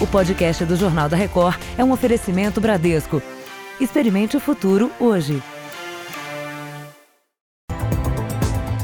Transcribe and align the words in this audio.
O 0.00 0.06
podcast 0.06 0.64
do 0.64 0.76
Jornal 0.76 1.10
da 1.10 1.16
Record 1.16 1.60
é 1.76 1.84
um 1.84 1.92
oferecimento 1.92 2.58
Bradesco. 2.58 3.22
Experimente 3.78 4.34
o 4.34 4.40
futuro 4.40 4.90
hoje. 4.98 5.42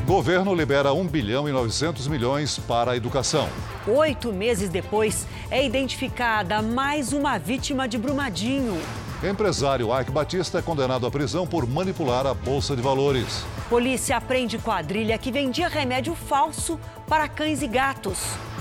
Governo 0.05 0.55
libera 0.55 0.93
1 0.93 1.07
bilhão 1.07 1.49
e 1.49 1.53
900 1.53 2.07
milhões 2.07 2.59
para 2.59 2.91
a 2.91 2.97
educação. 2.99 3.49
Oito 3.87 4.31
meses 4.31 4.69
depois, 4.69 5.27
é 5.51 5.65
identificada 5.65 6.61
mais 6.61 7.15
uma 7.15 7.39
vítima 7.39 7.89
de 7.89 7.97
Brumadinho. 7.97 8.79
Empresário 9.25 9.99
Ike 9.99 10.11
Batista 10.11 10.59
é 10.59 10.63
condenado 10.63 11.07
à 11.07 11.11
prisão 11.11 11.47
por 11.47 11.67
manipular 11.67 12.27
a 12.27 12.35
Bolsa 12.35 12.77
de 12.77 12.83
Valores. 12.83 13.43
Polícia 13.71 14.19
aprende 14.19 14.59
quadrilha 14.59 15.17
que 15.17 15.33
vendia 15.33 15.69
remédio 15.69 16.15
falso 16.15 16.79
para 17.09 17.27
cães 17.27 17.63
e 17.63 17.67
gatos. 17.67 18.19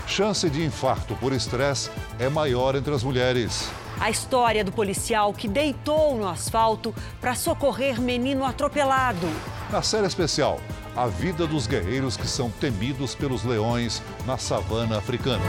Chance 0.07 0.49
de 0.49 0.63
infarto 0.63 1.15
por 1.15 1.33
estresse 1.33 1.89
é 2.19 2.29
maior 2.29 2.75
entre 2.75 2.93
as 2.93 3.03
mulheres. 3.03 3.69
A 3.99 4.09
história 4.09 4.63
do 4.63 4.71
policial 4.71 5.33
que 5.33 5.47
deitou 5.47 6.15
no 6.15 6.27
asfalto 6.27 6.93
para 7.19 7.33
socorrer 7.33 7.99
menino 7.99 8.45
atropelado. 8.45 9.27
Na 9.71 9.81
série 9.81 10.05
especial, 10.05 10.59
a 10.95 11.07
vida 11.07 11.47
dos 11.47 11.65
guerreiros 11.65 12.15
que 12.15 12.27
são 12.27 12.49
temidos 12.49 13.15
pelos 13.15 13.43
leões 13.43 14.01
na 14.25 14.37
savana 14.37 14.97
africana. 14.97 15.43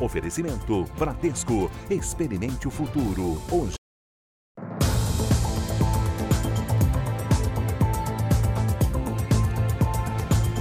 Oferecimento 0.00 0.84
Bradesco. 0.98 1.70
Experimente 1.90 2.66
o 2.66 2.70
futuro 2.70 3.40
hoje. 3.50 3.79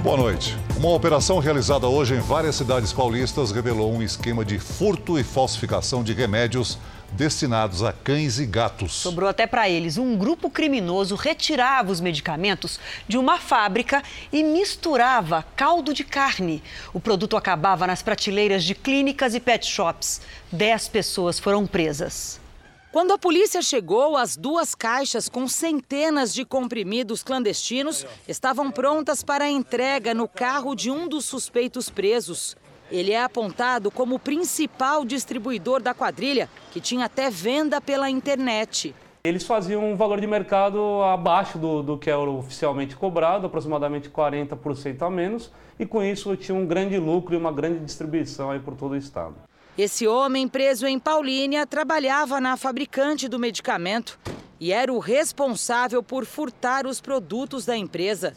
Boa 0.10 0.18
noite. 0.18 0.58
Uma 0.76 0.90
operação 0.90 1.38
realizada 1.38 1.88
hoje 1.88 2.16
em 2.16 2.20
várias 2.20 2.56
cidades 2.56 2.92
paulistas 2.92 3.52
revelou 3.52 3.94
um 3.94 4.02
esquema 4.02 4.44
de 4.44 4.58
furto 4.58 5.20
e 5.20 5.24
falsificação 5.24 6.04
de 6.04 6.14
remédios 6.14 6.80
destinados 7.12 7.84
a 7.84 7.94
cães 7.94 8.40
e 8.40 8.48
gatos. 8.48 8.92
Sobrou 8.92 9.30
até 9.30 9.46
para 9.46 9.70
eles. 9.70 10.00
Um 10.00 10.18
grupo 10.18 10.50
criminoso 10.50 11.14
retirava 11.14 11.92
os 11.92 12.02
medicamentos 12.02 12.80
de 13.08 13.20
uma 13.20 13.38
fábrica 13.38 14.02
e 14.34 14.42
misturava 14.42 15.46
caldo 15.56 15.94
de 15.94 16.04
carne. 16.04 16.64
O 16.92 17.00
produto 17.00 17.38
acabava 17.38 17.86
nas 17.86 18.02
prateleiras 18.02 18.64
de 18.64 18.74
clínicas 18.74 19.36
e 19.36 19.40
pet 19.40 19.64
shops. 19.64 20.22
Dez 20.52 20.88
pessoas 20.88 21.38
foram 21.38 21.68
presas. 21.68 22.40
Quando 22.92 23.14
a 23.14 23.20
polícia 23.20 23.62
chegou, 23.62 24.18
as 24.18 24.36
duas 24.36 24.74
caixas 24.74 25.30
com 25.30 25.48
centenas 25.48 26.34
de 26.34 26.44
comprimidos 26.44 27.22
clandestinos 27.22 28.04
estavam 28.28 28.72
prontas 28.72 29.22
para 29.22 29.48
entrega 29.48 30.12
no 30.16 30.28
carro 30.28 30.74
de 30.74 30.90
um 30.90 31.08
dos 31.08 31.26
suspeitos 31.26 31.88
presos. 31.88 32.58
Ele 32.90 33.12
é 33.12 33.22
apontado 33.22 33.92
como 33.92 34.16
o 34.16 34.20
principal 34.20 35.06
distribuidor 35.06 35.84
da 35.84 35.94
quadrilha, 35.94 36.50
que 36.72 36.82
tinha 36.82 37.06
até 37.06 37.30
venda 37.30 37.80
pela 37.80 38.10
internet. 38.10 38.96
Eles 39.24 39.44
faziam 39.44 39.84
um 39.86 39.96
valor 39.96 40.20
de 40.20 40.26
mercado 40.26 41.04
abaixo 41.04 41.60
do, 41.60 41.84
do 41.84 41.96
que 41.96 42.10
era 42.10 42.20
oficialmente 42.20 42.96
cobrado, 42.96 43.46
aproximadamente 43.46 44.10
40% 44.10 45.04
a 45.04 45.10
menos, 45.12 45.52
e 45.78 45.86
com 45.86 46.02
isso 46.02 46.36
tinha 46.36 46.58
um 46.58 46.66
grande 46.66 46.98
lucro 46.98 47.36
e 47.36 47.38
uma 47.38 47.52
grande 47.52 47.86
distribuição 47.86 48.50
aí 48.50 48.60
por 48.60 48.76
todo 48.76 48.94
o 48.94 48.98
estado. 48.98 49.36
Esse 49.82 50.06
homem 50.06 50.46
preso 50.46 50.86
em 50.86 51.00
Paulínia 51.00 51.66
trabalhava 51.66 52.42
na 52.42 52.58
fabricante 52.58 53.30
do 53.30 53.40
medicamento 53.40 54.20
e 54.60 54.74
era 54.74 54.92
o 54.92 55.00
responsável 55.00 56.04
por 56.04 56.26
furtar 56.26 56.86
os 56.86 57.00
produtos 57.00 57.66
da 57.66 57.78
empresa. 57.78 58.34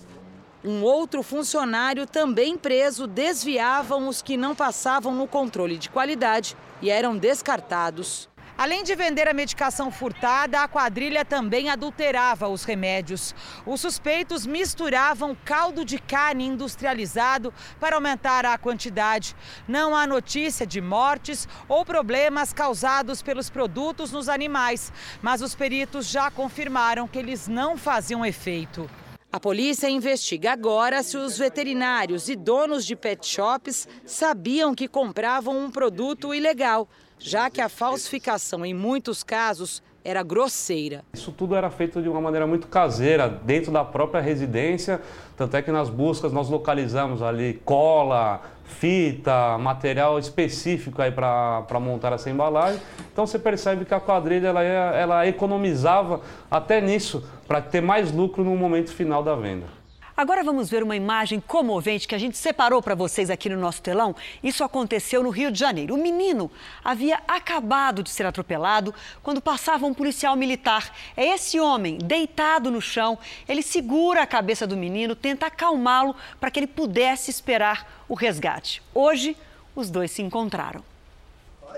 Um 0.64 0.84
outro 0.84 1.20
funcionário, 1.20 2.06
também 2.06 2.56
preso, 2.56 3.08
desviavam 3.08 4.06
os 4.06 4.22
que 4.22 4.36
não 4.36 4.54
passavam 4.54 5.12
no 5.16 5.26
controle 5.26 5.76
de 5.78 5.90
qualidade 5.90 6.56
e 6.80 6.88
eram 6.88 7.18
descartados. 7.18 8.28
Além 8.56 8.84
de 8.84 8.94
vender 8.94 9.26
a 9.26 9.32
medicação 9.32 9.90
furtada, 9.90 10.60
a 10.60 10.68
quadrilha 10.68 11.24
também 11.24 11.70
adulterava 11.70 12.48
os 12.48 12.64
remédios. 12.64 13.34
Os 13.66 13.80
suspeitos 13.80 14.46
misturavam 14.46 15.36
caldo 15.44 15.84
de 15.84 15.98
carne 15.98 16.46
industrializado 16.46 17.52
para 17.80 17.96
aumentar 17.96 18.44
a 18.44 18.58
quantidade. 18.58 19.34
Não 19.66 19.96
há 19.96 20.06
notícia 20.06 20.66
de 20.66 20.80
mortes 20.80 21.48
ou 21.68 21.84
problemas 21.84 22.52
causados 22.52 23.22
pelos 23.22 23.48
produtos 23.48 24.12
nos 24.12 24.28
animais, 24.28 24.92
mas 25.22 25.40
os 25.40 25.54
peritos 25.54 26.06
já 26.08 26.30
confirmaram 26.30 27.08
que 27.08 27.18
eles 27.18 27.48
não 27.48 27.76
faziam 27.76 28.24
efeito. 28.24 28.88
A 29.32 29.40
polícia 29.40 29.88
investiga 29.88 30.52
agora 30.52 31.02
se 31.02 31.16
os 31.16 31.38
veterinários 31.38 32.28
e 32.28 32.36
donos 32.36 32.84
de 32.84 32.94
pet 32.94 33.26
shops 33.26 33.88
sabiam 34.04 34.74
que 34.74 34.86
compravam 34.86 35.58
um 35.58 35.70
produto 35.70 36.34
ilegal 36.34 36.86
já 37.22 37.48
que 37.48 37.60
a 37.60 37.68
falsificação, 37.68 38.64
em 38.66 38.74
muitos 38.74 39.22
casos, 39.22 39.82
era 40.04 40.22
grosseira. 40.22 41.04
Isso 41.12 41.30
tudo 41.30 41.54
era 41.54 41.70
feito 41.70 42.02
de 42.02 42.08
uma 42.08 42.20
maneira 42.20 42.46
muito 42.46 42.66
caseira, 42.66 43.28
dentro 43.28 43.70
da 43.70 43.84
própria 43.84 44.20
residência, 44.20 45.00
tanto 45.36 45.56
é 45.56 45.62
que 45.62 45.70
nas 45.70 45.88
buscas 45.88 46.32
nós 46.32 46.48
localizamos 46.48 47.22
ali 47.22 47.60
cola, 47.64 48.42
fita, 48.64 49.56
material 49.58 50.18
específico 50.18 51.00
aí 51.00 51.12
para 51.12 51.80
montar 51.80 52.12
essa 52.12 52.28
embalagem. 52.28 52.80
Então 53.12 53.26
você 53.26 53.38
percebe 53.38 53.84
que 53.84 53.94
a 53.94 54.00
quadrilha 54.00 54.48
ela, 54.48 54.62
ela 54.62 55.26
economizava 55.26 56.20
até 56.50 56.80
nisso 56.80 57.24
para 57.46 57.60
ter 57.60 57.80
mais 57.80 58.10
lucro 58.10 58.42
no 58.42 58.56
momento 58.56 58.92
final 58.92 59.22
da 59.22 59.36
venda. 59.36 59.81
Agora 60.14 60.44
vamos 60.44 60.68
ver 60.68 60.82
uma 60.82 60.94
imagem 60.94 61.40
comovente 61.40 62.06
que 62.06 62.14
a 62.14 62.18
gente 62.18 62.36
separou 62.36 62.82
para 62.82 62.94
vocês 62.94 63.30
aqui 63.30 63.48
no 63.48 63.56
nosso 63.56 63.80
telão. 63.80 64.14
Isso 64.42 64.62
aconteceu 64.62 65.22
no 65.22 65.30
Rio 65.30 65.50
de 65.50 65.58
Janeiro. 65.58 65.94
O 65.94 66.02
menino 66.02 66.50
havia 66.84 67.20
acabado 67.26 68.02
de 68.02 68.10
ser 68.10 68.26
atropelado 68.26 68.94
quando 69.22 69.40
passava 69.40 69.86
um 69.86 69.94
policial 69.94 70.36
militar. 70.36 70.94
É 71.16 71.24
esse 71.28 71.58
homem, 71.58 71.96
deitado 71.96 72.70
no 72.70 72.80
chão, 72.80 73.18
ele 73.48 73.62
segura 73.62 74.22
a 74.22 74.26
cabeça 74.26 74.66
do 74.66 74.76
menino, 74.76 75.16
tenta 75.16 75.46
acalmá-lo 75.46 76.14
para 76.38 76.50
que 76.50 76.60
ele 76.60 76.66
pudesse 76.66 77.30
esperar 77.30 78.04
o 78.06 78.14
resgate. 78.14 78.82
Hoje, 78.94 79.34
os 79.74 79.88
dois 79.88 80.10
se 80.10 80.20
encontraram. 80.20 80.84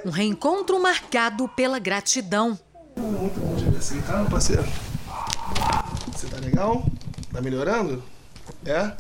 Um 0.05 0.11
reencontro 0.11 0.83
marcado 0.83 1.49
pela 1.49 1.79
gratidão. 1.79 2.59
Muito 2.97 3.39
bom 3.39 3.55
de 3.55 3.65
ver 3.67 3.79
assim, 3.79 4.03
tá, 4.03 4.25
parceiro? 4.29 4.65
Você 6.13 6.27
tá 6.27 6.39
legal? 6.39 6.85
Tá 7.33 7.41
melhorando? 7.41 8.03
É? 8.65 8.93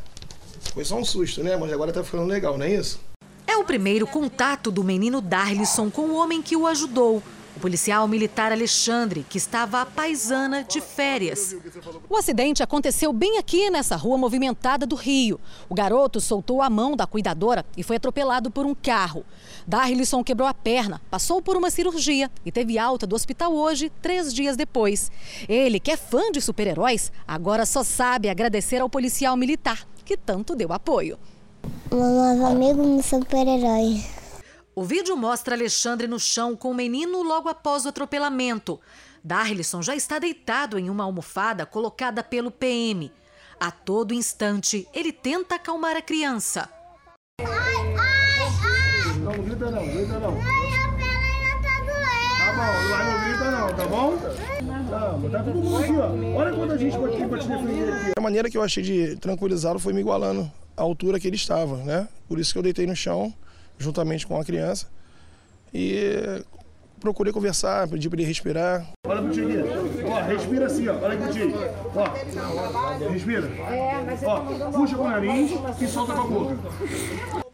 Foi 0.72 0.84
só 0.84 0.96
um 0.96 1.04
susto, 1.04 1.42
né? 1.42 1.56
Mas 1.56 1.72
agora 1.72 1.92
tá 1.92 2.02
ficando 2.02 2.24
legal, 2.24 2.58
não 2.58 2.66
é 2.66 2.74
isso? 2.74 3.00
É 3.46 3.56
o 3.56 3.64
primeiro 3.64 4.06
contato 4.06 4.70
do 4.70 4.82
menino 4.82 5.20
Darlison 5.20 5.90
com 5.90 6.02
o 6.02 6.16
homem 6.16 6.42
que 6.42 6.56
o 6.56 6.66
ajudou, 6.66 7.22
o 7.56 7.60
policial 7.60 8.06
militar 8.08 8.52
Alexandre, 8.52 9.24
que 9.28 9.38
estava 9.38 9.80
a 9.80 9.86
paisana 9.86 10.64
de 10.64 10.80
férias. 10.80 11.54
O 12.08 12.16
acidente 12.16 12.62
aconteceu 12.62 13.12
bem 13.12 13.38
aqui 13.38 13.70
nessa 13.70 13.96
rua 13.96 14.18
movimentada 14.18 14.86
do 14.86 14.96
Rio. 14.96 15.40
O 15.68 15.74
garoto 15.74 16.20
soltou 16.20 16.60
a 16.60 16.68
mão 16.68 16.96
da 16.96 17.06
cuidadora 17.06 17.64
e 17.76 17.82
foi 17.82 17.96
atropelado 17.96 18.50
por 18.50 18.66
um 18.66 18.74
carro. 18.74 19.24
Darlison 19.66 20.22
quebrou 20.24 20.48
a 20.48 20.54
perna, 20.54 21.00
passou 21.10 21.40
por 21.40 21.56
uma 21.56 21.70
cirurgia 21.70 22.30
e 22.44 22.50
teve 22.50 22.78
alta 22.78 23.06
do 23.06 23.14
hospital 23.14 23.54
hoje, 23.54 23.90
três 24.02 24.34
dias 24.34 24.56
depois. 24.56 25.10
Ele, 25.48 25.78
que 25.78 25.90
é 25.90 25.96
fã 25.96 26.30
de 26.32 26.40
super-heróis, 26.40 27.12
agora 27.26 27.64
só 27.64 27.82
sabe 27.82 28.28
agradecer 28.28 28.80
ao 28.80 28.90
policial 28.90 29.36
militar, 29.36 29.86
que 30.04 30.16
tanto 30.16 30.56
deu 30.56 30.72
apoio. 30.72 31.18
Meu 31.90 32.00
novo 32.00 32.46
amigo 32.46 32.82
no 32.82 33.02
super-herói. 33.02 34.02
O 34.76 34.82
vídeo 34.82 35.16
mostra 35.16 35.54
Alexandre 35.54 36.08
no 36.08 36.18
chão 36.18 36.56
com 36.56 36.72
o 36.72 36.74
menino 36.74 37.22
logo 37.22 37.48
após 37.48 37.84
o 37.84 37.90
atropelamento. 37.90 38.80
Darlison 39.22 39.80
já 39.80 39.94
está 39.94 40.18
deitado 40.18 40.76
em 40.80 40.90
uma 40.90 41.04
almofada 41.04 41.64
colocada 41.64 42.24
pelo 42.24 42.50
PM. 42.50 43.12
A 43.60 43.70
todo 43.70 44.12
instante, 44.12 44.88
ele 44.92 45.12
tenta 45.12 45.54
acalmar 45.54 45.96
a 45.96 46.02
criança. 46.02 46.68
Ai, 47.40 47.46
ai, 47.46 48.48
ai! 48.64 49.18
Não, 49.18 49.32
não 49.32 49.44
grita 49.44 49.70
não, 49.70 49.86
grita 49.86 50.18
não. 50.18 50.40
Ai, 50.42 50.74
a 50.74 50.88
perna 50.88 51.62
tá 51.62 51.78
doendo. 51.78 52.36
Tá 52.40 52.52
bom, 52.56 52.88
vai 52.88 53.04
não 53.04 53.24
grita 53.28 53.50
não, 53.52 53.76
tá 53.76 53.86
bom? 53.86 54.18
Não, 55.22 55.30
tá 55.30 55.42
todo 55.44 55.54
mundo 55.54 55.78
aqui, 55.78 55.92
ó. 55.92 56.36
Olha 56.36 56.52
quanta 56.52 56.78
gente 56.78 56.96
aqui 56.96 57.28
pra 57.28 57.38
te 57.38 57.46
defender 57.46 57.92
aqui. 57.92 58.12
A 58.18 58.20
maneira 58.20 58.50
que 58.50 58.58
eu 58.58 58.62
achei 58.62 58.82
de 58.82 59.16
tranquilizá-lo 59.18 59.78
foi 59.78 59.92
me 59.92 60.00
igualando 60.00 60.50
à 60.76 60.82
altura 60.82 61.20
que 61.20 61.28
ele 61.28 61.36
estava, 61.36 61.76
né? 61.76 62.08
Por 62.26 62.40
isso 62.40 62.52
que 62.52 62.58
eu 62.58 62.62
deitei 62.62 62.88
no 62.88 62.96
chão 62.96 63.32
juntamente 63.78 64.26
com 64.26 64.38
a 64.38 64.44
criança. 64.44 64.86
E 65.72 66.42
procurei 67.00 67.32
conversar, 67.32 67.86
pedi 67.88 68.08
para 68.08 68.20
ele 68.20 68.28
respirar. 68.28 68.90
Olha 69.06 69.20
pro 69.20 69.30
tio 69.30 69.46
aqui. 69.46 70.04
Ó, 70.04 70.20
respira 70.22 70.66
assim, 70.66 70.88
ó. 70.88 70.94
Olha 70.94 71.18
aqui, 71.18 71.32
tio. 71.32 71.52
Ó, 71.94 73.10
respira. 73.10 73.50
Ó, 74.24 74.70
puxa 74.70 74.96
com 74.96 75.04
o 75.04 75.10
nariz 75.10 75.50
e 75.80 75.86
solta 75.86 76.14
com 76.14 76.20
a 76.20 76.26
boca. 76.26 76.56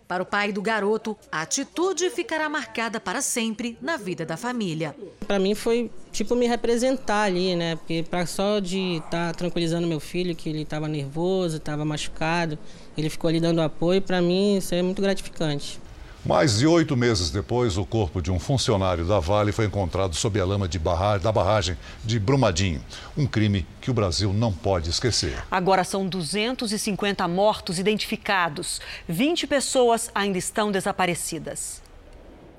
Para 0.06 0.22
o 0.24 0.26
pai 0.26 0.52
do 0.52 0.60
garoto, 0.60 1.16
a 1.30 1.42
atitude 1.42 2.10
ficará 2.10 2.48
marcada 2.48 2.98
para 2.98 3.22
sempre 3.22 3.78
na 3.80 3.96
vida 3.96 4.26
da 4.26 4.36
família. 4.36 4.94
Para 5.26 5.38
mim 5.38 5.54
foi 5.54 5.88
tipo 6.10 6.34
me 6.34 6.46
representar 6.48 7.22
ali, 7.22 7.54
né? 7.54 7.76
Porque 7.76 8.04
para 8.08 8.26
só 8.26 8.58
de 8.58 8.96
estar 8.96 9.28
tá 9.28 9.34
tranquilizando 9.34 9.86
meu 9.86 10.00
filho 10.00 10.34
que 10.34 10.48
ele 10.48 10.62
estava 10.62 10.88
nervoso, 10.88 11.58
estava 11.58 11.84
machucado, 11.84 12.58
ele 12.98 13.08
ficou 13.08 13.28
ali 13.28 13.38
dando 13.38 13.62
apoio, 13.62 14.02
para 14.02 14.20
mim 14.20 14.56
isso 14.56 14.74
é 14.74 14.82
muito 14.82 15.00
gratificante. 15.00 15.80
Mais 16.24 16.58
de 16.58 16.66
oito 16.66 16.94
meses 16.98 17.30
depois, 17.30 17.78
o 17.78 17.86
corpo 17.86 18.20
de 18.20 18.30
um 18.30 18.38
funcionário 18.38 19.06
da 19.06 19.18
Vale 19.18 19.52
foi 19.52 19.64
encontrado 19.64 20.14
sob 20.14 20.38
a 20.38 20.44
lama 20.44 20.68
barra... 20.78 21.16
da 21.16 21.32
barragem 21.32 21.78
de 22.04 22.20
Brumadinho. 22.20 22.84
Um 23.16 23.26
crime 23.26 23.66
que 23.80 23.90
o 23.90 23.94
Brasil 23.94 24.30
não 24.30 24.52
pode 24.52 24.90
esquecer. 24.90 25.42
Agora 25.50 25.82
são 25.82 26.06
250 26.06 27.26
mortos 27.26 27.78
identificados. 27.78 28.82
20 29.08 29.46
pessoas 29.46 30.10
ainda 30.14 30.36
estão 30.36 30.70
desaparecidas. 30.70 31.82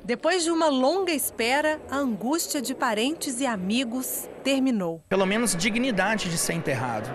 Depois 0.04 0.44
de 0.44 0.50
uma 0.50 0.68
longa 0.68 1.12
espera, 1.12 1.80
a 1.92 1.98
angústia 1.98 2.64
de 2.64 2.74
parentes 2.74 3.40
e 3.42 3.46
amigos 3.46 4.28
terminou. 4.44 5.04
Pelo 5.08 5.28
menos 5.28 5.56
dignidade 5.56 6.32
de 6.32 6.38
ser 6.38 6.54
enterrado. 6.54 7.08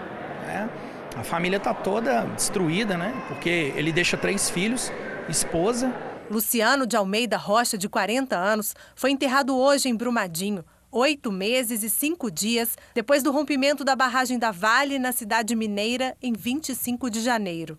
Né? 0.46 0.70
A 1.16 1.24
família 1.24 1.56
está 1.56 1.74
toda 1.74 2.20
destruída, 2.26 2.96
né? 2.96 3.12
Porque 3.26 3.72
ele 3.74 3.90
deixa 3.90 4.16
três 4.16 4.48
filhos, 4.48 4.92
esposa 5.28 5.92
Luciano 6.28 6.86
de 6.86 6.96
Almeida 6.96 7.36
Rocha, 7.36 7.78
de 7.78 7.88
40 7.88 8.36
anos, 8.36 8.74
foi 8.96 9.12
enterrado 9.12 9.56
hoje 9.56 9.88
em 9.88 9.94
Brumadinho, 9.94 10.64
oito 10.90 11.30
meses 11.30 11.84
e 11.84 11.90
cinco 11.90 12.30
dias 12.30 12.76
depois 12.92 13.22
do 13.22 13.30
rompimento 13.30 13.84
da 13.84 13.94
barragem 13.94 14.36
da 14.36 14.50
Vale 14.50 14.98
na 14.98 15.12
cidade 15.12 15.54
mineira 15.54 16.16
em 16.20 16.32
25 16.32 17.08
de 17.10 17.20
janeiro. 17.20 17.78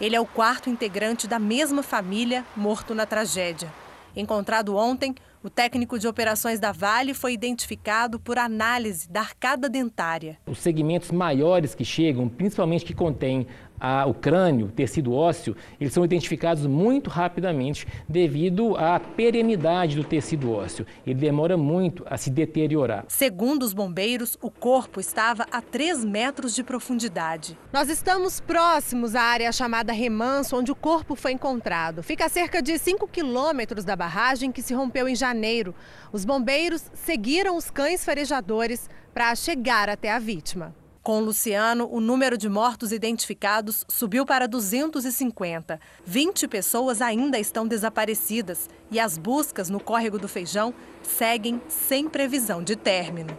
Ele 0.00 0.16
é 0.16 0.20
o 0.20 0.26
quarto 0.26 0.68
integrante 0.68 1.28
da 1.28 1.38
mesma 1.38 1.84
família 1.84 2.44
morto 2.56 2.96
na 2.96 3.06
tragédia. 3.06 3.72
Encontrado 4.16 4.76
ontem, 4.76 5.14
o 5.42 5.50
técnico 5.50 5.98
de 5.98 6.08
operações 6.08 6.58
da 6.58 6.72
Vale 6.72 7.12
foi 7.12 7.32
identificado 7.32 8.18
por 8.18 8.38
análise 8.38 9.08
da 9.10 9.20
arcada 9.20 9.68
dentária. 9.68 10.38
Os 10.46 10.58
segmentos 10.58 11.10
maiores 11.10 11.74
que 11.74 11.84
chegam, 11.84 12.28
principalmente 12.28 12.84
que 12.84 12.94
contêm 12.94 13.46
a, 13.78 14.06
o 14.06 14.14
crânio, 14.14 14.66
o 14.66 14.70
tecido 14.72 15.12
ósseo, 15.12 15.56
eles 15.80 15.92
são 15.92 16.04
identificados 16.04 16.66
muito 16.66 17.10
rapidamente 17.10 17.86
devido 18.08 18.76
à 18.76 18.98
perenidade 18.98 19.96
do 19.96 20.04
tecido 20.04 20.52
ósseo. 20.52 20.86
Ele 21.06 21.18
demora 21.18 21.56
muito 21.56 22.04
a 22.08 22.16
se 22.16 22.30
deteriorar. 22.30 23.04
Segundo 23.08 23.62
os 23.62 23.72
bombeiros, 23.72 24.38
o 24.40 24.50
corpo 24.50 25.00
estava 25.00 25.46
a 25.50 25.60
3 25.60 26.04
metros 26.04 26.54
de 26.54 26.62
profundidade. 26.62 27.58
Nós 27.72 27.88
estamos 27.88 28.40
próximos 28.40 29.14
à 29.14 29.22
área 29.22 29.52
chamada 29.52 29.92
Remanso, 29.92 30.56
onde 30.56 30.72
o 30.72 30.76
corpo 30.76 31.14
foi 31.14 31.32
encontrado. 31.32 32.02
Fica 32.02 32.26
a 32.26 32.28
cerca 32.28 32.62
de 32.62 32.78
5 32.78 33.06
quilômetros 33.08 33.84
da 33.84 33.96
barragem 33.96 34.52
que 34.52 34.62
se 34.62 34.74
rompeu 34.74 35.08
em 35.08 35.16
janeiro. 35.16 35.74
Os 36.12 36.24
bombeiros 36.24 36.90
seguiram 36.94 37.56
os 37.56 37.70
cães 37.70 38.04
farejadores 38.04 38.88
para 39.12 39.34
chegar 39.34 39.88
até 39.88 40.10
a 40.10 40.18
vítima. 40.18 40.74
Com 41.04 41.20
Luciano, 41.20 41.86
o 41.92 42.00
número 42.00 42.38
de 42.38 42.48
mortos 42.48 42.90
identificados 42.90 43.84
subiu 43.86 44.24
para 44.24 44.48
250. 44.48 45.78
20 46.06 46.48
pessoas 46.48 47.02
ainda 47.02 47.38
estão 47.38 47.68
desaparecidas 47.68 48.70
e 48.90 48.98
as 48.98 49.18
buscas 49.18 49.68
no 49.68 49.78
córrego 49.78 50.18
do 50.18 50.26
Feijão 50.26 50.72
seguem 51.02 51.60
sem 51.68 52.08
previsão 52.08 52.62
de 52.62 52.74
término. 52.74 53.36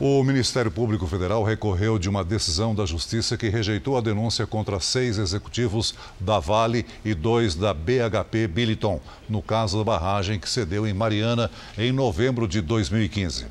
O 0.00 0.24
Ministério 0.24 0.72
Público 0.72 1.06
Federal 1.06 1.44
recorreu 1.44 2.00
de 2.00 2.08
uma 2.08 2.24
decisão 2.24 2.74
da 2.74 2.84
Justiça 2.84 3.36
que 3.36 3.48
rejeitou 3.48 3.96
a 3.96 4.00
denúncia 4.00 4.44
contra 4.44 4.80
seis 4.80 5.18
executivos 5.18 5.94
da 6.18 6.40
Vale 6.40 6.84
e 7.04 7.14
dois 7.14 7.54
da 7.54 7.72
BHP 7.72 8.48
Billiton, 8.48 9.00
no 9.28 9.40
caso 9.40 9.78
da 9.78 9.84
barragem 9.84 10.40
que 10.40 10.48
cedeu 10.48 10.84
em 10.84 10.92
Mariana 10.92 11.48
em 11.78 11.92
novembro 11.92 12.48
de 12.48 12.60
2015. 12.60 13.46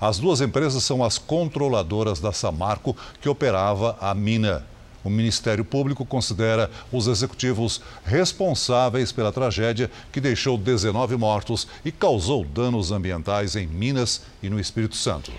As 0.00 0.18
duas 0.18 0.40
empresas 0.40 0.82
são 0.82 1.02
as 1.04 1.18
controladoras 1.18 2.20
da 2.20 2.32
Samarco, 2.32 2.96
que 3.20 3.28
operava 3.28 3.96
a 4.00 4.14
mina. 4.14 4.66
O 5.04 5.10
Ministério 5.10 5.64
Público 5.64 6.04
considera 6.06 6.70
os 6.90 7.06
executivos 7.06 7.82
responsáveis 8.04 9.12
pela 9.12 9.30
tragédia 9.30 9.90
que 10.10 10.20
deixou 10.20 10.56
19 10.56 11.16
mortos 11.16 11.68
e 11.84 11.92
causou 11.92 12.42
danos 12.42 12.90
ambientais 12.90 13.54
em 13.54 13.66
Minas 13.66 14.22
e 14.42 14.48
no 14.48 14.58
Espírito 14.58 14.96
Santo. 14.96 15.30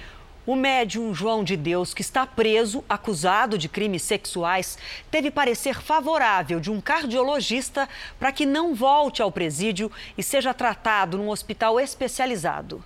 O 0.46 0.56
médium 0.56 1.12
João 1.16 1.44
de 1.44 1.58
Deus, 1.58 1.96
que 1.96 2.04
está 2.04 2.28
preso, 2.28 2.84
acusado 2.88 3.58
de 3.58 3.68
crimes 3.68 4.04
sexuais, 4.04 4.78
teve 5.10 5.32
parecer 5.32 5.82
favorável 5.82 6.60
de 6.60 6.70
um 6.70 6.80
cardiologista 6.80 7.90
para 8.20 8.32
que 8.32 8.46
não 8.46 8.76
volte 8.76 9.24
ao 9.24 9.32
presídio 9.32 9.92
e 10.16 10.22
seja 10.22 10.54
tratado 10.54 11.18
num 11.18 11.30
hospital 11.30 11.80
especializado. 11.80 12.84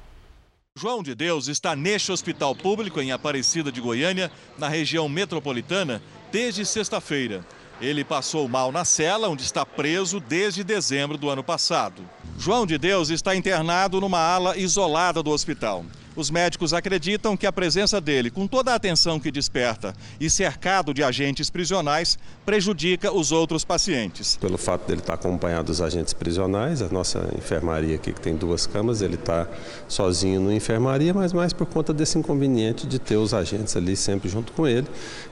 João 0.80 1.04
de 1.04 1.14
Deus 1.14 1.50
está 1.50 1.76
neste 1.76 2.10
hospital 2.10 2.56
público 2.56 3.02
em 3.02 3.12
Aparecida 3.12 3.70
de 3.70 3.82
Goiânia, 3.82 4.32
na 4.58 4.70
região 4.70 5.10
metropolitana, 5.10 6.02
desde 6.32 6.66
sexta-feira. 6.66 7.46
Ele 7.82 8.02
passou 8.02 8.48
mal 8.48 8.72
na 8.72 8.86
cela, 8.86 9.28
onde 9.28 9.44
está 9.44 9.66
preso 9.66 10.22
desde 10.22 10.64
dezembro 10.64 11.18
do 11.18 11.30
ano 11.30 11.44
passado. 11.44 12.02
João 12.38 12.66
de 12.66 12.78
Deus 12.78 13.10
está 13.10 13.36
internado 13.36 14.00
numa 14.00 14.20
ala 14.20 14.56
isolada 14.58 15.22
do 15.22 15.32
hospital. 15.32 15.84
Os 16.20 16.30
médicos 16.30 16.74
acreditam 16.74 17.38
que 17.38 17.48
a 17.48 17.52
presença 17.52 18.02
dele, 18.02 18.30
com 18.30 18.46
toda 18.46 18.74
a 18.74 18.76
atenção 18.76 19.18
que 19.22 19.32
desperta 19.32 19.96
e 20.20 20.30
cercado 20.30 20.94
de 20.94 21.02
agentes 21.02 21.50
prisionais, 21.50 22.20
prejudica 22.46 23.10
os 23.10 23.32
outros 23.32 23.64
pacientes. 23.64 24.36
Pelo 24.36 24.58
fato 24.58 24.86
dele 24.86 25.00
estar 25.00 25.14
acompanhado 25.14 25.68
dos 25.68 25.80
agentes 25.80 26.12
prisionais, 26.14 26.82
a 26.82 26.90
nossa 26.90 27.26
enfermaria 27.38 27.96
aqui, 27.96 28.12
que 28.12 28.20
tem 28.20 28.36
duas 28.36 28.68
camas, 28.68 29.02
ele 29.02 29.16
está 29.16 29.48
sozinho 29.88 30.42
na 30.42 30.54
enfermaria, 30.54 31.14
mas 31.14 31.32
mais 31.32 31.54
por 31.54 31.68
conta 31.68 31.94
desse 31.94 32.18
inconveniente 32.18 32.86
de 32.86 33.00
ter 33.00 33.16
os 33.16 33.34
agentes 33.34 33.78
ali 33.78 33.96
sempre 33.96 34.28
junto 34.28 34.52
com 34.52 34.68
ele. 34.68 34.88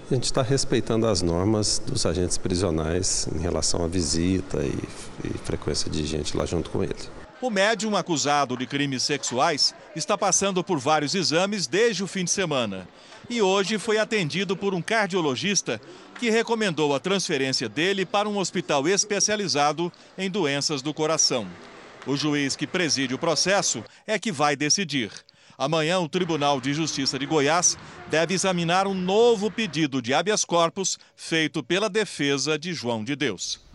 A 0.09 0.13
gente 0.13 0.23
está 0.23 0.41
respeitando 0.41 1.05
as 1.05 1.21
normas 1.21 1.81
dos 1.85 2.05
agentes 2.05 2.37
prisionais 2.37 3.27
em 3.35 3.39
relação 3.39 3.83
à 3.83 3.89
visita 3.89 4.63
e, 4.63 5.27
e 5.27 5.37
frequência 5.39 5.91
de 5.91 6.05
gente 6.05 6.37
lá 6.37 6.45
junto 6.45 6.69
com 6.69 6.81
ele. 6.81 7.26
O 7.39 7.51
médium 7.51 7.95
acusado 7.95 8.57
de 8.57 8.65
crimes 8.65 9.03
sexuais 9.03 9.75
está 9.95 10.17
passando 10.17 10.63
por 10.63 10.79
vários 10.79 11.13
exames 11.13 11.67
desde 11.67 12.03
o 12.03 12.07
fim 12.07 12.23
de 12.23 12.31
semana. 12.31 12.87
E 13.29 13.43
hoje 13.43 13.77
foi 13.77 13.99
atendido 13.99 14.57
por 14.57 14.73
um 14.73 14.81
cardiologista 14.81 15.79
que 16.19 16.31
recomendou 16.31 16.95
a 16.95 16.99
transferência 16.99 17.69
dele 17.69 18.07
para 18.07 18.27
um 18.27 18.39
hospital 18.39 18.87
especializado 18.87 19.91
em 20.17 20.31
doenças 20.31 20.81
do 20.81 20.91
coração. 20.95 21.47
O 22.07 22.17
juiz 22.17 22.55
que 22.55 22.65
preside 22.65 23.13
o 23.13 23.19
processo 23.19 23.83
é 24.07 24.17
que 24.17 24.31
vai 24.31 24.55
decidir. 24.55 25.11
Amanhã, 25.55 25.99
o 25.99 26.09
Tribunal 26.09 26.59
de 26.59 26.73
Justiça 26.73 27.19
de 27.19 27.27
Goiás 27.27 27.77
deve 28.09 28.33
examinar 28.33 28.87
um 28.87 28.95
novo 28.95 29.51
pedido 29.51 30.01
de 30.01 30.11
habeas 30.11 30.43
corpus 30.43 30.97
feito 31.15 31.61
pela 31.61 31.87
defesa 31.87 32.57
de 32.57 32.73
João 32.73 33.03
de 33.03 33.15
Deus. 33.15 33.66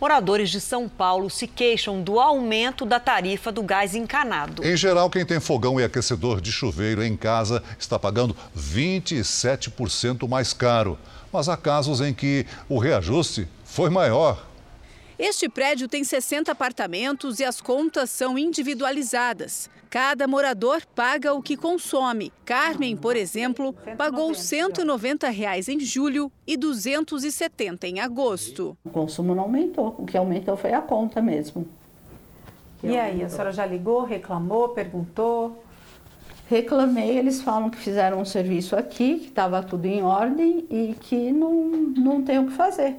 Moradores 0.00 0.50
de 0.50 0.60
São 0.60 0.88
Paulo 0.88 1.28
se 1.28 1.48
queixam 1.48 2.00
do 2.00 2.20
aumento 2.20 2.86
da 2.86 3.00
tarifa 3.00 3.50
do 3.50 3.64
gás 3.64 3.96
encanado. 3.96 4.64
Em 4.64 4.76
geral, 4.76 5.10
quem 5.10 5.26
tem 5.26 5.40
fogão 5.40 5.80
e 5.80 5.84
aquecedor 5.84 6.40
de 6.40 6.52
chuveiro 6.52 7.02
em 7.02 7.16
casa 7.16 7.62
está 7.76 7.98
pagando 7.98 8.36
27% 8.56 10.28
mais 10.28 10.52
caro. 10.52 10.96
Mas 11.32 11.48
há 11.48 11.56
casos 11.56 12.00
em 12.00 12.14
que 12.14 12.46
o 12.68 12.78
reajuste 12.78 13.48
foi 13.64 13.90
maior. 13.90 14.47
Este 15.18 15.48
prédio 15.48 15.88
tem 15.88 16.04
60 16.04 16.52
apartamentos 16.52 17.40
e 17.40 17.44
as 17.44 17.60
contas 17.60 18.08
são 18.08 18.38
individualizadas. 18.38 19.68
Cada 19.90 20.28
morador 20.28 20.82
paga 20.94 21.34
o 21.34 21.42
que 21.42 21.56
consome. 21.56 22.32
Carmen, 22.44 22.96
por 22.96 23.16
exemplo, 23.16 23.74
pagou 23.96 24.32
190 24.32 25.28
reais 25.28 25.68
em 25.68 25.80
julho 25.80 26.30
e 26.46 26.52
R$ 26.52 26.58
270 26.58 27.88
em 27.88 27.98
agosto. 27.98 28.78
O 28.84 28.90
consumo 28.90 29.34
não 29.34 29.42
aumentou, 29.42 29.96
o 29.98 30.06
que 30.06 30.16
aumentou 30.16 30.56
foi 30.56 30.72
a 30.72 30.80
conta 30.80 31.20
mesmo. 31.20 31.66
E 32.80 32.96
aí, 32.96 33.24
a 33.24 33.28
senhora 33.28 33.50
já 33.50 33.66
ligou, 33.66 34.04
reclamou, 34.04 34.68
perguntou? 34.68 35.64
Reclamei, 36.48 37.18
eles 37.18 37.42
falam 37.42 37.70
que 37.70 37.78
fizeram 37.78 38.20
um 38.20 38.24
serviço 38.24 38.76
aqui, 38.76 39.18
que 39.18 39.28
estava 39.30 39.64
tudo 39.64 39.84
em 39.86 40.00
ordem 40.00 40.64
e 40.70 40.94
que 41.00 41.32
não, 41.32 41.52
não 41.60 42.22
tem 42.22 42.38
o 42.38 42.46
que 42.46 42.52
fazer. 42.52 42.96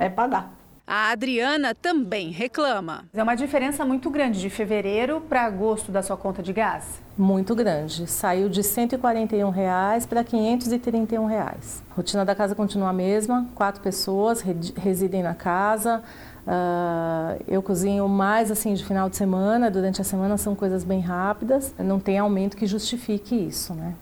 É 0.00 0.08
pagar. 0.08 0.57
A 0.90 1.10
Adriana 1.10 1.74
também 1.74 2.30
reclama. 2.30 3.04
É 3.12 3.22
uma 3.22 3.34
diferença 3.34 3.84
muito 3.84 4.08
grande 4.08 4.40
de 4.40 4.48
fevereiro 4.48 5.20
para 5.20 5.44
agosto 5.44 5.92
da 5.92 6.02
sua 6.02 6.16
conta 6.16 6.42
de 6.42 6.50
gás? 6.50 7.02
Muito 7.14 7.54
grande. 7.54 8.06
Saiu 8.06 8.48
de 8.48 8.62
141 8.62 9.50
reais 9.50 10.06
para 10.06 10.24
531 10.24 11.26
reais. 11.26 11.82
A 11.90 11.94
rotina 11.94 12.24
da 12.24 12.34
casa 12.34 12.54
continua 12.54 12.88
a 12.88 12.92
mesma, 12.94 13.46
quatro 13.54 13.82
pessoas 13.82 14.42
residem 14.76 15.22
na 15.22 15.34
casa. 15.34 16.02
Uh, 16.46 17.44
eu 17.46 17.60
cozinho 17.60 18.08
mais 18.08 18.50
assim 18.50 18.72
de 18.72 18.82
final 18.82 19.10
de 19.10 19.16
semana, 19.18 19.70
durante 19.70 20.00
a 20.00 20.04
semana 20.04 20.38
são 20.38 20.54
coisas 20.54 20.84
bem 20.84 21.00
rápidas. 21.00 21.74
Não 21.78 22.00
tem 22.00 22.18
aumento 22.18 22.56
que 22.56 22.66
justifique 22.66 23.34
isso, 23.34 23.74
né? 23.74 23.92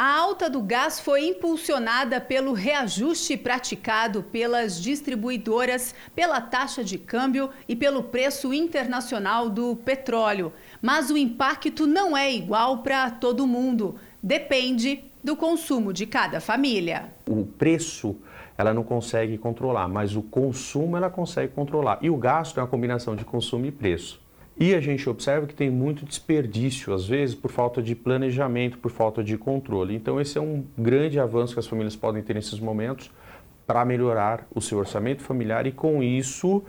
A 0.00 0.14
alta 0.14 0.48
do 0.48 0.62
gás 0.62 1.00
foi 1.00 1.26
impulsionada 1.26 2.20
pelo 2.20 2.52
reajuste 2.52 3.36
praticado 3.36 4.22
pelas 4.22 4.80
distribuidoras, 4.80 5.92
pela 6.14 6.40
taxa 6.40 6.84
de 6.84 6.96
câmbio 6.96 7.50
e 7.68 7.74
pelo 7.74 8.04
preço 8.04 8.54
internacional 8.54 9.50
do 9.50 9.74
petróleo. 9.74 10.52
Mas 10.80 11.10
o 11.10 11.16
impacto 11.16 11.84
não 11.84 12.16
é 12.16 12.32
igual 12.32 12.78
para 12.78 13.10
todo 13.10 13.44
mundo. 13.44 13.96
Depende 14.22 15.02
do 15.24 15.34
consumo 15.34 15.92
de 15.92 16.06
cada 16.06 16.40
família. 16.40 17.12
O 17.28 17.44
preço 17.44 18.14
ela 18.56 18.72
não 18.72 18.84
consegue 18.84 19.36
controlar, 19.36 19.88
mas 19.88 20.14
o 20.14 20.22
consumo 20.22 20.96
ela 20.96 21.10
consegue 21.10 21.52
controlar. 21.52 21.98
E 22.00 22.08
o 22.08 22.16
gasto 22.16 22.60
é 22.60 22.62
uma 22.62 22.68
combinação 22.68 23.16
de 23.16 23.24
consumo 23.24 23.66
e 23.66 23.72
preço. 23.72 24.20
E 24.60 24.74
a 24.74 24.80
gente 24.80 25.08
observa 25.08 25.46
que 25.46 25.54
tem 25.54 25.70
muito 25.70 26.04
desperdício, 26.04 26.92
às 26.92 27.06
vezes, 27.06 27.34
por 27.34 27.50
falta 27.50 27.80
de 27.80 27.94
planejamento, 27.94 28.78
por 28.78 28.90
falta 28.90 29.22
de 29.22 29.38
controle. 29.38 29.94
Então, 29.94 30.20
esse 30.20 30.36
é 30.36 30.40
um 30.40 30.64
grande 30.76 31.20
avanço 31.20 31.52
que 31.52 31.60
as 31.60 31.66
famílias 31.66 31.94
podem 31.94 32.22
ter 32.22 32.34
nesses 32.34 32.58
momentos 32.58 33.08
para 33.64 33.84
melhorar 33.84 34.48
o 34.52 34.60
seu 34.60 34.78
orçamento 34.78 35.22
familiar 35.22 35.64
e, 35.66 35.70
com 35.70 36.02
isso, 36.02 36.64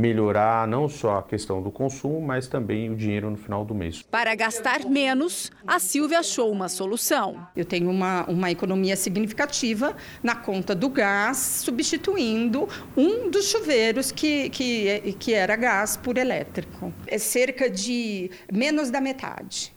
melhorar 0.00 0.66
não 0.66 0.88
só 0.88 1.18
a 1.18 1.22
questão 1.22 1.62
do 1.62 1.70
consumo, 1.70 2.20
mas 2.20 2.48
também 2.48 2.90
o 2.90 2.96
dinheiro 2.96 3.30
no 3.30 3.36
final 3.36 3.64
do 3.64 3.74
mês. 3.74 4.02
Para 4.02 4.34
gastar 4.34 4.84
menos, 4.86 5.52
a 5.66 5.78
Silvia 5.78 6.20
achou 6.20 6.50
uma 6.50 6.68
solução. 6.68 7.46
Eu 7.54 7.64
tenho 7.64 7.90
uma, 7.90 8.24
uma 8.24 8.50
economia 8.50 8.96
significativa 8.96 9.94
na 10.22 10.34
conta 10.34 10.74
do 10.74 10.88
gás, 10.88 11.36
substituindo 11.36 12.68
um 12.96 13.30
dos 13.30 13.46
chuveiros 13.46 14.10
que, 14.10 14.48
que, 14.48 15.14
que 15.18 15.34
era 15.34 15.54
gás 15.54 15.96
por 15.96 16.16
elétrico. 16.16 16.92
É 17.06 17.18
cerca 17.18 17.68
de 17.68 18.30
menos 18.50 18.90
da 18.90 19.00
metade. 19.00 19.72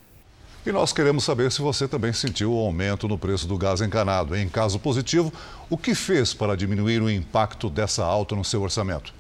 E 0.65 0.72
nós 0.72 0.94
queremos 0.94 1.25
saber 1.25 1.51
se 1.51 1.62
você 1.62 1.89
também 1.89 2.13
sentiu 2.13 2.53
o 2.53 2.58
aumento 2.58 3.06
no 3.06 3.18
preço 3.18 3.46
do 3.46 3.58
gás 3.58 3.82
encanado. 3.82 4.34
Em 4.34 4.48
caso 4.48 4.80
positivo, 4.80 5.32
o 5.70 5.77
que 5.77 5.94
fez 5.94 6.34
para 6.34 6.56
diminuir 6.56 7.01
o 7.01 7.10
impacto 7.12 7.70
dessa 7.70 8.06
alta 8.06 8.34
no 8.34 8.46
seu 8.46 8.62
orçamento? 8.62 9.13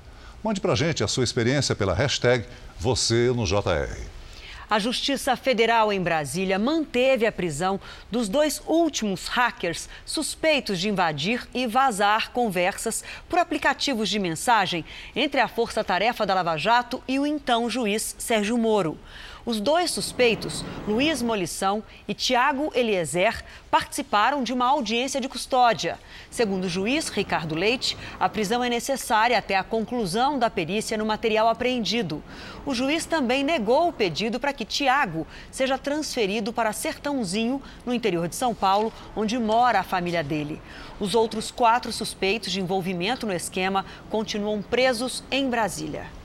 Mande 0.43 0.59
para 0.59 0.73
a 0.73 0.75
gente 0.75 1.01
a 1.01 1.07
sua 1.07 1.23
experiência 1.23 1.73
pela 1.73 1.93
hashtag 1.93 2.45
Você 2.77 3.31
no 3.33 3.45
JR. 3.45 4.13
A 4.69 4.77
Justiça 4.77 5.37
Federal 5.37 5.93
em 5.93 6.01
Brasília 6.01 6.59
manteve 6.59 7.25
a 7.25 7.31
prisão 7.31 7.79
dos 8.11 8.27
dois 8.27 8.61
últimos 8.65 9.27
hackers 9.27 9.87
suspeitos 10.05 10.79
de 10.79 10.89
invadir 10.89 11.47
e 11.53 11.65
vazar 11.65 12.31
conversas 12.31 13.05
por 13.29 13.39
aplicativos 13.39 14.09
de 14.09 14.19
mensagem 14.19 14.83
entre 15.15 15.39
a 15.39 15.47
Força 15.47 15.81
Tarefa 15.81 16.25
da 16.25 16.33
Lava 16.33 16.57
Jato 16.57 17.01
e 17.07 17.19
o 17.19 17.25
então 17.25 17.69
juiz 17.69 18.13
Sérgio 18.19 18.57
Moro. 18.57 18.97
Os 19.45 19.59
dois 19.59 19.91
suspeitos, 19.91 20.63
Luiz 20.87 21.21
Molição 21.21 21.83
e 22.07 22.13
Tiago 22.13 22.71
Eliezer, 22.73 23.43
participaram 23.69 24.41
de 24.41 24.53
uma 24.53 24.65
audiência 24.65 25.19
de 25.19 25.27
custódia. 25.27 25.99
Segundo 26.31 26.63
o 26.63 26.69
juiz 26.69 27.09
Ricardo 27.09 27.53
Leite, 27.53 27.97
a 28.17 28.29
prisão 28.29 28.63
é 28.63 28.69
necessária 28.69 29.37
até 29.37 29.57
a 29.57 29.63
conclusão 29.63 30.39
da 30.39 30.49
perícia 30.49 30.97
no 30.97 31.05
material 31.05 31.49
apreendido. 31.49 32.23
O 32.65 32.73
juiz 32.73 33.05
também 33.05 33.43
negou 33.43 33.89
o 33.89 33.93
pedido 33.93 34.39
para 34.39 34.53
que 34.53 34.63
Tiago 34.63 35.27
seja 35.51 35.77
transferido 35.77 36.53
para 36.53 36.71
Sertãozinho, 36.71 37.61
no 37.85 37.93
interior 37.93 38.29
de 38.29 38.37
São 38.37 38.55
Paulo, 38.55 38.93
onde 39.13 39.37
mora 39.37 39.81
a 39.81 39.83
família 39.83 40.23
dele. 40.23 40.61
Os 41.01 41.15
outros 41.15 41.51
quatro 41.51 41.91
suspeitos 41.91 42.49
de 42.49 42.61
envolvimento 42.61 43.27
no 43.27 43.33
esquema 43.33 43.85
continuam 44.09 44.61
presos 44.61 45.21
em 45.29 45.49
Brasília. 45.49 46.22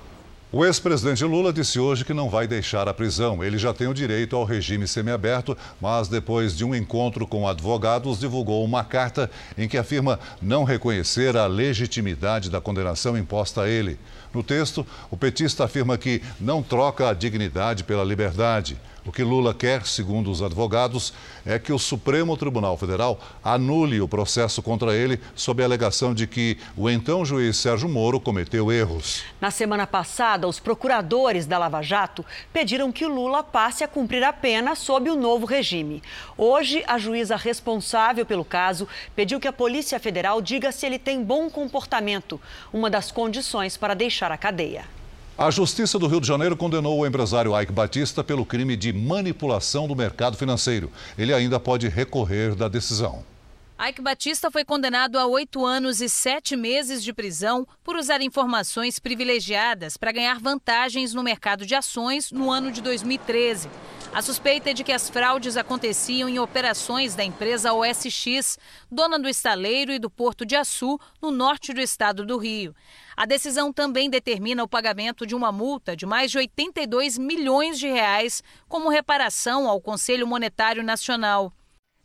O 0.50 0.64
ex-presidente 0.64 1.22
Lula 1.26 1.52
disse 1.52 1.78
hoje 1.78 2.06
que 2.06 2.14
não 2.14 2.30
vai 2.30 2.46
deixar 2.46 2.88
a 2.88 2.94
prisão. 2.94 3.44
Ele 3.44 3.58
já 3.58 3.74
tem 3.74 3.86
o 3.86 3.92
direito 3.92 4.34
ao 4.34 4.44
regime 4.44 4.88
semiaberto, 4.88 5.54
mas 5.78 6.08
depois 6.08 6.56
de 6.56 6.64
um 6.64 6.74
encontro 6.74 7.26
com 7.26 7.46
advogados, 7.46 8.18
divulgou 8.18 8.64
uma 8.64 8.82
carta 8.82 9.30
em 9.58 9.68
que 9.68 9.76
afirma 9.76 10.18
não 10.40 10.64
reconhecer 10.64 11.36
a 11.36 11.46
legitimidade 11.46 12.48
da 12.48 12.62
condenação 12.62 13.14
imposta 13.18 13.60
a 13.60 13.68
ele. 13.68 13.98
No 14.32 14.42
texto, 14.42 14.86
o 15.10 15.18
petista 15.18 15.64
afirma 15.64 15.98
que 15.98 16.22
não 16.40 16.62
troca 16.62 17.10
a 17.10 17.12
dignidade 17.12 17.84
pela 17.84 18.02
liberdade. 18.02 18.78
O 19.08 19.10
que 19.10 19.24
Lula 19.24 19.54
quer, 19.54 19.86
segundo 19.86 20.30
os 20.30 20.42
advogados, 20.42 21.14
é 21.46 21.58
que 21.58 21.72
o 21.72 21.78
Supremo 21.78 22.36
Tribunal 22.36 22.76
Federal 22.76 23.18
anule 23.42 24.02
o 24.02 24.06
processo 24.06 24.60
contra 24.60 24.94
ele 24.94 25.18
sob 25.34 25.62
a 25.62 25.64
alegação 25.64 26.12
de 26.12 26.26
que 26.26 26.58
o 26.76 26.90
então 26.90 27.24
juiz 27.24 27.56
Sérgio 27.56 27.88
Moro 27.88 28.20
cometeu 28.20 28.70
erros. 28.70 29.22
Na 29.40 29.50
semana 29.50 29.86
passada, 29.86 30.46
os 30.46 30.60
procuradores 30.60 31.46
da 31.46 31.56
Lava 31.56 31.80
Jato 31.80 32.22
pediram 32.52 32.92
que 32.92 33.06
Lula 33.06 33.42
passe 33.42 33.82
a 33.82 33.88
cumprir 33.88 34.22
a 34.22 34.30
pena 34.30 34.74
sob 34.74 35.08
o 35.08 35.16
novo 35.16 35.46
regime. 35.46 36.02
Hoje, 36.36 36.84
a 36.86 36.98
juíza 36.98 37.34
responsável 37.34 38.26
pelo 38.26 38.44
caso 38.44 38.86
pediu 39.16 39.40
que 39.40 39.48
a 39.48 39.52
Polícia 39.54 39.98
Federal 39.98 40.42
diga 40.42 40.70
se 40.70 40.84
ele 40.84 40.98
tem 40.98 41.24
bom 41.24 41.48
comportamento, 41.48 42.38
uma 42.70 42.90
das 42.90 43.10
condições 43.10 43.74
para 43.74 43.94
deixar 43.94 44.30
a 44.30 44.36
cadeia. 44.36 44.97
A 45.38 45.52
Justiça 45.52 46.00
do 46.00 46.08
Rio 46.08 46.20
de 46.20 46.26
Janeiro 46.26 46.56
condenou 46.56 46.98
o 46.98 47.06
empresário 47.06 47.56
Ike 47.56 47.70
Batista 47.70 48.24
pelo 48.24 48.44
crime 48.44 48.76
de 48.76 48.92
manipulação 48.92 49.86
do 49.86 49.94
mercado 49.94 50.36
financeiro. 50.36 50.90
Ele 51.16 51.32
ainda 51.32 51.60
pode 51.60 51.86
recorrer 51.86 52.56
da 52.56 52.66
decisão. 52.66 53.24
Ike 53.78 54.02
Batista 54.02 54.50
foi 54.50 54.64
condenado 54.64 55.16
a 55.16 55.26
oito 55.26 55.64
anos 55.64 56.00
e 56.00 56.08
sete 56.08 56.56
meses 56.56 57.04
de 57.04 57.12
prisão 57.12 57.64
por 57.84 57.94
usar 57.94 58.20
informações 58.20 58.98
privilegiadas 58.98 59.96
para 59.96 60.10
ganhar 60.10 60.40
vantagens 60.40 61.14
no 61.14 61.22
mercado 61.22 61.64
de 61.64 61.76
ações 61.76 62.32
no 62.32 62.50
ano 62.50 62.72
de 62.72 62.82
2013. 62.82 63.68
A 64.18 64.20
suspeita 64.20 64.70
é 64.70 64.74
de 64.74 64.82
que 64.82 64.90
as 64.90 65.08
fraudes 65.08 65.56
aconteciam 65.56 66.28
em 66.28 66.40
operações 66.40 67.14
da 67.14 67.22
empresa 67.22 67.72
OSX, 67.72 68.58
dona 68.90 69.16
do 69.16 69.28
estaleiro 69.28 69.92
e 69.92 69.98
do 70.00 70.10
Porto 70.10 70.44
de 70.44 70.56
Açu, 70.56 70.98
no 71.22 71.30
norte 71.30 71.72
do 71.72 71.80
estado 71.80 72.26
do 72.26 72.36
Rio. 72.36 72.74
A 73.16 73.24
decisão 73.24 73.72
também 73.72 74.10
determina 74.10 74.64
o 74.64 74.68
pagamento 74.68 75.24
de 75.24 75.36
uma 75.36 75.52
multa 75.52 75.94
de 75.94 76.04
mais 76.04 76.32
de 76.32 76.38
82 76.38 77.16
milhões 77.16 77.78
de 77.78 77.86
reais 77.86 78.42
como 78.68 78.88
reparação 78.88 79.68
ao 79.68 79.80
Conselho 79.80 80.26
Monetário 80.26 80.82
Nacional. 80.82 81.52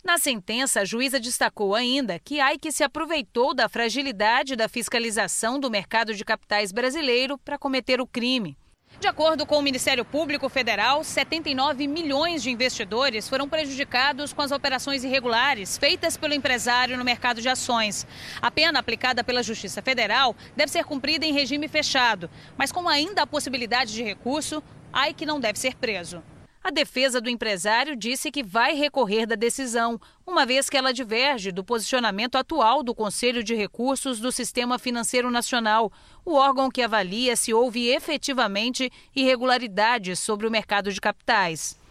Na 0.04 0.20
sentença, 0.20 0.82
a 0.82 0.86
juíza 0.86 1.20
destacou 1.20 1.74
ainda 1.74 2.20
que 2.20 2.40
Ike 2.40 2.72
se 2.72 2.84
aproveitou 2.84 3.56
da 3.56 3.68
fragilidade 3.68 4.56
da 4.56 4.70
fiscalização 4.70 5.60
do 5.60 5.68
mercado 5.68 6.14
de 6.14 6.24
capitais 6.24 6.72
brasileiro 6.72 7.40
para 7.40 7.58
cometer 7.58 8.00
o 8.00 8.06
crime. 8.06 8.56
De 9.00 9.08
acordo 9.08 9.46
com 9.46 9.58
o 9.58 9.62
Ministério 9.62 10.06
Público 10.06 10.48
Federal, 10.48 11.04
79 11.04 11.88
milhões 11.88 12.42
de 12.42 12.50
investidores 12.50 13.28
foram 13.28 13.50
prejudicados 13.50 14.32
com 14.32 14.42
as 14.42 14.52
operações 14.52 15.04
irregulares 15.04 15.78
feitas 15.78 16.16
pelo 16.16 16.34
empresário 16.34 16.98
no 16.98 17.04
mercado 17.04 17.42
de 17.42 17.50
ações. 17.50 18.08
A 18.42 18.50
pena 18.50 18.80
aplicada 18.80 19.24
pela 19.24 19.44
Justiça 19.44 19.82
Federal 19.82 20.36
deve 20.56 20.72
ser 20.72 20.86
cumprida 20.86 21.26
em 21.26 21.34
regime 21.34 21.68
fechado, 21.68 22.30
mas 22.58 22.72
com 22.72 22.88
ainda 22.88 23.24
a 23.24 23.28
possibilidade 23.28 23.94
de 23.94 24.04
recurso, 24.04 24.64
Ike 25.10 25.26
não 25.26 25.40
deve 25.40 25.60
ser 25.60 25.76
preso. 25.76 26.24
A 26.64 26.72
defesa 26.72 27.20
do 27.20 27.30
empresário 27.30 27.94
disse 27.94 28.32
que 28.32 28.42
vai 28.42 28.74
recorrer 28.74 29.26
da 29.26 29.36
decisão, 29.36 30.00
uma 30.26 30.46
vez 30.46 30.70
que 30.70 30.78
ela 30.78 30.94
diverge 30.94 31.52
do 31.52 31.62
posicionamento 31.62 32.38
atual 32.38 32.82
do 32.82 32.96
Conselho 32.96 33.44
de 33.44 33.54
Recursos 33.54 34.22
do 34.22 34.32
Sistema 34.32 34.80
Financeiro 34.80 35.30
Nacional, 35.30 35.92
o 36.24 36.36
órgão 36.36 36.72
que 36.72 36.82
avalia 36.82 37.36
se 37.36 37.54
houve 37.54 37.90
efetivamente 37.90 38.90
irregularidades 39.14 40.20
sobre 40.20 40.48
o 40.48 40.52
mercado 40.52 40.90
de 40.90 41.02
capitais. 41.02 41.83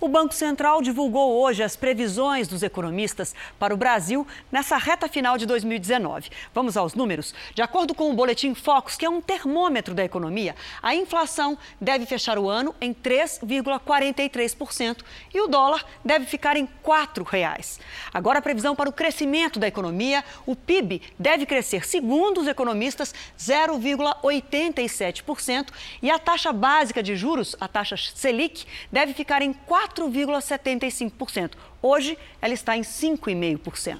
O 0.00 0.08
Banco 0.08 0.32
Central 0.32 0.80
divulgou 0.80 1.42
hoje 1.42 1.62
as 1.62 1.76
previsões 1.76 2.48
dos 2.48 2.62
economistas 2.62 3.34
para 3.58 3.74
o 3.74 3.76
Brasil 3.76 4.26
nessa 4.50 4.78
reta 4.78 5.06
final 5.08 5.36
de 5.36 5.44
2019. 5.44 6.30
Vamos 6.54 6.74
aos 6.74 6.94
números? 6.94 7.34
De 7.54 7.60
acordo 7.60 7.94
com 7.94 8.08
o 8.08 8.14
Boletim 8.14 8.54
Focus, 8.54 8.96
que 8.96 9.04
é 9.04 9.10
um 9.10 9.20
termômetro 9.20 9.94
da 9.94 10.02
economia, 10.02 10.56
a 10.82 10.94
inflação 10.94 11.58
deve 11.78 12.06
fechar 12.06 12.38
o 12.38 12.48
ano 12.48 12.74
em 12.80 12.94
3,43% 12.94 15.02
e 15.34 15.40
o 15.42 15.48
dólar 15.48 15.84
deve 16.02 16.24
ficar 16.24 16.56
em 16.56 16.64
R$ 16.64 16.70
4,00. 16.82 17.78
Agora, 18.14 18.38
a 18.38 18.42
previsão 18.42 18.74
para 18.74 18.88
o 18.88 18.94
crescimento 18.94 19.58
da 19.58 19.68
economia, 19.68 20.24
o 20.46 20.56
PIB 20.56 21.02
deve 21.18 21.44
crescer, 21.44 21.86
segundo 21.86 22.40
os 22.40 22.48
economistas, 22.48 23.14
0,87% 23.38 25.68
e 26.00 26.10
a 26.10 26.18
taxa 26.18 26.54
básica 26.54 27.02
de 27.02 27.14
juros, 27.16 27.54
a 27.60 27.68
taxa 27.68 27.98
Selic, 27.98 28.64
deve 28.90 29.12
ficar 29.12 29.42
em 29.42 29.52
4 29.52 29.89
4,75%. 29.94 31.52
Hoje, 31.82 32.16
ela 32.40 32.54
está 32.54 32.76
em 32.76 32.82
5,5%. 32.82 33.98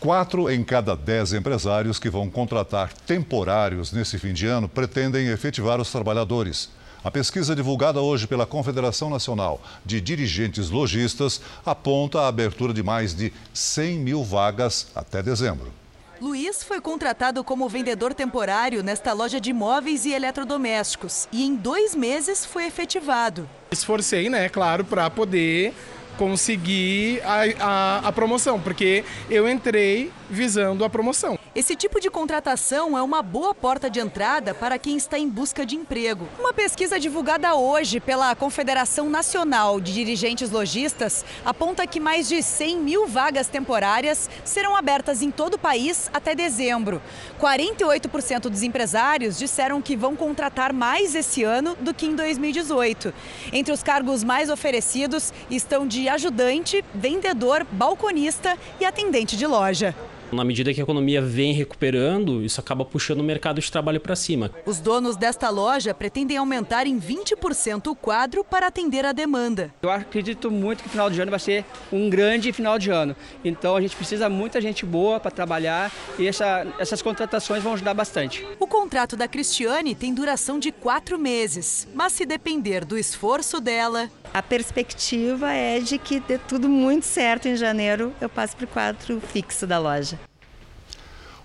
Quatro 0.00 0.50
em 0.50 0.64
cada 0.64 0.96
dez 0.96 1.32
empresários 1.32 1.98
que 1.98 2.10
vão 2.10 2.28
contratar 2.28 2.92
temporários 2.92 3.92
nesse 3.92 4.18
fim 4.18 4.32
de 4.32 4.46
ano 4.46 4.68
pretendem 4.68 5.28
efetivar 5.28 5.80
os 5.80 5.92
trabalhadores. 5.92 6.70
A 7.04 7.10
pesquisa 7.10 7.54
divulgada 7.54 8.00
hoje 8.00 8.26
pela 8.26 8.46
Confederação 8.46 9.10
Nacional 9.10 9.60
de 9.84 10.00
Dirigentes 10.00 10.70
Logistas 10.70 11.40
aponta 11.64 12.20
a 12.20 12.28
abertura 12.28 12.72
de 12.72 12.82
mais 12.82 13.14
de 13.14 13.32
100 13.52 13.98
mil 13.98 14.24
vagas 14.24 14.88
até 14.94 15.22
dezembro. 15.22 15.81
Luiz 16.22 16.62
foi 16.62 16.80
contratado 16.80 17.42
como 17.42 17.68
vendedor 17.68 18.14
temporário 18.14 18.80
nesta 18.80 19.12
loja 19.12 19.40
de 19.40 19.52
móveis 19.52 20.04
e 20.04 20.12
eletrodomésticos 20.12 21.26
e 21.32 21.44
em 21.44 21.56
dois 21.56 21.96
meses 21.96 22.46
foi 22.46 22.64
efetivado. 22.64 23.50
Esforcei, 23.72 24.28
né, 24.28 24.48
claro, 24.48 24.84
para 24.84 25.10
poder 25.10 25.74
conseguir 26.16 27.20
a, 27.24 27.40
a, 27.58 28.08
a 28.08 28.12
promoção, 28.12 28.60
porque 28.60 29.04
eu 29.28 29.48
entrei 29.48 30.12
visando 30.30 30.84
a 30.84 30.88
promoção. 30.88 31.36
Esse 31.54 31.76
tipo 31.76 32.00
de 32.00 32.08
contratação 32.08 32.96
é 32.96 33.02
uma 33.02 33.20
boa 33.20 33.54
porta 33.54 33.90
de 33.90 34.00
entrada 34.00 34.54
para 34.54 34.78
quem 34.78 34.96
está 34.96 35.18
em 35.18 35.28
busca 35.28 35.66
de 35.66 35.76
emprego. 35.76 36.26
Uma 36.40 36.50
pesquisa 36.54 36.98
divulgada 36.98 37.54
hoje 37.54 38.00
pela 38.00 38.34
Confederação 38.34 39.10
Nacional 39.10 39.78
de 39.78 39.92
Dirigentes 39.92 40.50
Logistas 40.50 41.22
aponta 41.44 41.86
que 41.86 42.00
mais 42.00 42.26
de 42.26 42.42
100 42.42 42.78
mil 42.78 43.06
vagas 43.06 43.48
temporárias 43.48 44.30
serão 44.46 44.74
abertas 44.74 45.20
em 45.20 45.30
todo 45.30 45.54
o 45.54 45.58
país 45.58 46.10
até 46.14 46.34
dezembro. 46.34 47.02
48% 47.38 48.48
dos 48.48 48.62
empresários 48.62 49.38
disseram 49.38 49.82
que 49.82 49.94
vão 49.94 50.16
contratar 50.16 50.72
mais 50.72 51.14
esse 51.14 51.44
ano 51.44 51.76
do 51.78 51.92
que 51.92 52.06
em 52.06 52.16
2018. 52.16 53.12
Entre 53.52 53.74
os 53.74 53.82
cargos 53.82 54.24
mais 54.24 54.48
oferecidos 54.48 55.34
estão 55.50 55.86
de 55.86 56.08
ajudante, 56.08 56.82
vendedor, 56.94 57.66
balconista 57.70 58.56
e 58.80 58.86
atendente 58.86 59.36
de 59.36 59.46
loja. 59.46 59.94
Na 60.32 60.44
medida 60.44 60.72
que 60.72 60.80
a 60.80 60.82
economia 60.82 61.20
vem 61.20 61.52
recuperando, 61.52 62.42
isso 62.42 62.58
acaba 62.58 62.86
puxando 62.86 63.20
o 63.20 63.24
mercado 63.24 63.60
de 63.60 63.70
trabalho 63.70 64.00
para 64.00 64.16
cima. 64.16 64.50
Os 64.64 64.80
donos 64.80 65.14
desta 65.14 65.50
loja 65.50 65.92
pretendem 65.92 66.38
aumentar 66.38 66.86
em 66.86 66.98
20% 66.98 67.88
o 67.88 67.94
quadro 67.94 68.42
para 68.42 68.68
atender 68.68 69.04
a 69.04 69.12
demanda. 69.12 69.74
Eu 69.82 69.90
acredito 69.90 70.50
muito 70.50 70.82
que 70.82 70.88
o 70.88 70.90
final 70.90 71.10
de 71.10 71.20
ano 71.20 71.30
vai 71.30 71.38
ser 71.38 71.66
um 71.92 72.08
grande 72.08 72.50
final 72.50 72.78
de 72.78 72.90
ano. 72.90 73.14
Então 73.44 73.76
a 73.76 73.80
gente 73.82 73.94
precisa 73.94 74.30
muita 74.30 74.58
gente 74.58 74.86
boa 74.86 75.20
para 75.20 75.30
trabalhar 75.30 75.92
e 76.18 76.26
essa, 76.26 76.66
essas 76.78 77.02
contratações 77.02 77.62
vão 77.62 77.74
ajudar 77.74 77.92
bastante. 77.92 78.46
O 78.58 78.66
contrato 78.66 79.16
da 79.16 79.28
Cristiane 79.28 79.94
tem 79.94 80.14
duração 80.14 80.58
de 80.58 80.72
quatro 80.72 81.18
meses, 81.18 81.86
mas 81.94 82.14
se 82.14 82.24
depender 82.24 82.86
do 82.86 82.96
esforço 82.96 83.60
dela. 83.60 84.08
A 84.34 84.42
perspectiva 84.42 85.52
é 85.52 85.78
de 85.78 85.98
que 85.98 86.18
dê 86.18 86.38
tudo 86.38 86.66
muito 86.66 87.04
certo 87.04 87.48
em 87.48 87.56
janeiro, 87.56 88.14
eu 88.18 88.30
passo 88.30 88.56
para 88.56 88.64
o 88.64 88.68
quadro 88.68 89.20
fixo 89.20 89.66
da 89.66 89.78
loja. 89.78 90.18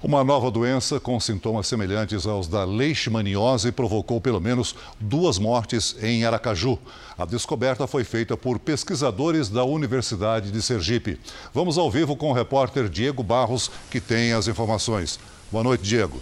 Uma 0.01 0.23
nova 0.23 0.49
doença 0.49 0.97
com 0.97 1.19
sintomas 1.19 1.67
semelhantes 1.67 2.25
aos 2.25 2.47
da 2.47 2.63
leishmaniose 2.63 3.73
provocou 3.73 4.21
pelo 4.21 4.39
menos 4.39 4.73
duas 5.01 5.37
mortes 5.37 5.97
em 6.01 6.23
Aracaju. 6.23 6.79
A 7.17 7.25
descoberta 7.25 7.87
foi 7.87 8.05
feita 8.05 8.37
por 8.37 8.57
pesquisadores 8.57 9.49
da 9.49 9.65
Universidade 9.65 10.49
de 10.49 10.61
Sergipe. 10.61 11.19
Vamos 11.53 11.77
ao 11.77 11.91
vivo 11.91 12.15
com 12.15 12.29
o 12.29 12.33
repórter 12.33 12.87
Diego 12.87 13.21
Barros, 13.21 13.69
que 13.91 13.99
tem 13.99 14.31
as 14.31 14.47
informações. 14.47 15.19
Boa 15.51 15.63
noite, 15.63 15.81
Diego. 15.81 16.21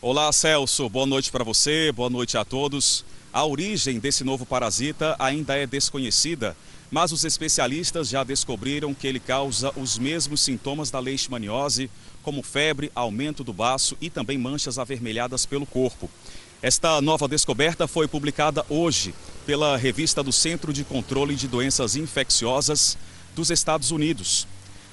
Olá, 0.00 0.32
Celso. 0.32 0.88
Boa 0.88 1.06
noite 1.06 1.30
para 1.30 1.44
você, 1.44 1.92
boa 1.92 2.08
noite 2.08 2.38
a 2.38 2.44
todos. 2.46 3.04
A 3.32 3.44
origem 3.44 3.98
desse 3.98 4.24
novo 4.24 4.46
parasita 4.46 5.14
ainda 5.18 5.56
é 5.56 5.66
desconhecida 5.66 6.56
mas 6.90 7.12
os 7.12 7.24
especialistas 7.24 8.08
já 8.08 8.24
descobriram 8.24 8.94
que 8.94 9.06
ele 9.06 9.20
causa 9.20 9.72
os 9.76 9.98
mesmos 9.98 10.40
sintomas 10.40 10.90
da 10.90 10.98
leishmaniose, 10.98 11.90
como 12.22 12.42
febre, 12.42 12.90
aumento 12.94 13.44
do 13.44 13.52
baço 13.52 13.96
e 14.00 14.08
também 14.08 14.38
manchas 14.38 14.78
avermelhadas 14.78 15.44
pelo 15.44 15.66
corpo. 15.66 16.10
Esta 16.60 17.00
nova 17.00 17.28
descoberta 17.28 17.86
foi 17.86 18.08
publicada 18.08 18.64
hoje 18.68 19.14
pela 19.46 19.76
revista 19.76 20.22
do 20.22 20.32
Centro 20.32 20.72
de 20.72 20.82
Controle 20.82 21.36
de 21.36 21.46
Doenças 21.46 21.94
Infecciosas 21.94 22.98
dos 23.34 23.50
Estados 23.50 23.90
Unidos. 23.90 24.46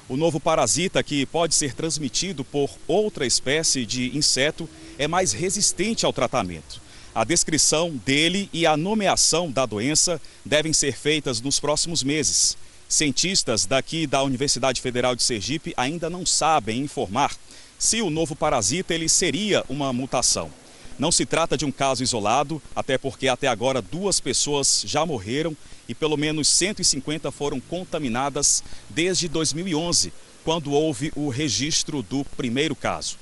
O 0.08 0.16
novo 0.16 0.40
parasita, 0.40 1.02
que 1.02 1.26
pode 1.26 1.56
ser 1.56 1.74
transmitido 1.74 2.44
por 2.44 2.70
outra 2.88 3.26
espécie 3.26 3.86
de 3.86 4.16
inseto, 4.16 4.70
é 5.00 5.08
mais 5.08 5.32
resistente 5.32 6.06
ao 6.06 6.14
tratamento. 6.14 6.85
A 7.16 7.24
descrição 7.24 7.92
dele 8.06 8.50
e 8.52 8.66
a 8.66 8.76
nomeação 8.76 9.50
da 9.50 9.66
doença 9.66 10.22
devem 10.44 10.74
ser 10.74 10.98
feitas 10.98 11.40
nos 11.40 11.62
próximos 11.62 12.04
meses. 12.04 12.58
Cientistas 12.90 13.66
daqui 13.66 14.06
da 14.06 14.22
Universidade 14.22 14.82
Federal 14.82 15.16
de 15.16 15.24
Sergipe 15.24 15.74
ainda 15.78 16.10
não 16.10 16.26
sabem 16.26 16.82
informar 16.82 17.34
se 17.80 18.02
o 18.02 18.10
novo 18.10 18.36
parasita 18.36 18.94
ele 18.94 19.08
seria 19.08 19.64
uma 19.70 19.94
mutação. 19.94 20.52
Não 21.00 21.10
se 21.10 21.26
trata 21.26 21.58
de 21.58 21.64
um 21.64 21.72
caso 21.72 22.04
isolado, 22.04 22.62
até 22.76 22.98
porque 22.98 23.30
até 23.30 23.48
agora 23.48 23.82
duas 23.82 24.20
pessoas 24.20 24.84
já 24.86 25.06
morreram 25.06 25.56
e 25.88 25.96
pelo 25.96 26.18
menos 26.18 26.50
150 26.50 27.32
foram 27.32 27.62
contaminadas 27.62 28.62
desde 28.90 29.30
2011, 29.30 30.12
quando 30.44 30.74
houve 30.74 31.14
o 31.16 31.30
registro 31.30 32.02
do 32.02 32.26
primeiro 32.36 32.76
caso. 32.76 33.18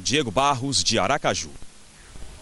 Diego 0.00 0.30
Barros, 0.30 0.82
de 0.82 0.98
Aracaju. 0.98 1.50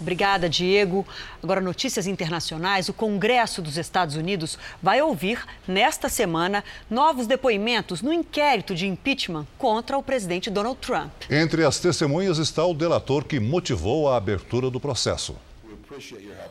Obrigada, 0.02 0.48
Diego. 0.48 1.06
Agora, 1.42 1.60
notícias 1.60 2.06
internacionais. 2.06 2.88
O 2.88 2.92
Congresso 2.92 3.62
dos 3.62 3.78
Estados 3.78 4.16
Unidos 4.16 4.58
vai 4.82 5.00
ouvir, 5.00 5.42
nesta 5.66 6.08
semana, 6.08 6.62
novos 6.90 7.26
depoimentos 7.26 8.02
no 8.02 8.12
inquérito 8.12 8.74
de 8.74 8.86
impeachment 8.86 9.46
contra 9.56 9.96
o 9.96 10.02
presidente 10.02 10.50
Donald 10.50 10.78
Trump. 10.80 11.12
Entre 11.30 11.64
as 11.64 11.78
testemunhas 11.78 12.38
está 12.38 12.64
o 12.66 12.74
delator 12.74 13.24
que 13.24 13.40
motivou 13.40 14.08
a 14.08 14.16
abertura 14.16 14.70
do 14.70 14.80
processo. 14.80 15.36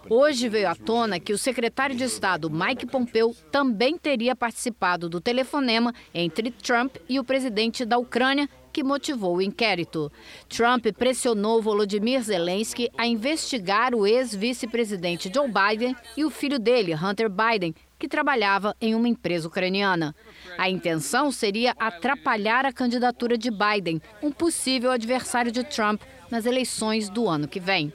Hoje 0.09 0.47
veio 0.47 0.69
à 0.69 0.75
tona 0.75 1.19
que 1.19 1.33
o 1.33 1.37
secretário 1.37 1.95
de 1.95 2.03
Estado 2.03 2.49
Mike 2.49 2.85
Pompeo 2.85 3.35
também 3.51 3.97
teria 3.97 4.35
participado 4.35 5.09
do 5.09 5.19
telefonema 5.19 5.93
entre 6.13 6.51
Trump 6.51 6.95
e 7.09 7.19
o 7.19 7.23
presidente 7.23 7.83
da 7.83 7.97
Ucrânia, 7.97 8.47
que 8.71 8.83
motivou 8.83 9.37
o 9.37 9.41
inquérito. 9.41 10.11
Trump 10.49 10.85
pressionou 10.97 11.61
Volodymyr 11.61 12.21
Zelensky 12.21 12.89
a 12.97 13.05
investigar 13.05 13.93
o 13.93 14.07
ex-vice-presidente 14.07 15.31
Joe 15.33 15.47
Biden 15.47 15.95
e 16.15 16.25
o 16.25 16.29
filho 16.29 16.59
dele, 16.59 16.95
Hunter 16.95 17.29
Biden, 17.29 17.75
que 17.99 18.07
trabalhava 18.07 18.75
em 18.81 18.95
uma 18.95 19.07
empresa 19.07 19.47
ucraniana. 19.47 20.15
A 20.57 20.69
intenção 20.69 21.31
seria 21.31 21.75
atrapalhar 21.77 22.65
a 22.65 22.73
candidatura 22.73 23.37
de 23.37 23.51
Biden, 23.51 24.01
um 24.23 24.31
possível 24.31 24.91
adversário 24.91 25.51
de 25.51 25.63
Trump, 25.63 26.01
nas 26.31 26.45
eleições 26.45 27.09
do 27.09 27.27
ano 27.27 27.47
que 27.47 27.59
vem. 27.59 27.93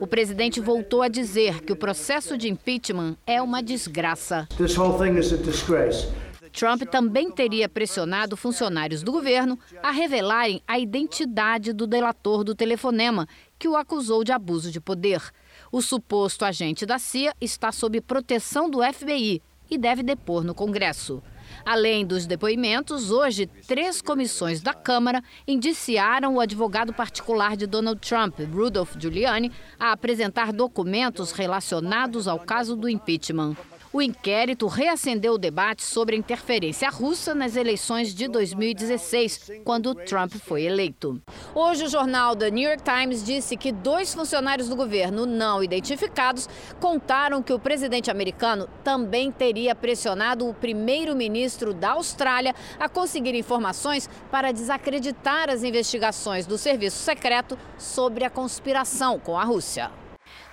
O 0.00 0.06
presidente 0.06 0.60
voltou 0.60 1.02
a 1.02 1.08
dizer 1.08 1.60
que 1.62 1.72
o 1.72 1.76
processo 1.76 2.36
de 2.36 2.48
impeachment 2.48 3.16
é 3.26 3.40
uma 3.40 3.62
desgraça. 3.62 4.48
This 4.56 4.76
whole 4.76 4.98
thing 4.98 5.18
is 5.18 5.32
a. 5.32 5.36
Trump 6.54 6.82
também 6.82 7.32
teria 7.32 7.68
pressionado 7.68 8.36
funcionários 8.36 9.02
do 9.02 9.10
governo 9.10 9.58
a 9.82 9.90
revelarem 9.90 10.62
a 10.68 10.78
identidade 10.78 11.72
do 11.72 11.84
delator 11.84 12.44
do 12.44 12.54
telefonema, 12.54 13.26
que 13.58 13.66
o 13.66 13.76
acusou 13.76 14.22
de 14.22 14.30
abuso 14.30 14.70
de 14.70 14.80
poder. 14.80 15.20
O 15.72 15.82
suposto 15.82 16.44
agente 16.44 16.86
da 16.86 16.96
CIA 16.96 17.34
está 17.40 17.72
sob 17.72 18.00
proteção 18.00 18.70
do 18.70 18.80
FBI 18.80 19.42
e 19.68 19.76
deve 19.76 20.04
depor 20.04 20.44
no 20.44 20.54
Congresso. 20.54 21.20
Além 21.64 22.06
dos 22.06 22.24
depoimentos, 22.24 23.10
hoje, 23.10 23.46
três 23.66 24.00
comissões 24.00 24.60
da 24.60 24.72
Câmara 24.72 25.22
indiciaram 25.48 26.36
o 26.36 26.40
advogado 26.40 26.92
particular 26.92 27.56
de 27.56 27.66
Donald 27.66 28.00
Trump, 28.00 28.38
Rudolph 28.52 28.94
Giuliani, 28.96 29.50
a 29.78 29.90
apresentar 29.90 30.52
documentos 30.52 31.32
relacionados 31.32 32.28
ao 32.28 32.38
caso 32.38 32.76
do 32.76 32.88
impeachment. 32.88 33.56
O 33.94 34.02
inquérito 34.02 34.66
reacendeu 34.66 35.34
o 35.34 35.38
debate 35.38 35.84
sobre 35.84 36.16
a 36.16 36.18
interferência 36.18 36.90
russa 36.90 37.32
nas 37.32 37.54
eleições 37.54 38.12
de 38.12 38.26
2016, 38.26 39.52
quando 39.62 39.94
Trump 39.94 40.32
foi 40.34 40.64
eleito. 40.64 41.22
Hoje, 41.54 41.84
o 41.84 41.88
jornal 41.88 42.34
The 42.34 42.50
New 42.50 42.68
York 42.68 42.82
Times 42.82 43.22
disse 43.22 43.56
que 43.56 43.70
dois 43.70 44.12
funcionários 44.12 44.68
do 44.68 44.74
governo 44.74 45.26
não 45.26 45.62
identificados 45.62 46.48
contaram 46.80 47.40
que 47.40 47.52
o 47.52 47.58
presidente 47.60 48.10
americano 48.10 48.68
também 48.82 49.30
teria 49.30 49.76
pressionado 49.76 50.48
o 50.48 50.52
primeiro-ministro 50.52 51.72
da 51.72 51.92
Austrália 51.92 52.52
a 52.80 52.88
conseguir 52.88 53.36
informações 53.36 54.10
para 54.28 54.50
desacreditar 54.50 55.48
as 55.48 55.62
investigações 55.62 56.46
do 56.46 56.58
serviço 56.58 56.96
secreto 56.96 57.56
sobre 57.78 58.24
a 58.24 58.30
conspiração 58.30 59.20
com 59.20 59.38
a 59.38 59.44
Rússia. 59.44 59.88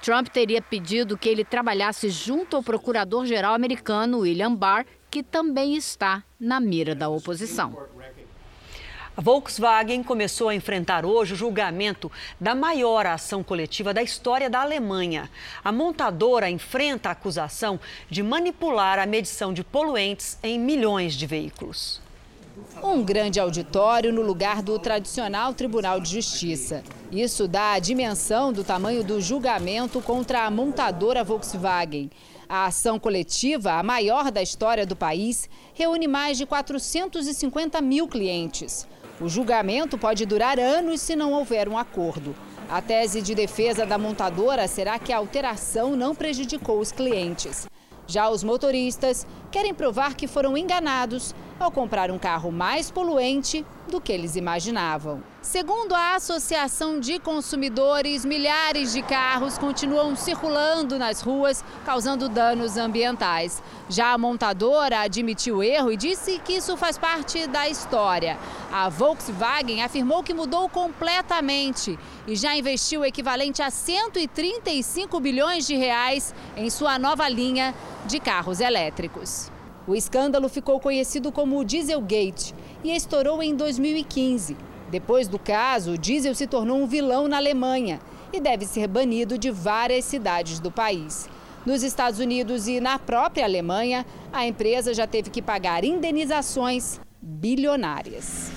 Trump 0.02 0.28
teria 0.30 0.62
pedido 0.62 1.18
que 1.18 1.30
ele 1.30 1.44
trabalhasse 1.44 2.10
junto 2.10 2.56
ao 2.56 2.64
procurador-geral 2.64 3.54
americano 3.54 4.20
William 4.20 4.54
Barr, 4.54 4.86
que 5.10 5.22
também 5.22 5.76
está 5.76 6.24
na 6.40 6.60
mira 6.60 6.96
da 6.96 7.10
oposição. 7.10 7.78
A 9.16 9.20
Volkswagen 9.22 10.04
começou 10.04 10.48
a 10.48 10.56
enfrentar 10.56 11.06
hoje 11.06 11.34
o 11.34 11.36
julgamento 11.36 12.10
da 12.40 12.56
maior 12.56 13.06
ação 13.06 13.44
coletiva 13.44 13.94
da 13.94 14.02
história 14.02 14.50
da 14.50 14.62
Alemanha. 14.62 15.30
A 15.64 15.72
montadora 15.72 16.50
enfrenta 16.50 17.10
a 17.10 17.12
acusação 17.12 17.78
de 18.10 18.24
manipular 18.24 18.98
a 19.00 19.06
medição 19.06 19.54
de 19.54 19.66
poluentes 19.66 20.40
em 20.42 20.58
milhões 20.58 21.14
de 21.14 21.28
veículos. 21.28 22.02
Um 22.84 23.04
grande 23.04 23.40
auditório 23.40 24.12
no 24.12 24.22
lugar 24.22 24.62
do 24.62 24.78
tradicional 24.78 25.54
Tribunal 25.54 26.00
de 26.00 26.10
Justiça. 26.10 26.84
Isso 27.12 27.48
dá 27.48 27.74
a 27.74 27.80
dimensão 27.80 28.52
do 28.52 28.64
tamanho 28.64 29.04
do 29.04 29.22
julgamento 29.22 30.02
contra 30.02 30.46
a 30.46 30.52
montadora 30.52 31.24
Volkswagen. 31.24 32.10
A 32.50 32.66
ação 32.66 33.00
coletiva, 33.00 33.74
a 33.74 33.84
maior 33.84 34.32
da 34.32 34.42
história 34.42 34.86
do 34.86 34.96
país, 34.96 35.50
reúne 35.74 36.08
mais 36.08 36.38
de 36.38 36.46
450 36.46 37.80
mil 37.82 38.08
clientes. 38.08 38.86
O 39.22 39.30
julgamento 39.30 39.98
pode 39.98 40.26
durar 40.26 40.60
anos 40.60 41.00
se 41.00 41.16
não 41.16 41.32
houver 41.32 41.70
um 41.70 41.78
acordo. 41.78 42.36
A 42.70 42.82
tese 42.82 43.22
de 43.22 43.34
defesa 43.34 43.86
da 43.86 43.98
montadora 43.98 44.68
será 44.68 45.00
que 45.00 45.14
a 45.14 45.18
alteração 45.18 45.96
não 45.96 46.14
prejudicou 46.14 46.80
os 46.80 46.92
clientes. 46.92 47.68
Já 48.08 48.30
os 48.30 48.44
motoristas 48.44 49.26
querem 49.52 49.74
provar 49.74 50.16
que 50.16 50.28
foram 50.28 50.58
enganados 50.58 51.36
ao 51.60 51.70
comprar 51.70 52.10
um 52.10 52.18
carro 52.18 52.52
mais 52.52 52.90
poluente 52.90 53.64
do 53.88 54.02
que 54.02 54.12
eles 54.12 54.36
imaginavam. 54.36 55.22
Segundo 55.42 55.94
a 55.94 56.16
Associação 56.16 57.00
de 57.00 57.20
Consumidores, 57.20 58.24
milhares 58.24 58.94
de 58.94 59.02
carros 59.02 59.58
continuam 59.58 60.16
circulando 60.16 60.98
nas 60.98 61.22
ruas, 61.22 61.64
causando 61.86 62.30
danos 62.30 62.78
ambientais. 62.78 63.62
Já 63.90 64.14
a 64.14 64.18
montadora 64.18 65.02
admitiu 65.02 65.58
o 65.58 65.64
erro 65.64 65.92
e 65.92 65.98
disse 65.98 66.40
que 66.40 66.54
isso 66.54 66.78
faz 66.78 66.98
parte 66.98 67.48
da 67.48 67.68
história. 67.68 68.40
A 68.72 68.88
Volkswagen 68.88 69.84
afirmou 69.84 70.24
que 70.24 70.34
mudou 70.34 70.70
completamente 70.70 72.00
e 72.26 72.36
já 72.36 72.56
investiu 72.56 73.02
o 73.02 73.06
equivalente 73.06 73.62
a 73.62 73.70
135 73.70 75.20
bilhões 75.20 75.68
de 75.68 75.76
reais 75.76 76.34
em 76.56 76.70
sua 76.70 76.98
nova 76.98 77.28
linha 77.28 77.76
de 78.06 78.20
carros 78.20 78.60
elétricos. 78.60 79.52
O 79.88 79.96
escândalo 79.96 80.48
ficou 80.48 80.80
conhecido 80.80 81.32
como 81.32 81.64
Dieselgate 81.66 82.54
e 82.84 82.96
estourou 82.96 83.42
em 83.42 83.56
2015. 83.56 84.56
Depois 84.90 85.28
do 85.28 85.40
caso, 85.40 85.94
o 85.94 85.98
diesel 85.98 86.36
se 86.36 86.46
tornou 86.46 86.78
um 86.78 86.86
vilão 86.86 87.28
na 87.28 87.38
Alemanha 87.38 88.00
e 88.34 88.40
deve 88.40 88.66
ser 88.66 88.88
banido 88.88 89.38
de 89.38 89.50
várias 89.50 90.06
cidades 90.06 90.60
do 90.60 90.70
país. 90.70 91.30
Nos 91.66 91.84
Estados 91.84 92.20
Unidos 92.20 92.68
e 92.68 92.80
na 92.80 93.00
própria 93.00 93.46
Alemanha, 93.46 94.06
a 94.34 94.46
empresa 94.46 94.94
já 94.94 95.08
teve 95.08 95.30
que 95.30 95.42
pagar 95.42 95.84
indenizações 95.84 97.00
bilionárias. 97.22 98.52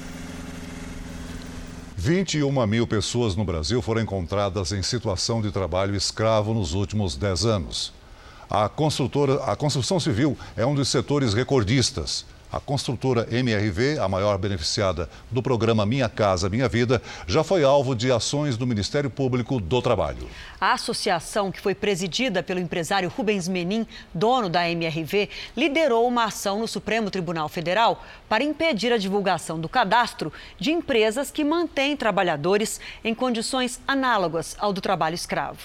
21 1.97 2.67
mil 2.67 2.87
pessoas 2.87 3.37
no 3.37 3.45
Brasil 3.45 3.81
foram 3.81 4.03
encontradas 4.03 4.73
em 4.73 4.83
situação 4.83 5.41
de 5.41 5.51
trabalho 5.51 5.95
escravo 5.95 6.53
nos 6.53 6.75
últimos 6.75 7.17
10 7.17 7.45
anos. 7.45 7.93
A 8.51 8.69
construtora, 8.69 9.43
a 9.45 9.57
construção 9.57 9.99
civil 9.99 10.37
é 10.57 10.65
um 10.65 10.75
dos 10.75 10.89
setores 10.89 11.35
recordistas. 11.35 12.27
A 12.55 12.61
construtora 12.61 13.27
MRV, 13.33 13.99
a 13.99 14.09
maior 14.09 14.39
beneficiada 14.39 15.11
do 15.29 15.43
programa 15.43 15.85
Minha 15.85 16.09
Casa 16.09 16.49
Minha 16.49 16.69
Vida, 16.69 17.03
já 17.27 17.43
foi 17.43 17.65
alvo 17.65 17.97
de 17.97 18.13
ações 18.13 18.57
do 18.57 18.65
Ministério 18.65 19.11
Público 19.11 19.59
do 19.59 19.83
Trabalho. 19.83 20.29
A 20.61 20.75
associação, 20.75 21.51
que 21.51 21.61
foi 21.61 21.75
presidida 21.75 22.45
pelo 22.45 22.61
empresário 22.61 23.13
Rubens 23.17 23.49
Menin, 23.49 23.85
dono 24.15 24.49
da 24.49 24.71
MRV, 24.71 25.29
liderou 25.57 26.07
uma 26.07 26.27
ação 26.27 26.61
no 26.61 26.69
Supremo 26.69 27.11
Tribunal 27.11 27.49
Federal 27.49 28.05
para 28.29 28.45
impedir 28.45 28.93
a 28.93 28.99
divulgação 28.99 29.59
do 29.59 29.69
cadastro 29.69 30.33
de 30.57 30.71
empresas 30.71 31.33
que 31.33 31.43
mantêm 31.43 31.97
trabalhadores 31.97 32.81
em 33.03 33.17
condições 33.17 33.81
análogas 33.85 34.55
ao 34.61 34.73
do 34.73 34.81
trabalho 34.81 35.17
escravo. 35.17 35.59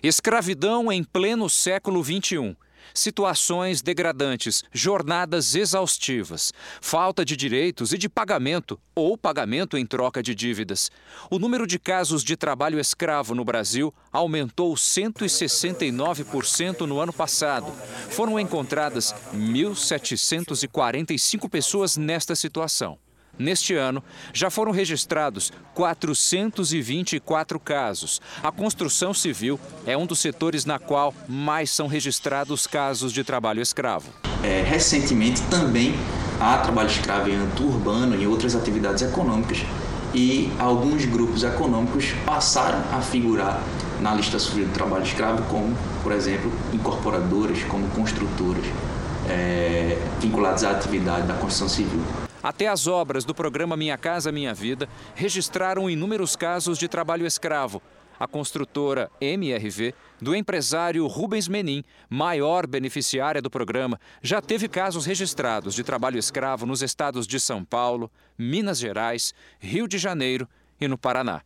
Escravidão 0.00 0.92
em 0.92 1.02
pleno 1.02 1.50
século 1.50 2.04
XXI. 2.04 2.56
Situações 2.94 3.80
degradantes, 3.80 4.64
jornadas 4.72 5.54
exaustivas, 5.54 6.52
falta 6.80 7.24
de 7.24 7.36
direitos 7.36 7.92
e 7.92 7.98
de 7.98 8.08
pagamento 8.08 8.76
ou 8.94 9.16
pagamento 9.16 9.78
em 9.78 9.86
troca 9.86 10.22
de 10.22 10.34
dívidas. 10.34 10.90
O 11.30 11.38
número 11.38 11.66
de 11.66 11.78
casos 11.78 12.22
de 12.22 12.36
trabalho 12.36 12.78
escravo 12.78 13.34
no 13.34 13.44
Brasil 13.44 13.94
aumentou 14.12 14.74
169% 14.74 16.80
no 16.80 17.00
ano 17.00 17.12
passado. 17.12 17.72
Foram 18.10 18.38
encontradas 18.38 19.14
1.745 19.32 21.48
pessoas 21.48 21.96
nesta 21.96 22.34
situação. 22.34 22.98
Neste 23.38 23.74
ano, 23.74 24.04
já 24.32 24.50
foram 24.50 24.70
registrados 24.72 25.52
424 25.74 27.58
casos. 27.58 28.20
A 28.42 28.52
construção 28.52 29.14
civil 29.14 29.58
é 29.86 29.96
um 29.96 30.06
dos 30.06 30.20
setores 30.20 30.64
na 30.64 30.78
qual 30.78 31.14
mais 31.28 31.70
são 31.70 31.86
registrados 31.86 32.66
casos 32.66 33.12
de 33.12 33.24
trabalho 33.24 33.62
escravo. 33.62 34.12
É, 34.42 34.62
recentemente 34.62 35.40
também 35.42 35.94
há 36.40 36.58
trabalho 36.58 36.90
escravo 36.90 37.30
em 37.30 37.36
âmbito 37.36 37.64
urbano 37.64 38.20
e 38.20 38.26
outras 38.26 38.54
atividades 38.54 39.02
econômicas 39.02 39.58
e 40.14 40.52
alguns 40.58 41.04
grupos 41.06 41.42
econômicos 41.42 42.12
passaram 42.26 42.82
a 42.92 43.00
figurar 43.00 43.62
na 44.00 44.14
lista 44.14 44.38
civil 44.38 44.66
do 44.66 44.72
trabalho 44.72 45.04
escravo 45.04 45.42
como, 45.44 45.74
por 46.02 46.12
exemplo, 46.12 46.52
incorporadoras, 46.72 47.62
como 47.64 47.88
construtoras, 47.90 48.64
é, 49.28 49.96
à 50.64 50.70
atividade 50.70 51.26
da 51.26 51.34
construção 51.34 51.68
civil. 51.68 52.02
Até 52.42 52.66
as 52.66 52.86
obras 52.86 53.24
do 53.24 53.34
programa 53.34 53.76
Minha 53.76 53.96
Casa 53.96 54.32
Minha 54.32 54.52
Vida 54.52 54.88
registraram 55.14 55.88
inúmeros 55.88 56.34
casos 56.34 56.76
de 56.76 56.88
trabalho 56.88 57.24
escravo. 57.24 57.80
A 58.18 58.26
construtora 58.26 59.10
MRV, 59.20 59.94
do 60.20 60.34
empresário 60.34 61.06
Rubens 61.06 61.48
Menin, 61.48 61.84
maior 62.08 62.66
beneficiária 62.66 63.40
do 63.40 63.50
programa, 63.50 63.98
já 64.20 64.40
teve 64.40 64.68
casos 64.68 65.06
registrados 65.06 65.74
de 65.74 65.82
trabalho 65.82 66.18
escravo 66.18 66.66
nos 66.66 66.82
estados 66.82 67.26
de 67.26 67.38
São 67.38 67.64
Paulo, 67.64 68.10
Minas 68.36 68.78
Gerais, 68.78 69.32
Rio 69.58 69.86
de 69.86 69.98
Janeiro 69.98 70.48
e 70.80 70.86
no 70.86 70.98
Paraná. 70.98 71.42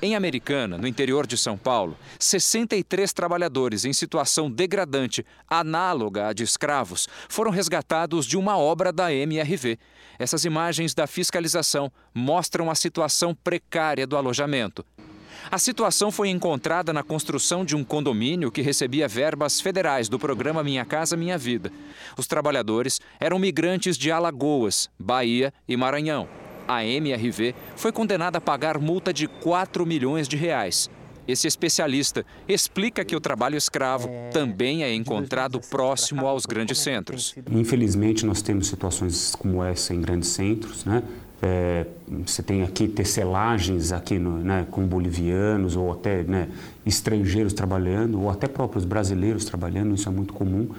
Em 0.00 0.14
Americana, 0.14 0.76
no 0.76 0.86
interior 0.86 1.26
de 1.26 1.36
São 1.36 1.56
Paulo, 1.56 1.96
63 2.18 3.12
trabalhadores 3.12 3.84
em 3.84 3.92
situação 3.92 4.50
degradante, 4.50 5.24
análoga 5.48 6.28
à 6.28 6.32
de 6.32 6.42
escravos, 6.42 7.08
foram 7.28 7.50
resgatados 7.50 8.26
de 8.26 8.36
uma 8.36 8.58
obra 8.58 8.92
da 8.92 9.12
MRV. 9.12 9.78
Essas 10.18 10.44
imagens 10.44 10.94
da 10.94 11.06
fiscalização 11.06 11.90
mostram 12.14 12.70
a 12.70 12.74
situação 12.74 13.34
precária 13.34 14.06
do 14.06 14.16
alojamento. 14.16 14.84
A 15.50 15.58
situação 15.58 16.10
foi 16.10 16.30
encontrada 16.30 16.92
na 16.92 17.02
construção 17.02 17.64
de 17.64 17.76
um 17.76 17.84
condomínio 17.84 18.50
que 18.50 18.62
recebia 18.62 19.08
verbas 19.08 19.60
federais 19.60 20.08
do 20.08 20.18
programa 20.18 20.64
Minha 20.64 20.84
Casa 20.84 21.16
Minha 21.16 21.36
Vida. 21.36 21.70
Os 22.16 22.26
trabalhadores 22.26 23.00
eram 23.20 23.38
migrantes 23.38 23.96
de 23.96 24.10
Alagoas, 24.10 24.88
Bahia 24.98 25.52
e 25.68 25.76
Maranhão. 25.76 26.43
A 26.66 26.84
MRV 26.84 27.54
foi 27.76 27.92
condenada 27.92 28.38
a 28.38 28.40
pagar 28.40 28.78
multa 28.78 29.12
de 29.12 29.26
4 29.26 29.84
milhões 29.86 30.26
de 30.26 30.36
reais. 30.36 30.90
Esse 31.26 31.46
especialista 31.46 32.24
explica 32.46 33.04
que 33.04 33.16
o 33.16 33.20
trabalho 33.20 33.56
escravo 33.56 34.10
também 34.30 34.82
é 34.82 34.94
encontrado 34.94 35.58
próximo 35.70 36.26
aos 36.26 36.44
grandes 36.44 36.78
centros. 36.78 37.34
Infelizmente, 37.50 38.26
nós 38.26 38.42
temos 38.42 38.66
situações 38.66 39.34
como 39.34 39.64
essa 39.64 39.94
em 39.94 40.00
grandes 40.00 40.28
centros, 40.28 40.84
né? 40.84 41.02
É, 41.42 41.86
você 42.24 42.42
tem 42.42 42.62
aqui 42.62 42.88
tecelagens 42.88 43.92
aqui 43.92 44.18
no, 44.18 44.38
né, 44.38 44.66
com 44.70 44.86
bolivianos 44.86 45.76
ou 45.76 45.92
até 45.92 46.22
né, 46.22 46.48
estrangeiros 46.86 47.52
trabalhando 47.52 48.18
ou 48.22 48.30
até 48.30 48.46
próprios 48.46 48.86
brasileiros 48.86 49.44
trabalhando, 49.44 49.94
isso 49.94 50.08
é 50.08 50.12
muito 50.12 50.32
comum 50.32 50.70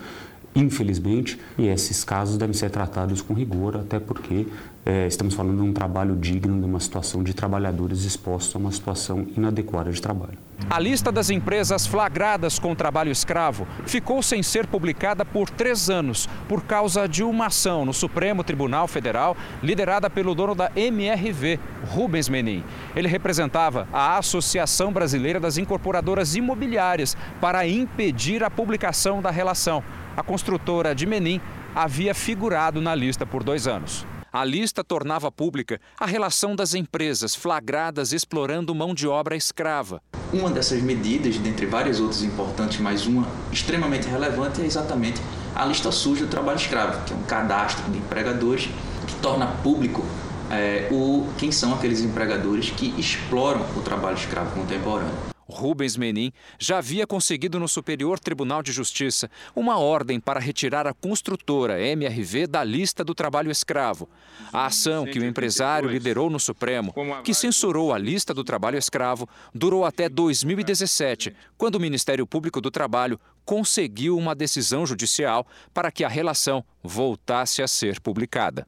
infelizmente, 0.56 1.38
e 1.58 1.68
esses 1.68 2.04
casos 2.04 2.38
devem 2.38 2.54
ser 2.54 2.70
tratados 2.70 3.22
com 3.22 3.34
rigor, 3.34 3.76
até 3.76 4.00
porque 4.00 4.48
é, 4.86 5.08
estamos 5.08 5.34
falando 5.34 5.58
de 5.58 5.64
um 5.64 5.74
trabalho 5.74 6.16
digno, 6.16 6.60
de 6.60 6.66
uma 6.66 6.80
situação 6.80 7.24
de 7.24 7.34
trabalhadores 7.34 8.04
expostos 8.04 8.56
a 8.56 8.60
uma 8.60 8.72
situação 8.72 9.26
inadequada 9.36 9.92
de 9.92 10.02
trabalho. 10.02 10.38
A 10.70 10.80
lista 10.80 11.12
das 11.12 11.30
empresas 11.30 11.88
flagradas 11.88 12.60
com 12.60 12.76
trabalho 12.76 13.12
escravo 13.12 13.68
ficou 13.86 14.22
sem 14.22 14.42
ser 14.44 14.68
publicada 14.68 15.26
por 15.26 15.50
três 15.50 15.90
anos, 15.90 16.30
por 16.48 16.64
causa 16.64 17.08
de 17.08 17.24
uma 17.24 17.48
ação 17.48 17.84
no 17.84 17.94
Supremo 17.94 18.44
Tribunal 18.44 18.88
Federal, 18.88 19.36
liderada 19.62 20.10
pelo 20.10 20.36
dono 20.36 20.56
da 20.56 20.72
MRV, 20.76 21.60
Rubens 21.90 22.30
Menin. 22.30 22.64
Ele 22.96 23.08
representava 23.08 23.88
a 23.92 24.18
Associação 24.18 24.94
Brasileira 24.94 25.40
das 25.40 25.58
Incorporadoras 25.58 26.36
Imobiliárias 26.36 27.18
para 27.42 27.68
impedir 27.68 28.44
a 28.44 28.50
publicação 28.50 29.22
da 29.22 29.32
relação 29.32 29.84
a 30.16 30.24
construtora 30.24 30.96
de 30.96 31.06
Menin 31.06 31.42
havia 31.76 32.16
figurado 32.16 32.80
na 32.80 32.96
lista 32.96 33.26
por 33.26 33.44
dois 33.44 33.68
anos. 33.68 34.06
A 34.36 34.44
lista 34.44 34.84
tornava 34.84 35.32
pública 35.32 35.80
a 35.98 36.06
relação 36.06 36.58
das 36.58 36.74
empresas 36.74 37.34
flagradas 37.34 38.12
explorando 38.12 38.76
mão 38.76 38.94
de 38.94 39.08
obra 39.08 39.38
escrava. 39.38 40.02
Uma 40.34 40.50
dessas 40.50 40.82
medidas, 40.82 41.38
dentre 41.38 41.66
várias 41.66 42.02
outras 42.02 42.22
importantes, 42.22 42.82
mas 42.82 43.08
uma 43.08 43.26
extremamente 43.50 44.10
relevante, 44.10 44.62
é 44.62 44.66
exatamente 44.66 45.22
a 45.56 45.66
lista 45.66 45.90
suja 45.90 46.26
do 46.26 46.30
trabalho 46.30 46.58
escravo, 46.58 47.06
que 47.06 47.14
é 47.14 47.16
um 47.16 47.24
cadastro 47.24 47.90
de 47.90 47.98
empregadores 47.98 48.68
que 49.08 49.16
torna 49.22 49.48
público 49.64 50.04
é, 50.52 50.90
o, 50.92 51.30
quem 51.38 51.50
são 51.50 51.74
aqueles 51.74 52.02
empregadores 52.02 52.70
que 52.72 52.94
exploram 53.00 53.66
o 53.78 53.80
trabalho 53.80 54.18
escravo 54.18 54.54
contemporâneo. 54.54 55.35
Rubens 55.48 55.96
Menin 55.96 56.32
já 56.58 56.80
havia 56.80 57.06
conseguido 57.06 57.60
no 57.60 57.68
Superior 57.68 58.20
Tribunal 58.20 58.64
de 58.64 58.72
Justiça 58.72 59.30
uma 59.56 59.78
ordem 59.78 60.20
para 60.20 60.40
retirar 60.40 60.88
a 60.88 60.94
construtora 60.94 61.82
MRV 61.82 62.48
da 62.48 62.64
lista 62.64 63.04
do 63.04 63.14
trabalho 63.14 63.52
escravo. 63.52 64.10
A 64.52 64.66
ação 64.66 65.06
que 65.06 65.20
o 65.20 65.26
empresário 65.26 65.90
liderou 65.90 66.30
no 66.30 66.40
Supremo, 66.40 66.94
que 67.24 67.34
censurou 67.34 67.94
a 67.94 67.98
lista 67.98 68.34
do 68.34 68.44
trabalho 68.44 68.78
escravo, 68.78 69.30
durou 69.54 69.86
até 69.86 70.10
2017, 70.10 71.36
quando 71.58 71.76
o 71.76 71.80
Ministério 71.80 72.26
Público 72.26 72.60
do 72.60 72.72
Trabalho 72.72 73.20
conseguiu 73.46 74.18
uma 74.18 74.34
decisão 74.34 74.86
judicial 74.86 75.46
para 75.74 75.92
que 75.92 76.04
a 76.04 76.10
relação 76.10 76.64
voltasse 76.84 77.62
a 77.62 77.68
ser 77.68 78.00
publicada. 78.00 78.68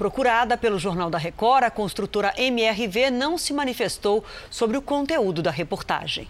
Procurada 0.00 0.56
pelo 0.56 0.78
Jornal 0.78 1.10
da 1.10 1.18
Record, 1.18 1.62
a 1.62 1.70
construtora 1.70 2.32
MRV 2.34 3.10
não 3.10 3.36
se 3.36 3.52
manifestou 3.52 4.24
sobre 4.50 4.78
o 4.78 4.80
conteúdo 4.80 5.42
da 5.42 5.50
reportagem. 5.50 6.26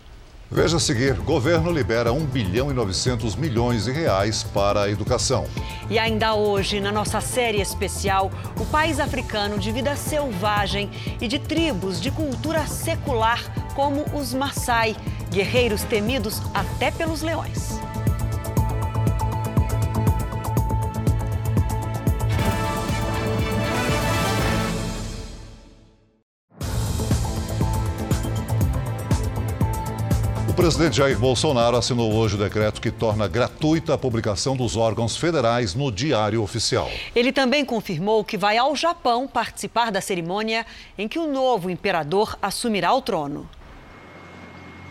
Veja 0.50 0.78
a 0.78 0.80
seguir: 0.80 1.14
governo 1.14 1.70
libera 1.70 2.12
1 2.12 2.26
bilhão 2.26 2.72
e 2.72 2.74
900 2.74 3.36
milhões 3.36 3.84
de 3.84 3.92
reais 3.92 4.42
para 4.42 4.82
a 4.82 4.90
educação. 4.90 5.46
E 5.88 6.00
ainda 6.00 6.34
hoje, 6.34 6.80
na 6.80 6.90
nossa 6.90 7.20
série 7.20 7.60
especial, 7.60 8.32
o 8.58 8.66
país 8.66 8.98
africano 8.98 9.56
de 9.56 9.70
vida 9.70 9.94
selvagem 9.94 10.90
e 11.20 11.28
de 11.28 11.38
tribos 11.38 12.00
de 12.00 12.10
cultura 12.10 12.66
secular, 12.66 13.40
como 13.76 14.04
os 14.12 14.34
Maasai, 14.34 14.96
guerreiros 15.30 15.84
temidos 15.84 16.42
até 16.52 16.90
pelos 16.90 17.22
leões. 17.22 17.78
Presidente 30.60 30.98
Jair 30.98 31.18
Bolsonaro 31.18 31.74
assinou 31.74 32.12
hoje 32.12 32.34
o 32.34 32.38
decreto 32.38 32.82
que 32.82 32.90
torna 32.90 33.26
gratuita 33.26 33.94
a 33.94 33.98
publicação 33.98 34.54
dos 34.54 34.76
órgãos 34.76 35.16
federais 35.16 35.74
no 35.74 35.90
Diário 35.90 36.42
Oficial. 36.42 36.90
Ele 37.16 37.32
também 37.32 37.64
confirmou 37.64 38.22
que 38.22 38.36
vai 38.36 38.58
ao 38.58 38.76
Japão 38.76 39.26
participar 39.26 39.90
da 39.90 40.02
cerimônia 40.02 40.66
em 40.98 41.08
que 41.08 41.18
o 41.18 41.26
novo 41.26 41.70
imperador 41.70 42.36
assumirá 42.42 42.92
o 42.92 43.00
trono. 43.00 43.48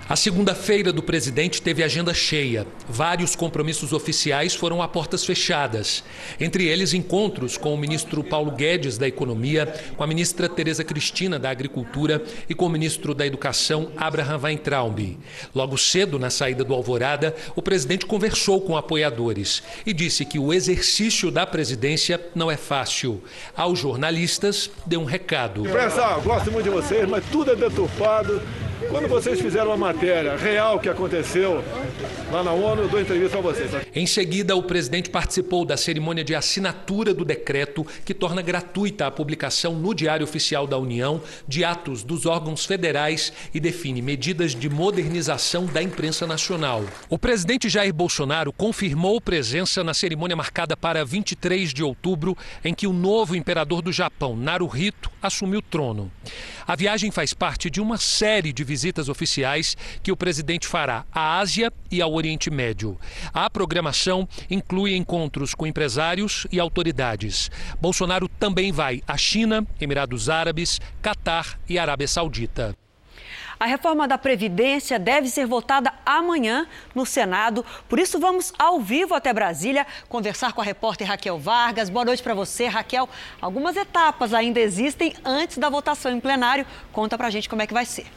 A 0.10 0.15
segunda-feira 0.15 0.91
do 0.91 1.03
presidente 1.03 1.62
teve 1.62 1.84
agenda 1.84 2.15
cheia. 2.15 2.65
Vários 2.89 3.36
compromissos 3.36 3.93
oficiais 3.93 4.56
foram 4.56 4.82
a 4.82 4.88
portas 4.88 5.23
fechadas. 5.23 6.04
Entre 6.39 6.67
eles, 6.67 6.91
encontros 6.91 7.56
com 7.56 7.71
o 7.71 7.78
ministro 7.78 8.23
Paulo 8.23 8.52
Guedes 8.52 8.97
da 8.97 9.08
Economia, 9.08 9.71
com 9.95 10.04
a 10.04 10.08
ministra 10.08 10.49
Tereza 10.49 10.84
Cristina 10.84 11.38
da 11.38 11.52
Agricultura 11.52 12.23
e 12.49 12.56
com 12.56 12.65
o 12.65 12.69
ministro 12.69 13.13
da 13.13 13.28
Educação, 13.28 13.91
Abraham 13.95 14.39
Weintraub. 14.39 15.19
Logo 15.54 15.78
cedo, 15.78 16.17
na 16.17 16.32
saída 16.32 16.63
do 16.63 16.73
Alvorada, 16.73 17.36
o 17.56 17.62
presidente 17.62 18.08
conversou 18.08 18.60
com 18.60 18.75
apoiadores 18.75 19.62
e 19.86 19.93
disse 19.93 20.25
que 20.25 20.39
o 20.39 20.52
exercício 20.52 21.30
da 21.30 21.45
presidência 21.45 22.19
não 22.34 22.49
é 22.49 22.58
fácil. 22.58 23.23
Aos 23.56 23.78
jornalistas, 23.78 24.71
deu 24.86 24.99
um 24.99 25.06
recado. 25.06 25.62
Pessoal, 25.62 26.21
gosto 26.21 26.52
muito 26.52 26.65
de 26.65 26.71
vocês, 26.71 27.08
mas 27.08 27.23
tudo 27.32 27.52
é 27.52 27.56
deturpado. 27.56 28.41
Quando 28.88 29.10
vocês 29.10 29.41
fizeram 29.41 29.73
a 29.73 29.78
matéria 29.78 30.38
real 30.38 30.80
que 30.80 30.88
aconteceu 30.88 31.62
lá 32.32 32.41
na 32.41 32.54
ONU, 32.54 32.78
eu 32.79 32.87
dou 32.87 32.99
entrevista 32.99 33.41
vocês. 33.41 33.71
Em 33.93 34.05
seguida, 34.05 34.55
o 34.55 34.63
presidente 34.63 35.09
participou 35.09 35.65
da 35.65 35.75
cerimônia 35.75 36.23
de 36.23 36.33
assinatura 36.33 37.13
do 37.13 37.25
decreto 37.25 37.85
que 38.05 38.13
torna 38.13 38.41
gratuita 38.41 39.07
a 39.07 39.11
publicação 39.11 39.75
no 39.75 39.93
Diário 39.93 40.23
Oficial 40.23 40.65
da 40.65 40.77
União 40.77 41.21
de 41.47 41.63
atos 41.63 42.03
dos 42.03 42.25
órgãos 42.25 42.65
federais 42.65 43.33
e 43.53 43.59
define 43.59 44.01
medidas 44.01 44.55
de 44.55 44.69
modernização 44.69 45.65
da 45.65 45.81
imprensa 45.81 46.25
nacional. 46.25 46.83
O 47.09 47.17
presidente 47.17 47.67
Jair 47.67 47.93
Bolsonaro 47.93 48.53
confirmou 48.53 49.19
presença 49.19 49.83
na 49.83 49.93
cerimônia 49.93 50.35
marcada 50.35 50.77
para 50.77 51.03
23 51.03 51.73
de 51.73 51.83
outubro, 51.83 52.37
em 52.63 52.73
que 52.73 52.87
o 52.87 52.93
novo 52.93 53.35
imperador 53.35 53.81
do 53.81 53.91
Japão, 53.91 54.35
Naruhito, 54.35 55.11
assumiu 55.21 55.60
o 55.60 55.62
trono. 55.62 56.12
A 56.67 56.75
viagem 56.75 57.12
faz 57.12 57.34
parte 57.34 57.69
de 57.69 57.82
uma 57.82 57.97
série 57.97 58.53
de 58.53 58.63
visitas 58.63 59.10
oficiais 59.10 59.75
que 60.01 60.12
o 60.12 60.17
presidente 60.17 60.67
fará 60.67 61.05
à 61.12 61.39
Ásia 61.39 61.71
e 61.91 62.01
ao 62.01 62.13
Oriente 62.13 62.49
Médio. 62.49 62.97
A 63.34 63.49
programação 63.49 64.27
inclui 64.49 64.95
encontros 64.95 65.53
com 65.53 65.67
empresários 65.67 66.47
e 66.51 66.60
autoridades. 66.60 67.49
Bolsonaro 67.79 68.27
também 68.27 68.71
vai 68.71 69.01
à 69.08 69.17
China, 69.17 69.65
Emirados 69.79 70.29
Árabes, 70.29 70.79
Catar 71.01 71.60
e 71.67 71.77
Arábia 71.77 72.08
Saudita. 72.08 72.75
A 73.59 73.65
reforma 73.65 74.07
da 74.07 74.17
Previdência 74.17 74.97
deve 74.97 75.27
ser 75.27 75.45
votada 75.45 75.93
amanhã 76.05 76.65
no 76.95 77.05
Senado. 77.05 77.65
Por 77.89 77.99
isso, 77.99 78.17
vamos 78.17 78.53
ao 78.57 78.79
vivo 78.79 79.13
até 79.13 79.33
Brasília 79.33 79.85
conversar 80.07 80.53
com 80.53 80.61
a 80.61 80.63
repórter 80.63 81.05
Raquel 81.05 81.37
Vargas. 81.37 81.89
Boa 81.89 82.05
noite 82.05 82.23
para 82.23 82.33
você, 82.33 82.67
Raquel. 82.67 83.09
Algumas 83.41 83.75
etapas 83.75 84.33
ainda 84.33 84.61
existem 84.61 85.13
antes 85.25 85.57
da 85.57 85.69
votação 85.69 86.09
em 86.09 86.21
plenário. 86.21 86.65
Conta 86.93 87.17
para 87.17 87.27
a 87.27 87.29
gente 87.29 87.49
como 87.49 87.61
é 87.61 87.67
que 87.67 87.73
vai 87.73 87.85
ser. 87.85 88.07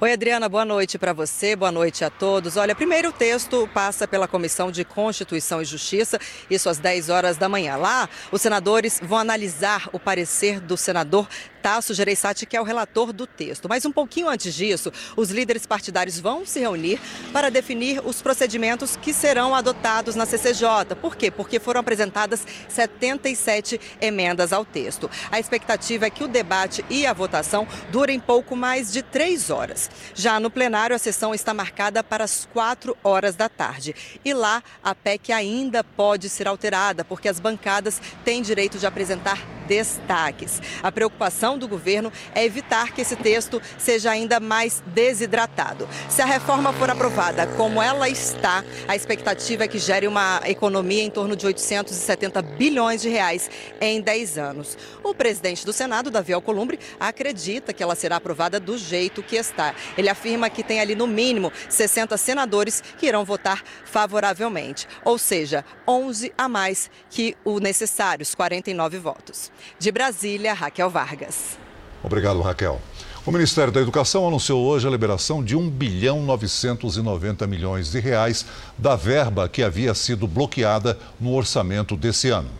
Oi, 0.00 0.12
Adriana, 0.12 0.48
boa 0.48 0.64
noite 0.64 0.98
para 0.98 1.12
você, 1.12 1.54
boa 1.54 1.70
noite 1.70 2.04
a 2.04 2.10
todos. 2.10 2.56
Olha, 2.56 2.74
primeiro 2.74 3.10
o 3.10 3.12
texto 3.12 3.68
passa 3.72 4.08
pela 4.08 4.26
Comissão 4.26 4.72
de 4.72 4.84
Constituição 4.84 5.62
e 5.62 5.64
Justiça, 5.64 6.18
isso 6.50 6.68
às 6.68 6.78
10 6.78 7.08
horas 7.08 7.36
da 7.36 7.48
manhã. 7.48 7.76
Lá, 7.76 8.08
os 8.32 8.42
senadores 8.42 8.98
vão 9.00 9.18
analisar 9.18 9.88
o 9.92 10.00
parecer 10.00 10.60
do 10.60 10.76
senador 10.76 11.28
Tasso 11.62 11.94
Gereissati, 11.94 12.44
que 12.44 12.56
é 12.56 12.60
o 12.60 12.64
relator 12.64 13.12
do 13.12 13.26
texto. 13.26 13.68
Mas 13.68 13.84
um 13.84 13.92
pouquinho 13.92 14.28
antes 14.28 14.52
disso, 14.52 14.92
os 15.16 15.30
líderes 15.30 15.64
partidários 15.64 16.18
vão 16.18 16.44
se 16.44 16.58
reunir 16.58 17.00
para 17.32 17.50
definir 17.50 18.02
os 18.04 18.20
procedimentos 18.20 18.96
que 18.96 19.14
serão 19.14 19.54
adotados 19.54 20.16
na 20.16 20.26
CCJ. 20.26 20.96
Por 21.00 21.14
quê? 21.14 21.30
Porque 21.30 21.60
foram 21.60 21.80
apresentadas 21.80 22.44
77 22.68 23.80
emendas 24.00 24.52
ao 24.52 24.64
texto. 24.64 25.08
A 25.30 25.38
expectativa 25.38 26.06
é 26.06 26.10
que 26.10 26.24
o 26.24 26.28
debate 26.28 26.84
e 26.90 27.06
a 27.06 27.12
votação 27.12 27.66
durem 27.90 28.18
pouco 28.18 28.56
mais 28.56 28.92
de 28.92 29.02
três 29.02 29.48
horas. 29.48 29.88
Já 30.14 30.40
no 30.40 30.50
plenário, 30.50 30.96
a 30.96 30.98
sessão 30.98 31.32
está 31.32 31.54
marcada 31.54 32.02
para 32.02 32.24
as 32.24 32.48
quatro 32.52 32.96
horas 33.04 33.36
da 33.36 33.48
tarde. 33.48 33.94
E 34.24 34.34
lá, 34.34 34.62
a 34.82 34.94
PEC 34.94 35.32
ainda 35.32 35.84
pode 35.84 36.28
ser 36.28 36.48
alterada, 36.48 37.04
porque 37.04 37.28
as 37.28 37.38
bancadas 37.38 38.00
têm 38.24 38.42
direito 38.42 38.78
de 38.78 38.86
apresentar 38.86 39.38
destaques. 39.72 40.60
A 40.82 40.92
preocupação 40.92 41.56
do 41.56 41.66
governo 41.66 42.12
é 42.34 42.44
evitar 42.44 42.92
que 42.92 43.00
esse 43.00 43.16
texto 43.16 43.60
seja 43.78 44.10
ainda 44.10 44.38
mais 44.38 44.82
desidratado. 44.88 45.88
Se 46.10 46.20
a 46.20 46.26
reforma 46.26 46.74
for 46.74 46.90
aprovada 46.90 47.46
como 47.56 47.80
ela 47.80 48.06
está, 48.06 48.62
a 48.86 48.94
expectativa 48.94 49.64
é 49.64 49.68
que 49.68 49.78
gere 49.78 50.06
uma 50.06 50.42
economia 50.44 51.02
em 51.02 51.08
torno 51.08 51.34
de 51.34 51.46
870 51.46 52.42
bilhões 52.42 53.00
de 53.00 53.08
reais 53.08 53.50
em 53.80 54.02
10 54.02 54.36
anos. 54.36 54.76
O 55.02 55.14
presidente 55.14 55.64
do 55.64 55.72
Senado, 55.72 56.10
Davi 56.10 56.34
Alcolumbre, 56.34 56.78
acredita 57.00 57.72
que 57.72 57.82
ela 57.82 57.94
será 57.94 58.16
aprovada 58.16 58.60
do 58.60 58.76
jeito 58.76 59.22
que 59.22 59.36
está. 59.36 59.74
Ele 59.96 60.10
afirma 60.10 60.50
que 60.50 60.62
tem 60.62 60.80
ali 60.80 60.94
no 60.94 61.06
mínimo 61.06 61.50
60 61.70 62.14
senadores 62.18 62.82
que 62.98 63.06
irão 63.06 63.24
votar 63.24 63.62
favoravelmente, 63.86 64.86
ou 65.02 65.16
seja, 65.16 65.64
11 65.88 66.30
a 66.36 66.46
mais 66.46 66.90
que 67.08 67.34
o 67.42 67.58
necessário, 67.58 68.22
os 68.22 68.34
49 68.34 68.98
votos. 68.98 69.50
De 69.78 69.90
Brasília, 69.90 70.54
Raquel 70.54 70.90
Vargas. 70.90 71.58
Obrigado, 72.02 72.40
Raquel. 72.40 72.80
O 73.24 73.30
Ministério 73.30 73.72
da 73.72 73.80
Educação 73.80 74.26
anunciou 74.26 74.64
hoje 74.64 74.88
a 74.88 74.90
liberação 74.90 75.44
de 75.44 75.54
1 75.54 75.70
bilhão 75.70 76.22
990 76.22 77.46
milhões 77.46 77.92
de 77.92 78.00
reais 78.00 78.44
da 78.76 78.96
verba 78.96 79.48
que 79.48 79.62
havia 79.62 79.94
sido 79.94 80.26
bloqueada 80.26 80.98
no 81.20 81.32
orçamento 81.32 81.96
desse 81.96 82.30
ano. 82.30 82.50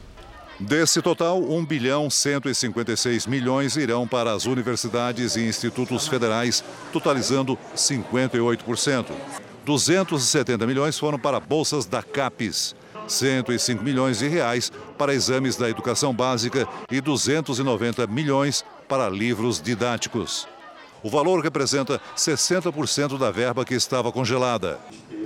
Desse 0.61 1.03
total, 1.03 1.41
1 1.43 1.65
bilhão 1.65 2.09
156 2.09 3.27
milhões 3.27 3.77
irão 3.77 4.07
para 4.07 4.33
as 4.33 4.47
universidades 4.47 5.35
e 5.35 5.41
institutos 5.41 6.07
federais, 6.07 6.63
totalizando 6.93 7.59
58%. 7.75 9.07
270 9.65 10.65
milhões 10.65 10.97
foram 10.97 11.19
para 11.19 11.41
bolsas 11.41 11.85
da 11.87 12.05
CAPES. 12.05 12.77
105 13.09 13.83
milhões 13.83 14.19
de 14.19 14.29
reais 14.29 14.71
para 14.97 15.15
exames 15.15 15.57
da 15.57 15.69
educação 15.69 16.15
básica 16.15 16.67
e 16.91 17.01
290 17.01 18.07
milhões 18.07 18.65
para 18.89 19.09
livros 19.09 19.61
didáticos. 19.61 20.47
O 21.03 21.11
valor 21.11 21.43
representa 21.43 22.01
60% 22.17 23.19
da 23.19 23.31
verba 23.31 23.65
que 23.65 23.75
estava 23.75 24.13
congelada. 24.13 24.79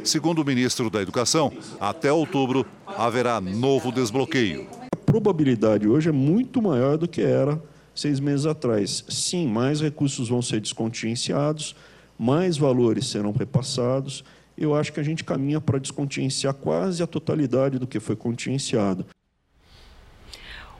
Segundo 0.03 0.41
o 0.41 0.45
ministro 0.45 0.89
da 0.89 1.03
Educação, 1.03 1.53
até 1.79 2.11
outubro 2.11 2.65
haverá 2.87 3.41
novo 3.41 3.93
desbloqueio. 3.93 4.67
A 4.93 4.97
probabilidade 4.97 5.87
hoje 5.87 6.09
é 6.09 6.13
muito 6.13 6.63
maior 6.63 6.97
do 6.97 7.07
que 7.07 7.21
era 7.21 7.61
seis 7.95 8.21
meses 8.21 8.47
atrás. 8.47 9.05
Sim, 9.09 9.49
mais 9.49 9.81
recursos 9.81 10.29
vão 10.29 10.41
ser 10.41 10.61
descontingenciados, 10.61 11.75
mais 12.19 12.57
valores 12.57 13.09
serão 13.09 13.33
repassados 13.33 14.25
eu 14.57 14.75
acho 14.75 14.93
que 14.93 15.01
a 15.01 15.03
gente 15.03 15.23
caminha 15.23 15.61
para 15.61 15.79
descontingenciar 15.79 16.55
quase 16.55 17.03
a 17.03 17.07
totalidade 17.07 17.79
do 17.79 17.87
que 17.87 18.01
foi 18.01 18.17
contingenciado. 18.17 19.07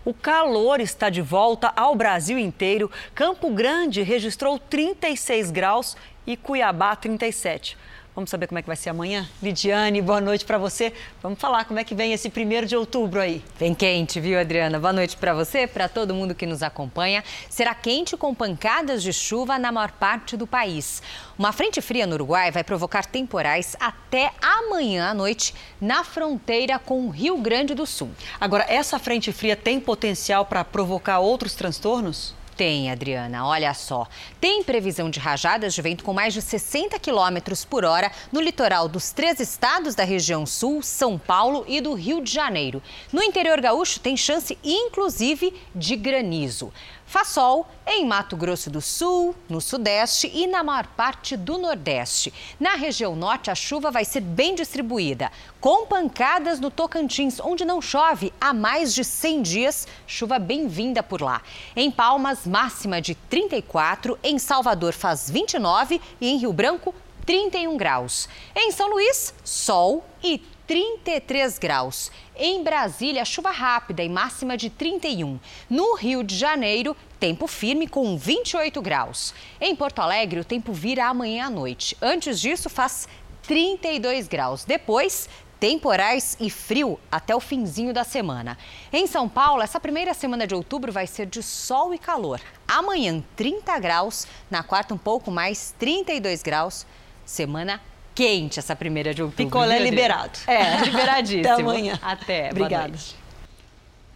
O 0.05 0.15
calor 0.15 0.81
está 0.81 1.11
de 1.11 1.21
volta 1.21 1.73
ao 1.75 1.95
Brasil 1.95 2.39
inteiro. 2.39 2.91
Campo 3.15 3.51
Grande 3.51 4.03
registrou 4.03 4.59
36 4.59 5.51
graus 5.51 5.97
e 6.25 6.37
Cuiabá 6.37 6.95
37. 6.95 7.77
Vamos 8.17 8.31
saber 8.31 8.47
como 8.47 8.59
é 8.59 8.63
que 8.63 8.67
vai 8.67 8.77
ser 8.77 8.89
amanhã? 8.89 9.29
Lidiane, 9.43 10.01
boa 10.01 10.23
noite 10.23 10.43
para 10.43 10.57
você. 10.57 10.91
Vamos 11.23 11.39
falar 11.39 11.67
como 11.67 11.79
é 11.79 11.85
que 11.85 11.95
vem 11.95 12.15
esse 12.15 12.31
primeiro 12.31 12.67
de 12.67 12.75
outubro 12.75 13.21
aí. 13.21 13.45
Vem 13.59 13.75
quente, 13.75 14.19
viu, 14.19 14.41
Adriana? 14.41 14.81
Boa 14.81 14.91
noite 14.91 15.19
para 15.19 15.35
você, 15.35 15.67
para 15.67 15.87
todo 15.87 16.15
mundo 16.15 16.35
que 16.35 16.47
nos 16.47 16.63
acompanha. 16.63 17.23
Será 17.51 17.75
quente 17.75 18.17
com 18.17 18.35
pancadas 18.35 19.03
de 19.03 19.13
chuva 19.13 19.59
na 19.59 19.71
maior 19.71 19.93
parte 19.93 20.35
do 20.35 20.47
país. 20.47 21.03
Uma 21.39 21.53
frente 21.53 21.83
fria 21.83 22.07
no 22.07 22.15
Uruguai 22.15 22.51
vai 22.51 22.65
provocar 22.65 23.05
temporais 23.05 23.77
até 23.79 24.33
amanhã 24.41 25.11
à 25.11 25.13
noite 25.13 25.55
na 25.79 26.03
fronteira 26.03 26.79
com 26.79 27.07
o 27.07 27.11
Rio 27.11 27.37
Grande 27.37 27.75
do 27.75 27.85
Sul. 27.85 28.09
Agora, 28.41 28.65
essa 28.67 28.99
frente 28.99 29.31
fria 29.31 29.55
tem 29.55 29.79
potencial 29.79 30.47
para 30.47 30.65
provocar 30.65 31.19
outros 31.19 31.55
transtornos? 31.55 32.35
Tem, 32.57 32.91
Adriana, 32.91 33.47
olha 33.47 33.75
só. 33.75 34.09
Tem 34.41 34.65
previsão 34.65 35.11
de 35.11 35.21
rajadas 35.21 35.75
de 35.75 35.83
vento 35.83 36.03
com 36.03 36.15
mais 36.15 36.33
de 36.33 36.41
60 36.41 36.99
quilômetros 36.99 37.67
por 37.67 37.85
hora 37.85 38.11
no 38.33 38.41
litoral 38.41 38.89
dos 38.89 39.11
três 39.11 39.39
estados 39.41 39.95
da 39.95 40.05
região 40.05 40.47
sul, 40.47 40.83
São 40.83 41.19
Paulo 41.19 41.67
e 41.69 41.83
do 41.83 41.93
Rio 41.93 42.23
de 42.23 42.33
Janeiro. 42.33 42.83
No 43.13 43.23
interior 43.23 43.61
gaúcho 43.61 44.01
tem 44.01 44.17
chance, 44.17 44.57
inclusive, 44.65 45.53
de 45.75 45.97
granizo. 45.97 46.73
Faz 47.09 47.29
sol 47.29 47.69
em 47.87 48.05
Mato 48.05 48.37
Grosso 48.37 48.69
do 48.69 48.81
Sul, 48.81 49.33
no 49.49 49.61
Sudeste 49.61 50.29
e 50.35 50.49
na 50.49 50.65
maior 50.65 50.89
parte 50.89 51.37
do 51.37 51.57
Nordeste. 51.57 52.35
Na 52.59 52.75
região 52.75 53.15
Norte, 53.15 53.49
a 53.49 53.55
chuva 53.55 53.93
vai 53.93 54.05
ser 54.05 54.21
bem 54.21 54.57
distribuída, 54.57 55.31
com 55.61 55.87
pancadas 55.87 56.59
no 56.59 56.69
Tocantins, 56.69 57.39
onde 57.39 57.65
não 57.65 57.81
chove 57.81 58.33
há 58.41 58.53
mais 58.53 58.93
de 58.93 59.05
100 59.05 59.43
dias. 59.43 59.87
Chuva 60.05 60.37
bem-vinda 60.41 61.01
por 61.01 61.23
lá. 61.23 61.43
Em 61.77 61.93
Palmas, 61.93 62.45
máxima 62.45 63.01
de 63.01 63.15
34, 63.15 64.19
em 64.25 64.37
Salvador 64.37 64.93
faz 64.93 65.31
29 65.31 66.01
e 66.21 66.29
em 66.29 66.39
Rio 66.39 66.53
Branco, 66.53 66.93
31 67.25 67.77
graus. 67.77 68.29
Em 68.55 68.73
São 68.73 68.91
Luís, 68.91 69.33
sol 69.45 70.05
e 70.25 70.43
33 70.67 71.59
graus. 71.59 72.11
Em 72.35 72.63
Brasília, 72.63 73.25
chuva 73.25 73.51
rápida 73.51 74.03
e 74.03 74.09
máxima 74.09 74.57
de 74.57 74.69
31. 74.69 75.39
No 75.71 75.95
Rio 75.95 76.25
de 76.25 76.37
Janeiro, 76.37 76.97
tempo 77.21 77.47
firme 77.47 77.87
com 77.87 78.17
28 78.17 78.83
graus. 78.83 79.33
Em 79.61 79.75
Porto 79.77 80.01
Alegre, 80.01 80.41
o 80.41 80.45
tempo 80.45 80.73
vira 80.73 81.07
amanhã 81.07 81.47
à 81.47 81.51
noite. 81.51 81.97
Antes 82.03 82.41
disso, 82.41 82.69
faz 82.69 83.09
32 83.43 84.27
graus. 84.27 84.65
Depois, 84.65 85.29
temporais 85.61 86.37
e 86.41 86.51
frio 86.51 86.99
até 87.11 87.35
o 87.35 87.41
finzinho 87.41 87.95
da 87.95 88.05
semana. 88.05 88.59
Em 88.93 89.07
São 89.07 89.29
Paulo, 89.29 89.63
essa 89.63 89.81
primeira 89.81 90.13
semana 90.15 90.47
de 90.47 90.55
outubro 90.55 90.93
vai 90.93 91.07
ser 91.07 91.27
de 91.27 91.43
sol 91.43 91.95
e 91.95 91.99
calor. 91.99 92.41
Amanhã, 92.67 93.23
30 93.37 93.79
graus. 93.79 94.27
Na 94.51 94.63
quarta, 94.63 94.93
um 94.93 94.99
pouco 94.99 95.31
mais, 95.31 95.75
32 95.79 96.43
graus. 96.43 96.87
Semana 97.25 97.81
quente 98.17 98.59
essa 98.59 98.75
primeira 98.75 99.15
de 99.15 99.23
outubro. 99.23 99.45
Picolé 99.45 99.79
liberado. 99.79 100.39
É, 100.47 100.81
liberadíssimo. 100.85 101.53
Até 101.53 101.63
amanhã. 101.63 101.99
Até. 102.03 102.51
Obrigada. 102.51 102.95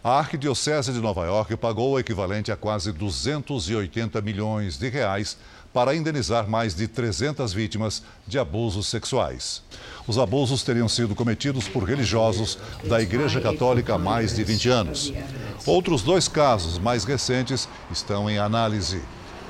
A 0.03 0.17
Arquidiocese 0.17 0.91
de 0.91 0.99
Nova 0.99 1.25
York 1.27 1.55
pagou 1.57 1.91
o 1.91 1.99
equivalente 1.99 2.51
a 2.51 2.55
quase 2.55 2.91
280 2.91 4.19
milhões 4.21 4.75
de 4.75 4.89
reais 4.89 5.37
para 5.71 5.95
indenizar 5.95 6.49
mais 6.49 6.73
de 6.73 6.87
300 6.87 7.53
vítimas 7.53 8.03
de 8.27 8.39
abusos 8.39 8.87
sexuais. 8.87 9.61
Os 10.07 10.17
abusos 10.17 10.63
teriam 10.63 10.89
sido 10.89 11.13
cometidos 11.13 11.67
por 11.67 11.83
religiosos 11.83 12.57
da 12.83 12.99
Igreja 12.99 13.39
Católica 13.39 13.93
há 13.93 13.97
mais 13.99 14.35
de 14.35 14.43
20 14.43 14.69
anos. 14.69 15.13
Outros 15.67 16.01
dois 16.01 16.27
casos 16.27 16.79
mais 16.79 17.03
recentes 17.03 17.69
estão 17.91 18.27
em 18.27 18.39
análise. 18.39 19.01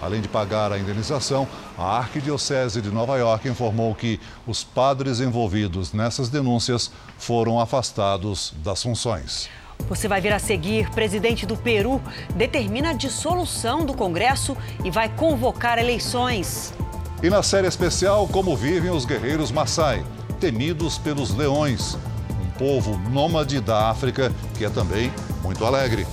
Além 0.01 0.19
de 0.19 0.27
pagar 0.27 0.71
a 0.71 0.79
indenização, 0.79 1.47
a 1.77 1.99
Arquidiocese 1.99 2.81
de 2.81 2.89
Nova 2.89 3.17
York 3.17 3.47
informou 3.47 3.93
que 3.93 4.19
os 4.47 4.63
padres 4.63 5.19
envolvidos 5.19 5.93
nessas 5.93 6.27
denúncias 6.27 6.91
foram 7.19 7.59
afastados 7.59 8.53
das 8.63 8.81
funções. 8.81 9.47
Você 9.87 10.07
vai 10.07 10.19
ver 10.19 10.33
a 10.33 10.39
seguir: 10.39 10.89
presidente 10.89 11.45
do 11.45 11.55
Peru 11.55 12.01
determina 12.35 12.89
a 12.89 12.93
dissolução 12.93 13.85
do 13.85 13.93
Congresso 13.93 14.57
e 14.83 14.89
vai 14.89 15.09
convocar 15.09 15.77
eleições. 15.77 16.73
E 17.21 17.29
na 17.29 17.43
série 17.43 17.67
especial, 17.67 18.27
como 18.27 18.57
vivem 18.57 18.89
os 18.89 19.05
guerreiros 19.05 19.51
Maasai, 19.51 20.03
temidos 20.39 20.97
pelos 20.97 21.31
leões, 21.35 21.95
um 22.43 22.49
povo 22.57 22.97
nômade 23.09 23.59
da 23.61 23.89
África 23.89 24.31
que 24.57 24.65
é 24.65 24.69
também 24.69 25.13
muito 25.43 25.63
alegre. 25.63 26.07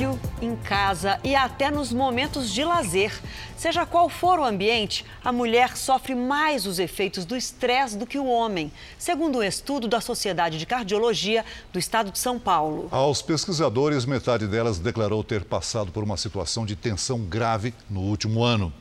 Trabalho, 0.00 0.18
em 0.40 0.56
casa 0.56 1.20
e 1.22 1.34
até 1.34 1.70
nos 1.70 1.92
momentos 1.92 2.50
de 2.50 2.64
lazer. 2.64 3.12
Seja 3.56 3.84
qual 3.84 4.08
for 4.08 4.38
o 4.38 4.44
ambiente, 4.44 5.04
a 5.22 5.30
mulher 5.30 5.76
sofre 5.76 6.14
mais 6.14 6.66
os 6.66 6.78
efeitos 6.78 7.26
do 7.26 7.36
estresse 7.36 7.98
do 7.98 8.06
que 8.06 8.18
o 8.18 8.26
homem, 8.26 8.72
segundo 8.98 9.38
um 9.38 9.42
estudo 9.42 9.86
da 9.86 10.00
Sociedade 10.00 10.58
de 10.58 10.64
Cardiologia 10.64 11.44
do 11.72 11.78
Estado 11.78 12.10
de 12.10 12.18
São 12.18 12.38
Paulo. 12.38 12.88
Aos 12.90 13.20
pesquisadores, 13.20 14.06
metade 14.06 14.46
delas 14.46 14.78
declarou 14.78 15.22
ter 15.22 15.44
passado 15.44 15.92
por 15.92 16.02
uma 16.02 16.16
situação 16.16 16.64
de 16.64 16.74
tensão 16.74 17.20
grave 17.20 17.74
no 17.88 18.00
último 18.00 18.42
ano. 18.42 18.72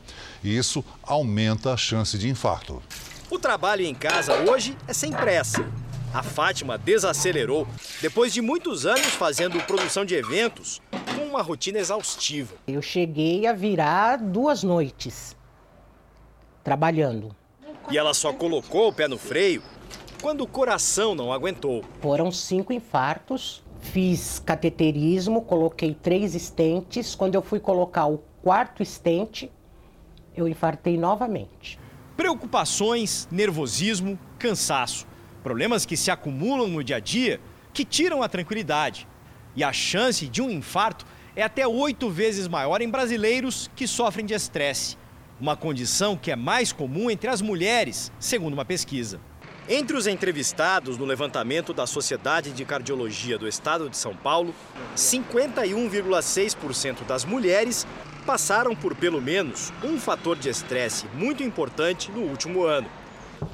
E 0.42 0.58
isso 0.58 0.84
aumenta 1.04 1.74
a 1.74 1.78
chance 1.78 2.18
de 2.18 2.30
infarto. 2.30 2.82
O 3.30 3.38
trabalho 3.38 3.84
em 3.84 3.94
casa 3.94 4.34
hoje 4.50 4.76
é 4.88 4.94
sem 4.94 5.12
pressa. 5.12 5.66
A 6.12 6.24
Fátima 6.24 6.76
desacelerou 6.76 7.68
depois 8.02 8.34
de 8.34 8.42
muitos 8.42 8.88
anos 8.88 9.06
fazendo 9.10 9.62
produção 9.68 10.04
de 10.04 10.16
eventos 10.16 10.82
com 11.16 11.24
uma 11.26 11.44
rotina 11.44 11.78
exaustiva. 11.78 12.56
Eu 12.68 12.82
cheguei 12.82 13.46
a 13.46 13.54
virar 13.54 14.18
duas 14.18 14.64
noites 14.64 15.38
trabalhando. 16.64 17.36
E 17.92 17.98
ela 17.98 18.16
só 18.16 18.34
colocou 18.34 18.90
o 18.90 18.94
pé 18.94 19.08
no 19.08 19.20
freio 19.20 19.62
quando 20.20 20.42
o 20.42 20.48
coração 20.48 21.14
não 21.14 21.32
aguentou. 21.32 21.84
Foram 22.02 22.32
cinco 22.32 22.74
infartos. 22.74 23.64
Fiz 23.80 24.40
cateterismo, 24.40 25.44
coloquei 25.44 25.94
três 25.94 26.34
estentes. 26.34 27.14
Quando 27.14 27.36
eu 27.36 27.42
fui 27.42 27.60
colocar 27.60 28.08
o 28.08 28.18
quarto 28.42 28.82
estente, 28.82 29.52
eu 30.36 30.48
infartei 30.48 30.98
novamente. 30.98 31.80
Preocupações, 32.18 33.28
nervosismo, 33.32 34.18
cansaço. 34.40 35.08
Problemas 35.44 35.86
que 35.86 35.96
se 35.96 36.10
acumulam 36.12 36.68
no 36.68 36.84
dia 36.84 36.98
a 36.98 37.00
dia 37.00 37.40
que 37.74 37.86
tiram 37.86 38.22
a 38.22 38.30
tranquilidade. 38.30 39.08
E 39.56 39.64
a 39.64 39.72
chance 39.72 40.28
de 40.28 40.42
um 40.42 40.50
infarto 40.50 41.06
é 41.36 41.44
até 41.44 41.68
oito 41.68 42.10
vezes 42.10 42.48
maior 42.48 42.82
em 42.82 42.90
brasileiros 42.90 43.70
que 43.76 43.86
sofrem 43.88 44.26
de 44.26 44.34
estresse. 44.34 44.98
Uma 45.40 45.56
condição 45.56 46.18
que 46.18 46.32
é 46.32 46.36
mais 46.36 46.74
comum 46.74 47.10
entre 47.10 47.30
as 47.30 47.42
mulheres, 47.42 48.12
segundo 48.20 48.54
uma 48.54 48.66
pesquisa. 48.66 49.22
Entre 49.70 49.96
os 49.96 50.06
entrevistados 50.08 50.98
no 50.98 51.06
levantamento 51.06 51.74
da 51.74 51.88
Sociedade 51.88 52.52
de 52.52 52.66
Cardiologia 52.66 53.38
do 53.38 53.48
Estado 53.48 53.90
de 53.90 53.96
São 53.96 54.14
Paulo, 54.16 54.54
51,6% 54.96 57.06
das 57.06 57.24
mulheres 57.24 57.88
passaram 58.26 58.76
por 58.76 58.96
pelo 58.96 59.22
menos 59.22 59.72
um 59.84 60.00
fator 60.00 60.36
de 60.38 60.50
estresse 60.50 61.06
muito 61.14 61.44
importante 61.44 62.12
no 62.12 62.22
último 62.22 62.64
ano. 62.64 62.90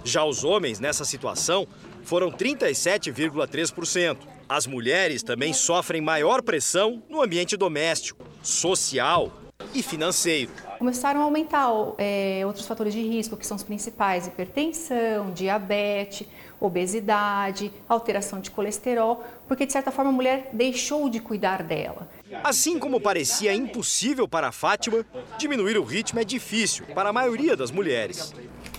Já 0.04 0.24
os 0.24 0.44
homens 0.44 0.80
nessa 0.80 1.06
situação 1.06 1.68
foram 2.04 2.32
37,3%. 2.32 4.18
As 4.48 4.68
mulheres 4.68 5.24
também 5.24 5.54
sofrem 5.54 6.02
maior 6.02 6.42
pressão 6.42 7.02
no 7.10 7.22
ambiente 7.22 7.58
doméstico, 7.58 8.24
social 8.44 9.32
e 9.74 9.82
financeiro. 9.82 10.52
Começaram 10.78 11.22
a 11.22 11.24
aumentar 11.24 11.70
é, 11.98 12.44
outros 12.46 12.68
fatores 12.68 12.94
de 12.94 13.02
risco, 13.02 13.36
que 13.36 13.48
são 13.48 13.58
os 13.58 13.64
principais: 13.64 14.28
hipertensão, 14.28 15.32
diabetes, 15.32 16.28
obesidade, 16.60 17.72
alteração 17.88 18.40
de 18.40 18.52
colesterol, 18.52 19.24
porque 19.48 19.66
de 19.66 19.72
certa 19.72 19.92
forma 19.92 20.12
a 20.12 20.14
mulher 20.14 20.50
deixou 20.54 21.10
de 21.10 21.20
cuidar 21.20 21.64
dela. 21.64 22.08
Assim 22.44 22.78
como 22.78 23.00
parecia 23.00 23.54
impossível 23.54 24.28
para 24.28 24.50
a 24.50 24.52
Fátima, 24.52 25.06
diminuir 25.38 25.78
o 25.78 25.84
ritmo 25.84 26.20
é 26.20 26.24
difícil 26.24 26.86
para 26.94 27.10
a 27.10 27.14
maioria 27.14 27.56
das 27.56 27.72
mulheres. 27.72 28.34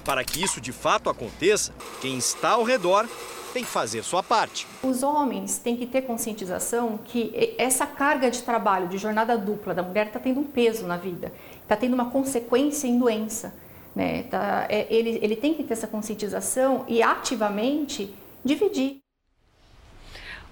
Para 0.07 0.23
que 0.23 0.41
isso 0.41 0.61
de 0.61 0.71
fato 0.71 1.11
aconteça, 1.11 1.75
quem 2.01 2.17
está 2.17 2.51
ao 2.51 2.63
redor 2.63 3.09
tem 3.53 3.65
que 3.65 3.71
fazer 3.71 4.05
sua 4.05 4.23
parte. 4.23 4.65
Os 4.85 5.03
homens 5.03 5.59
têm 5.59 5.77
que 5.77 5.85
ter 5.85 6.03
conscientização 6.03 6.97
que 6.97 7.55
essa 7.59 7.87
carga 7.87 8.31
de 8.31 8.43
trabalho, 8.43 8.87
de 8.87 8.99
jornada 8.99 9.37
dupla 9.37 9.75
da 9.75 9.83
mulher 9.83 10.07
está 10.07 10.21
tendo 10.21 10.39
um 10.39 10.45
peso 10.45 10.87
na 10.87 10.97
vida, 10.97 11.33
está 11.61 11.75
tendo 11.75 11.95
uma 11.95 12.09
consequência 12.11 12.87
em 12.87 12.99
doença. 12.99 13.53
Né? 13.97 14.23
Tá, 14.25 14.67
é, 14.69 14.87
ele, 14.89 15.19
ele 15.21 15.35
tem 15.35 15.55
que 15.55 15.65
ter 15.65 15.73
essa 15.73 15.89
conscientização 15.89 16.85
e 16.87 17.03
ativamente 17.03 18.15
dividir. 18.45 18.99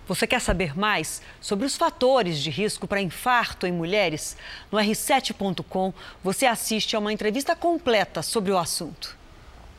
Você 0.08 0.26
quer 0.26 0.40
saber 0.40 0.76
mais 0.76 1.22
sobre 1.40 1.64
os 1.64 1.76
fatores 1.76 2.38
de 2.38 2.50
risco 2.50 2.88
para 2.88 3.00
infarto 3.00 3.66
em 3.66 3.72
mulheres? 3.72 4.36
No 4.72 4.78
r7.com 4.78 5.94
você 6.24 6.44
assiste 6.44 6.96
a 6.96 6.98
uma 6.98 7.12
entrevista 7.12 7.54
completa 7.54 8.20
sobre 8.20 8.50
o 8.50 8.58
assunto. 8.58 9.23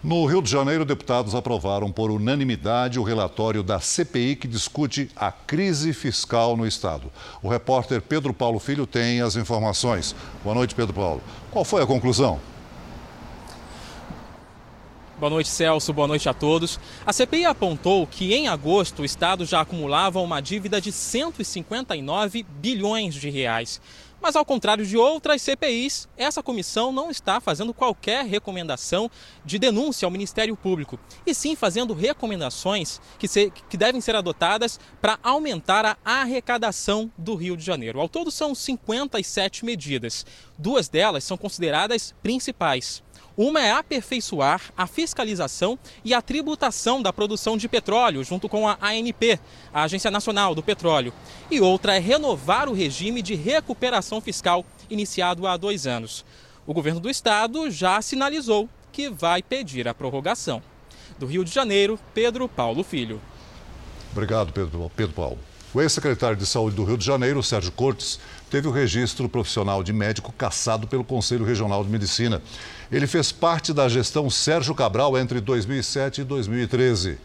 No 0.06 0.24
Rio 0.28 0.40
de 0.40 0.52
Janeiro, 0.52 0.86
deputados 0.86 1.34
aprovaram 1.34 1.92
por 1.92 2.12
unanimidade 2.12 3.00
o 3.00 3.04
relatório 3.04 3.64
da 3.64 3.80
CPI 3.80 4.36
que 4.36 4.48
discute 4.48 5.10
a 5.16 5.32
crise 5.32 5.94
fiscal 5.94 6.56
no 6.56 6.68
Estado. 6.68 7.12
O 7.42 7.50
repórter 7.50 8.04
Pedro 8.04 8.32
Paulo 8.32 8.60
Filho 8.60 8.86
tem 8.86 9.22
as 9.22 9.36
informações. 9.36 10.16
Boa 10.44 10.54
noite, 10.54 10.76
Pedro 10.76 10.94
Paulo. 10.94 11.24
Qual 11.50 11.66
foi 11.66 11.82
a 11.82 11.88
conclusão? 11.88 12.40
Boa 15.18 15.32
noite, 15.32 15.50
Celso. 15.50 15.92
Boa 15.92 16.08
noite 16.08 16.30
a 16.30 16.36
todos. 16.36 16.80
A 17.04 17.12
CPI 17.12 17.46
apontou 17.46 18.06
que 18.06 18.32
em 18.36 18.48
agosto 18.48 19.02
o 19.02 19.06
Estado 19.06 19.44
já 19.44 19.62
acumulava 19.62 20.20
uma 20.20 20.40
dívida 20.40 20.80
de 20.80 20.92
159 20.92 22.46
bilhões 22.60 23.16
de 23.16 23.32
reais. 23.32 23.82
Mas, 24.26 24.36
ao 24.36 24.44
contrário 24.44 24.84
de 24.84 24.98
outras 24.98 25.40
CPIs, 25.44 26.10
essa 26.18 26.42
comissão 26.42 26.92
não 26.92 27.12
está 27.12 27.40
fazendo 27.40 27.72
qualquer 27.76 28.26
recomendação 28.26 29.08
de 29.46 29.60
denúncia 29.60 30.08
ao 30.08 30.12
Ministério 30.12 30.58
Público, 30.58 31.00
e 31.28 31.36
sim 31.36 31.56
fazendo 31.56 31.94
recomendações 31.94 33.00
que, 33.20 33.28
se, 33.28 33.54
que 33.70 33.78
devem 33.78 34.02
ser 34.02 34.16
adotadas 34.16 34.80
para 35.00 35.20
aumentar 35.22 36.00
a 36.04 36.22
arrecadação 36.22 37.12
do 37.16 37.36
Rio 37.36 37.56
de 37.56 37.64
Janeiro. 37.64 38.02
Ao 38.02 38.10
todo, 38.10 38.32
são 38.32 38.56
57 38.56 39.64
medidas. 39.64 40.26
Duas 40.58 40.90
delas 40.90 41.24
são 41.24 41.38
consideradas 41.38 42.16
principais. 42.24 43.04
Uma 43.38 43.62
é 43.62 43.72
aperfeiçoar 43.72 44.62
a 44.78 44.88
fiscalização 44.88 45.78
e 46.06 46.14
a 46.14 46.22
tributação 46.22 47.02
da 47.02 47.12
produção 47.12 47.58
de 47.58 47.68
petróleo, 47.68 48.24
junto 48.24 48.48
com 48.48 48.66
a 48.66 48.78
ANP, 48.82 49.38
a 49.74 49.84
Agência 49.84 50.10
Nacional 50.10 50.56
do 50.56 50.64
Petróleo. 50.64 51.14
E 51.52 51.60
outra 51.60 51.96
é 51.96 52.00
renovar 52.00 52.70
o 52.70 52.74
regime 52.74 53.22
de 53.22 53.36
recuperação 53.36 54.22
fiscal 54.22 54.66
iniciado 54.90 55.46
há 55.48 55.58
dois 55.58 55.86
anos. 55.86 56.24
O 56.66 56.74
governo 56.74 57.02
do 57.02 57.10
estado 57.10 57.70
já 57.70 58.02
sinalizou 58.02 58.70
que 58.92 59.10
vai 59.10 59.44
pedir 59.44 59.86
a 59.88 59.94
prorrogação. 59.94 60.62
Do 61.20 61.26
Rio 61.26 61.44
de 61.44 61.52
Janeiro, 61.52 62.00
Pedro 62.14 62.48
Paulo 62.48 62.84
Filho. 62.84 63.22
Obrigado, 64.14 64.54
Pedro, 64.54 64.90
Pedro 64.96 65.14
Paulo. 65.14 65.40
O 65.74 65.82
ex-secretário 65.82 66.38
de 66.38 66.46
Saúde 66.46 66.78
do 66.78 66.86
Rio 66.86 66.98
de 66.98 67.04
Janeiro, 67.06 67.44
Sérgio 67.44 67.74
Cortes, 67.74 68.18
teve 68.56 68.70
o 68.70 68.72
registro 68.72 69.28
profissional 69.28 69.84
de 69.84 69.92
médico 69.92 70.32
cassado 70.32 70.88
pelo 70.88 71.04
Conselho 71.04 71.44
Regional 71.44 71.84
de 71.84 71.90
Medicina. 71.90 72.42
Ele 72.90 73.06
fez 73.06 73.30
parte 73.30 73.74
da 73.74 73.90
gestão 73.90 74.30
Sérgio 74.30 74.74
Cabral 74.74 75.18
entre 75.18 75.42
2007 75.42 76.22
e 76.22 76.24
2013. 76.24 77.18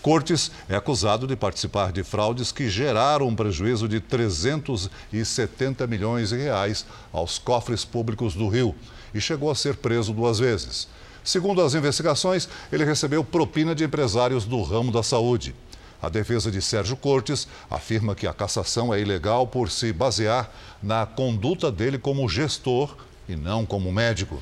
Cortes 0.00 0.52
é 0.68 0.76
acusado 0.76 1.26
de 1.26 1.34
participar 1.34 1.90
de 1.90 2.04
fraudes 2.04 2.52
que 2.52 2.70
geraram 2.70 3.26
um 3.26 3.34
prejuízo 3.34 3.88
de 3.88 3.98
370 3.98 5.88
milhões 5.88 6.28
de 6.28 6.36
reais 6.36 6.86
aos 7.12 7.36
cofres 7.36 7.84
públicos 7.84 8.34
do 8.34 8.46
Rio 8.46 8.72
e 9.12 9.20
chegou 9.20 9.50
a 9.50 9.56
ser 9.56 9.74
preso 9.74 10.12
duas 10.12 10.38
vezes. 10.38 10.86
Segundo 11.24 11.62
as 11.62 11.74
investigações, 11.74 12.48
ele 12.70 12.84
recebeu 12.84 13.24
propina 13.24 13.74
de 13.74 13.82
empresários 13.82 14.44
do 14.44 14.62
ramo 14.62 14.92
da 14.92 15.02
saúde. 15.02 15.52
A 16.00 16.08
defesa 16.08 16.50
de 16.50 16.60
Sérgio 16.60 16.96
Cortes 16.96 17.48
afirma 17.70 18.14
que 18.14 18.26
a 18.26 18.32
cassação 18.32 18.92
é 18.92 19.00
ilegal 19.00 19.46
por 19.46 19.70
se 19.70 19.92
basear 19.92 20.50
na 20.82 21.06
conduta 21.06 21.70
dele 21.72 21.98
como 21.98 22.28
gestor 22.28 22.96
e 23.28 23.34
não 23.34 23.64
como 23.64 23.90
médico. 23.90 24.40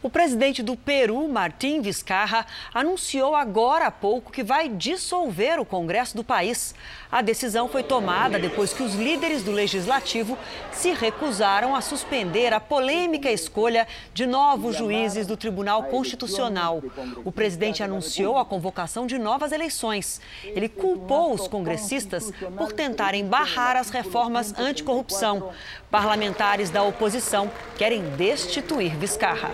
O 0.00 0.08
presidente 0.08 0.62
do 0.62 0.76
Peru, 0.76 1.28
Martim 1.28 1.80
Vizcarra, 1.82 2.46
anunciou 2.72 3.34
agora 3.34 3.86
há 3.86 3.90
pouco 3.90 4.30
que 4.30 4.44
vai 4.44 4.68
dissolver 4.68 5.58
o 5.58 5.64
Congresso 5.64 6.16
do 6.16 6.22
país. 6.22 6.72
A 7.10 7.22
decisão 7.22 7.68
foi 7.68 7.82
tomada 7.82 8.38
depois 8.38 8.72
que 8.72 8.82
os 8.82 8.94
líderes 8.94 9.42
do 9.42 9.50
legislativo 9.50 10.36
se 10.70 10.92
recusaram 10.92 11.74
a 11.74 11.80
suspender 11.80 12.52
a 12.52 12.60
polêmica 12.60 13.30
escolha 13.32 13.88
de 14.12 14.26
novos 14.26 14.76
juízes 14.76 15.26
do 15.26 15.36
Tribunal 15.36 15.84
Constitucional. 15.84 16.82
O 17.24 17.32
presidente 17.32 17.82
anunciou 17.82 18.36
a 18.36 18.44
convocação 18.44 19.06
de 19.06 19.18
novas 19.18 19.52
eleições. 19.52 20.20
Ele 20.44 20.68
culpou 20.68 21.32
os 21.32 21.48
congressistas 21.48 22.30
por 22.56 22.72
tentarem 22.72 23.24
barrar 23.24 23.76
as 23.76 23.88
reformas 23.88 24.54
anticorrupção. 24.58 25.50
Parlamentares 25.90 26.68
da 26.68 26.82
oposição 26.82 27.50
querem 27.78 28.02
destituir 28.16 28.94
Vizcarra. 28.96 29.50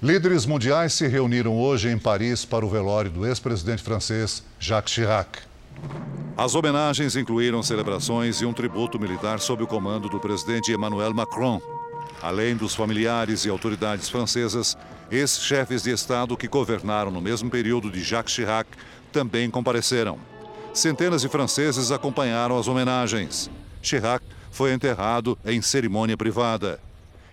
Líderes 0.00 0.46
mundiais 0.46 0.92
se 0.92 1.08
reuniram 1.08 1.58
hoje 1.58 1.88
em 1.88 1.98
Paris 1.98 2.44
para 2.44 2.64
o 2.64 2.68
velório 2.68 3.10
do 3.10 3.26
ex-presidente 3.26 3.82
francês 3.82 4.44
Jacques 4.60 4.92
Chirac. 4.92 5.38
As 6.36 6.56
homenagens 6.56 7.14
incluíram 7.14 7.62
celebrações 7.62 8.40
e 8.40 8.46
um 8.46 8.52
tributo 8.52 8.98
militar 8.98 9.38
sob 9.38 9.62
o 9.62 9.68
comando 9.68 10.08
do 10.08 10.18
presidente 10.18 10.72
Emmanuel 10.72 11.14
Macron. 11.14 11.62
Além 12.20 12.56
dos 12.56 12.74
familiares 12.74 13.44
e 13.44 13.48
autoridades 13.48 14.08
francesas, 14.08 14.76
ex-chefes 15.12 15.84
de 15.84 15.92
Estado 15.92 16.36
que 16.36 16.48
governaram 16.48 17.12
no 17.12 17.20
mesmo 17.20 17.48
período 17.48 17.88
de 17.88 18.02
Jacques 18.02 18.34
Chirac 18.34 18.68
também 19.12 19.48
compareceram. 19.48 20.18
Centenas 20.72 21.22
de 21.22 21.28
franceses 21.28 21.92
acompanharam 21.92 22.58
as 22.58 22.66
homenagens. 22.66 23.48
Chirac 23.80 24.24
foi 24.50 24.72
enterrado 24.72 25.38
em 25.44 25.62
cerimônia 25.62 26.16
privada. 26.16 26.80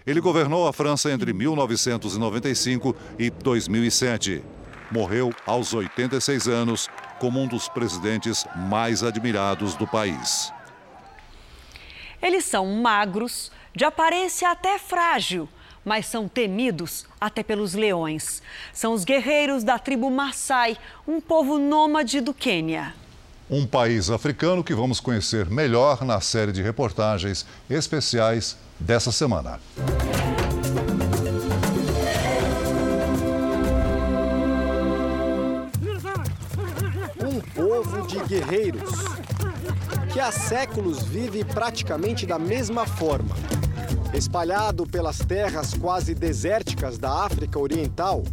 Ele 0.06 0.22
governou 0.22 0.68
a 0.68 0.74
França 0.74 1.12
entre 1.12 1.34
1995 1.34 2.96
e 3.18 3.32
2007. 3.32 4.44
Morreu 4.92 5.34
aos 5.48 5.74
86 5.74 6.48
anos 6.48 6.88
como 7.22 7.40
um 7.40 7.48
dos 7.48 7.70
presidentes 7.70 8.48
mais 8.56 9.04
admirados 9.04 9.76
do 9.76 9.86
país. 9.86 10.52
Eles 12.20 12.46
são 12.46 12.66
magros, 12.66 13.52
de 13.76 13.86
aparência 13.86 14.50
até 14.50 14.80
frágil, 14.80 15.48
mas 15.86 16.08
são 16.08 16.28
temidos 16.28 17.06
até 17.20 17.44
pelos 17.44 17.76
leões. 17.76 18.42
São 18.74 18.94
os 18.94 19.04
guerreiros 19.04 19.64
da 19.64 19.78
tribo 19.78 20.10
Maasai, 20.10 20.76
um 21.08 21.22
povo 21.22 21.60
nômade 21.60 22.22
do 22.22 22.34
Quênia. 22.34 22.96
Um 23.48 23.68
país 23.68 24.10
africano 24.10 24.64
que 24.64 24.74
vamos 24.74 25.00
conhecer 25.00 25.48
melhor 25.48 26.04
na 26.04 26.20
série 26.22 26.52
de 26.52 26.64
reportagens 26.64 27.46
especiais 27.70 28.58
dessa 28.80 29.12
semana. 29.12 29.60
Povo 37.62 38.08
de 38.08 38.18
guerreiros 38.24 38.90
que 40.12 40.20
há 40.20 40.32
séculos 40.32 41.04
vive 41.04 41.44
praticamente 41.44 42.26
da 42.26 42.40
mesma 42.40 42.88
forma. 42.88 43.36
Espalhado 44.16 44.88
pelas 44.88 45.20
terras 45.20 45.72
quase 45.76 46.16
desérticas 46.16 46.98
da 46.98 47.24
África 47.24 47.60
Oriental, 47.60 48.24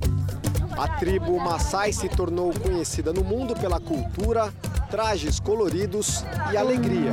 a 0.79 0.89
tribo 0.97 1.39
Maasai 1.39 1.93
se 1.93 2.09
tornou 2.09 2.55
conhecida 2.55 3.12
no 3.12 3.22
mundo 3.22 3.55
pela 3.55 3.79
cultura, 3.79 4.51
trajes 4.91 5.39
coloridos 5.39 6.24
e 6.51 6.57
alegria. 6.57 7.12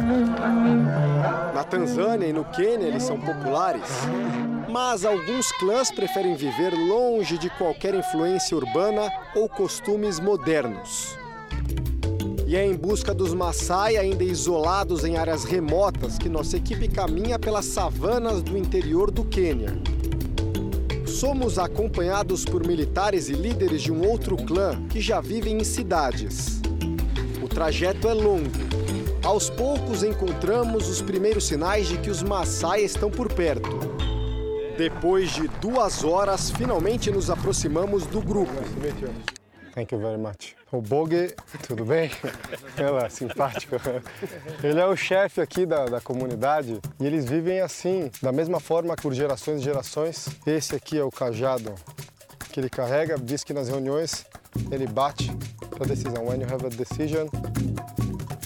Na 1.53 1.65
Tanzânia 1.65 2.27
e 2.27 2.33
no 2.33 2.45
Quênia 2.45 2.87
eles 2.87 3.03
são 3.03 3.19
populares, 3.19 3.89
mas 4.69 5.03
alguns 5.03 5.51
clãs 5.51 5.91
preferem 5.91 6.33
viver 6.33 6.73
longe 6.73 7.37
de 7.37 7.49
qualquer 7.49 7.93
influência 7.93 8.55
urbana 8.55 9.11
ou 9.35 9.49
costumes 9.49 10.17
modernos. 10.17 11.24
E 12.47 12.55
é 12.55 12.63
em 12.63 12.75
busca 12.75 13.11
dos 13.11 13.33
Maasai, 13.33 13.97
ainda 13.97 14.23
isolados 14.23 15.03
em 15.03 15.17
áreas 15.17 15.43
remotas, 15.43 16.19
que 16.19 16.29
nossa 16.29 16.57
equipe 16.57 16.87
caminha 16.87 17.39
pelas 17.39 17.65
savanas 17.65 18.43
do 18.43 18.55
interior 18.55 19.09
do 19.09 19.25
Quênia. 19.25 19.75
Somos 21.07 21.57
acompanhados 21.57 22.45
por 22.45 22.65
militares 22.67 23.29
e 23.29 23.33
líderes 23.33 23.81
de 23.81 23.91
um 23.91 24.07
outro 24.07 24.37
clã 24.37 24.79
que 24.89 25.01
já 25.01 25.19
vivem 25.19 25.57
em 25.57 25.63
cidades. 25.63 26.61
O 27.41 27.47
trajeto 27.47 28.07
é 28.07 28.13
longo. 28.13 28.51
Aos 29.23 29.49
poucos 29.49 30.03
encontramos 30.03 30.87
os 30.87 31.01
primeiros 31.01 31.47
sinais 31.47 31.87
de 31.87 31.97
que 31.97 32.11
os 32.11 32.21
Maasai 32.21 32.83
estão 32.83 33.09
por 33.09 33.33
perto. 33.33 33.79
Depois 34.77 35.33
de 35.33 35.47
duas 35.59 36.03
horas, 36.03 36.51
finalmente 36.51 37.09
nos 37.09 37.31
aproximamos 37.31 38.05
do 38.05 38.21
grupo. 38.21 38.53
Thank 39.75 39.93
you 39.93 39.99
very 39.99 40.17
much. 40.17 40.55
O 40.71 40.81
Bogue, 40.81 41.35
tudo 41.67 41.83
bem? 41.83 42.09
Ela, 42.77 43.09
simpático. 43.09 43.75
Ele 44.63 44.79
é 44.79 44.85
o 44.85 44.95
chefe 44.95 45.41
aqui 45.41 45.65
da, 45.65 45.85
da 45.85 45.99
comunidade 45.99 46.79
e 46.97 47.05
eles 47.05 47.25
vivem 47.25 47.59
assim, 47.59 48.09
da 48.21 48.31
mesma 48.31 48.61
forma 48.61 48.95
por 48.95 49.13
gerações 49.13 49.59
e 49.59 49.63
gerações. 49.65 50.29
Esse 50.47 50.75
aqui 50.75 50.97
é 50.97 51.03
o 51.03 51.11
cajado 51.11 51.75
que 52.53 52.61
ele 52.61 52.69
carrega, 52.69 53.17
diz 53.17 53.43
que 53.43 53.53
nas 53.53 53.67
reuniões 53.67 54.25
ele 54.71 54.87
bate 54.87 55.29
para 55.69 55.85
decisão. 55.85 56.25
When 56.25 56.39
you 56.39 56.47
have 56.49 56.65
a 56.65 56.69
decision, 56.69 57.27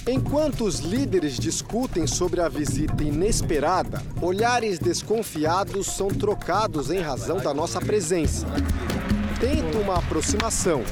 Enquanto 0.07 0.63
os 0.63 0.79
líderes 0.79 1.37
discutem 1.37 2.07
sobre 2.07 2.41
a 2.41 2.49
visita 2.49 3.03
inesperada, 3.03 4.01
olhares 4.19 4.79
desconfiados 4.79 5.85
são 5.85 6.07
trocados 6.07 6.89
em 6.89 6.99
razão 6.99 7.37
da 7.37 7.53
nossa 7.53 7.79
presença. 7.79 8.47
Tenta 9.39 9.77
uma 9.77 9.99
aproximação. 9.99 10.83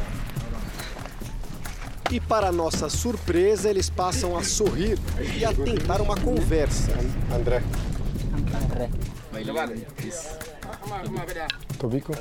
E 2.10 2.20
para 2.22 2.52
nossa 2.52 2.90
surpresa, 2.90 3.70
eles 3.70 3.90
passam 3.90 4.38
a 4.38 4.44
sorrir 4.44 4.98
e 5.38 5.44
a 5.44 5.54
tentar 5.54 6.02
uma 6.02 6.16
conversa. 6.16 6.92
André. 7.34 7.62
André. 8.64 8.90
Tobico? 11.78 12.14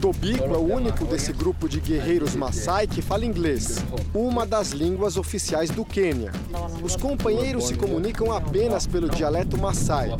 Tobico 0.00 0.44
é 0.44 0.56
o 0.56 0.74
único 0.74 1.04
desse 1.04 1.32
grupo 1.34 1.68
de 1.68 1.78
guerreiros 1.80 2.34
Maasai 2.34 2.86
que 2.86 3.02
fala 3.02 3.26
inglês, 3.26 3.84
uma 4.14 4.46
das 4.46 4.70
línguas 4.70 5.18
oficiais 5.18 5.68
do 5.68 5.84
Quênia. 5.84 6.32
Os 6.82 6.96
companheiros 6.96 7.66
se 7.66 7.74
comunicam 7.74 8.32
apenas 8.32 8.86
pelo 8.86 9.10
dialeto 9.10 9.58
Maasai. 9.58 10.16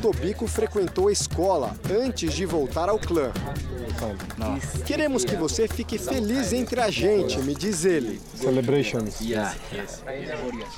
Tobico 0.00 0.46
frequentou 0.46 1.08
a 1.08 1.12
escola 1.12 1.76
antes 1.90 2.32
de 2.32 2.46
voltar 2.46 2.88
ao 2.88 2.98
clã. 2.98 3.30
Queremos 4.86 5.24
que 5.24 5.36
você 5.36 5.68
fique 5.68 5.98
feliz 5.98 6.52
entre 6.52 6.80
a 6.80 6.90
gente, 6.90 7.38
me 7.40 7.54
diz 7.54 7.84
ele. 7.84 8.20
Celebrations. 8.34 9.20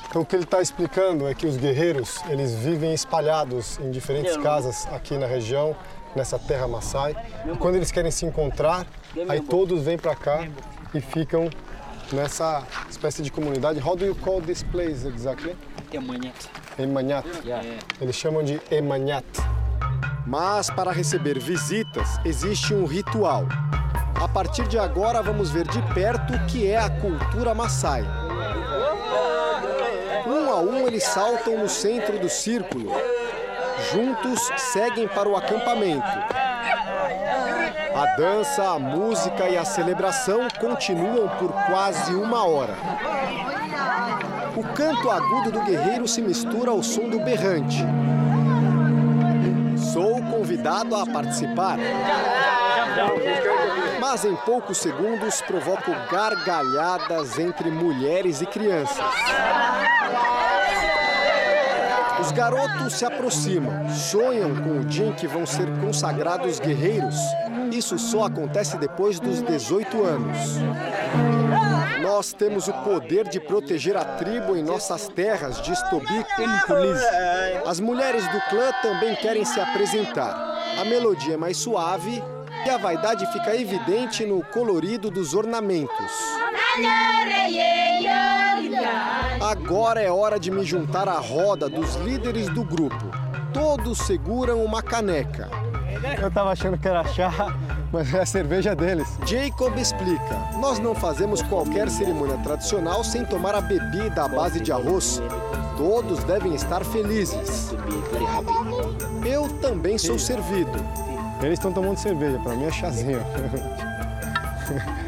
Então 0.09 0.23
o 0.23 0.27
que 0.27 0.35
ele 0.35 0.43
está 0.43 0.61
explicando 0.61 1.29
é 1.29 1.35
que 1.35 1.47
os 1.47 1.57
guerreiros 1.57 2.21
eles 2.29 2.53
vivem 2.53 2.93
espalhados 2.93 3.79
em 3.79 3.91
diferentes 3.91 4.37
casas 4.37 4.87
aqui 4.91 5.17
na 5.17 5.27
região, 5.27 5.77
nessa 6.17 6.39
terra 6.39 6.67
Maasai. 6.67 7.15
E 7.47 7.57
quando 7.59 7.77
eles 7.77 7.93
querem 7.93 8.11
se 8.11 8.27
encontrar, 8.27 8.87
aí 9.29 9.41
todos 9.41 9.83
vêm 9.83 9.97
para 9.97 10.17
cá 10.17 10.49
e 10.93 11.01
ficam 11.01 11.49
nessa 12.13 12.67
espécie 12.91 13.23
de 13.23 13.31
comunidade. 13.31 13.81
How 13.81 13.97
do 13.97 14.05
you 14.05 14.17
call 14.17 14.41
this 14.43 14.63
place 14.65 15.07
exactly? 15.07 15.57
Emanhat. 15.93 16.51
Emanhat. 16.79 17.27
Eles 18.01 18.17
chamam 18.17 18.43
de 18.43 18.61
Emanhat. 18.71 19.27
Mas 20.27 20.71
para 20.71 20.93
receber 20.93 21.39
visitas 21.39 22.19
existe 22.25 22.73
um 22.73 22.87
ritual. 22.87 23.47
A 24.15 24.29
partir 24.29 24.67
de 24.69 24.79
agora 24.79 25.21
vamos 25.21 25.51
ver 25.51 25.67
de 25.67 25.83
perto 25.95 26.33
o 26.33 26.47
que 26.47 26.71
é 26.71 26.79
a 26.79 26.89
cultura 26.89 27.55
Maasai. 27.55 28.05
Um 30.27 30.51
a 30.51 30.61
um 30.61 30.87
eles 30.87 31.05
saltam 31.05 31.59
no 31.59 31.69
centro 31.69 32.19
do 32.19 32.29
círculo. 32.29 32.91
Juntos 33.93 34.41
seguem 34.73 35.09
para 35.09 35.29
o 35.29 35.37
acampamento. 35.37 36.07
A 37.95 38.07
dança, 38.17 38.63
a 38.71 38.79
música 38.79 39.49
e 39.49 39.59
a 39.59 39.65
celebração 39.65 40.49
continuam 40.61 41.29
por 41.39 41.53
quase 41.67 42.15
uma 42.15 42.47
hora. 42.47 42.75
O 44.55 44.63
canto 44.75 45.11
agudo 45.11 45.51
do 45.51 45.63
guerreiro 45.63 46.07
se 46.07 46.21
mistura 46.21 46.71
ao 46.71 46.83
som 46.83 47.09
do 47.09 47.19
berrante. 47.21 47.79
Sou 49.93 50.21
convidado 50.23 50.95
a 50.95 51.07
participar. 51.07 51.79
Mas 53.99 54.27
em 54.27 54.37
poucos 54.37 54.77
segundos 54.77 55.41
provoco 55.41 55.91
gargalhadas 56.11 57.39
entre 57.39 57.71
mulheres 57.71 58.43
e 58.43 58.47
crianças. 58.47 58.99
Os 62.21 62.31
garotos 62.31 62.93
se 62.93 63.07
aproximam, 63.07 63.89
sonham 63.89 64.55
com 64.57 64.81
o 64.81 64.85
dia 64.85 65.07
em 65.07 65.13
que 65.13 65.27
vão 65.27 65.47
ser 65.47 65.67
consagrados 65.81 66.61
guerreiros. 66.61 67.17
Isso 67.73 67.99
só 67.99 68.27
acontece 68.27 68.77
depois 68.77 69.19
dos 69.19 69.41
18 69.41 70.05
anos. 70.05 70.59
Nós 72.15 72.31
temos 72.35 72.69
o 72.69 72.75
poder 72.75 73.27
de 73.27 73.41
proteger 73.41 73.97
a 73.97 74.05
tribo 74.05 74.55
em 74.55 74.63
nossas 74.63 75.09
terras, 75.09 75.63
diz 75.63 75.81
Tobi 75.89 76.23
As 77.67 77.81
mulheres 77.81 78.23
do 78.29 78.39
clã 78.51 78.71
também 78.83 79.15
querem 79.17 79.47
se 79.47 79.59
apresentar. 79.59 80.35
A 80.79 80.85
melodia 80.85 81.35
é 81.35 81.37
mais 81.39 81.57
suave 81.57 82.23
e 82.67 82.69
a 82.69 82.77
vaidade 82.77 83.25
fica 83.33 83.57
evidente 83.57 84.27
no 84.27 84.45
colorido 84.45 85.11
dos 85.11 85.33
ornamentos. 85.33 86.13
Agora 89.41 90.03
é 90.03 90.11
hora 90.11 90.39
de 90.39 90.51
me 90.51 90.67
juntar 90.67 91.09
à 91.09 91.19
roda 91.19 91.67
dos 91.67 91.95
líderes 91.95 92.47
do 92.51 92.63
grupo. 92.63 93.11
Todos 93.55 93.97
seguram 94.01 94.63
uma 94.63 94.83
caneca. 94.83 95.49
Eu 96.21 96.31
tava 96.31 96.51
achando 96.51 96.77
que 96.77 96.87
era 96.87 97.05
chá, 97.05 97.33
mas 97.93 98.13
é 98.15 98.21
a 98.21 98.27
cerveja 98.27 98.75
deles. 98.75 99.07
Jacob 99.27 99.77
explica: 99.77 100.51
Nós 100.59 100.79
não 100.79 100.95
fazemos 100.95 101.43
qualquer 101.43 101.91
cerimônia 101.91 102.39
tradicional 102.39 103.05
sem 103.05 103.25
tomar 103.25 103.55
a 103.55 103.61
bebida 103.61 104.25
à 104.25 104.29
base 104.29 104.61
de 104.61 104.73
arroz. 104.73 105.21
Todos 105.77 106.25
devem 106.25 106.55
estar 106.55 106.85
felizes. 106.85 107.75
Eu 109.25 109.49
também 109.61 109.99
sou 109.99 110.19
servido. 110.19 110.73
Eles 111.41 111.55
estão 111.55 111.73
tomando 111.73 111.99
cerveja, 111.99 112.39
para 112.39 112.55
mim 112.55 112.65
é 112.65 112.73
chazinho. 112.73 113.21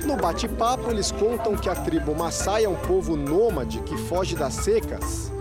No 0.05 0.17
bate-papo, 0.17 0.91
eles 0.91 1.11
contam 1.11 1.57
que 1.57 1.71
a 1.71 1.75
tribo 1.75 2.15
Maasai 2.15 2.65
é 2.65 2.69
um 2.69 2.75
povo 2.75 3.17
nômade 3.17 3.79
que 3.81 3.97
foge 3.97 4.37
das 4.37 4.53
secas. 4.53 5.33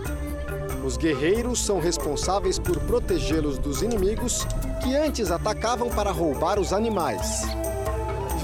Os 0.82 0.96
guerreiros 0.96 1.62
são 1.62 1.78
responsáveis 1.78 2.58
por 2.58 2.78
protegê-los 2.80 3.58
dos 3.58 3.82
inimigos 3.82 4.46
que 4.84 4.94
antes 4.94 5.30
atacavam 5.30 5.88
para 5.88 6.10
roubar 6.10 6.60
os 6.60 6.70
animais. 6.70 7.40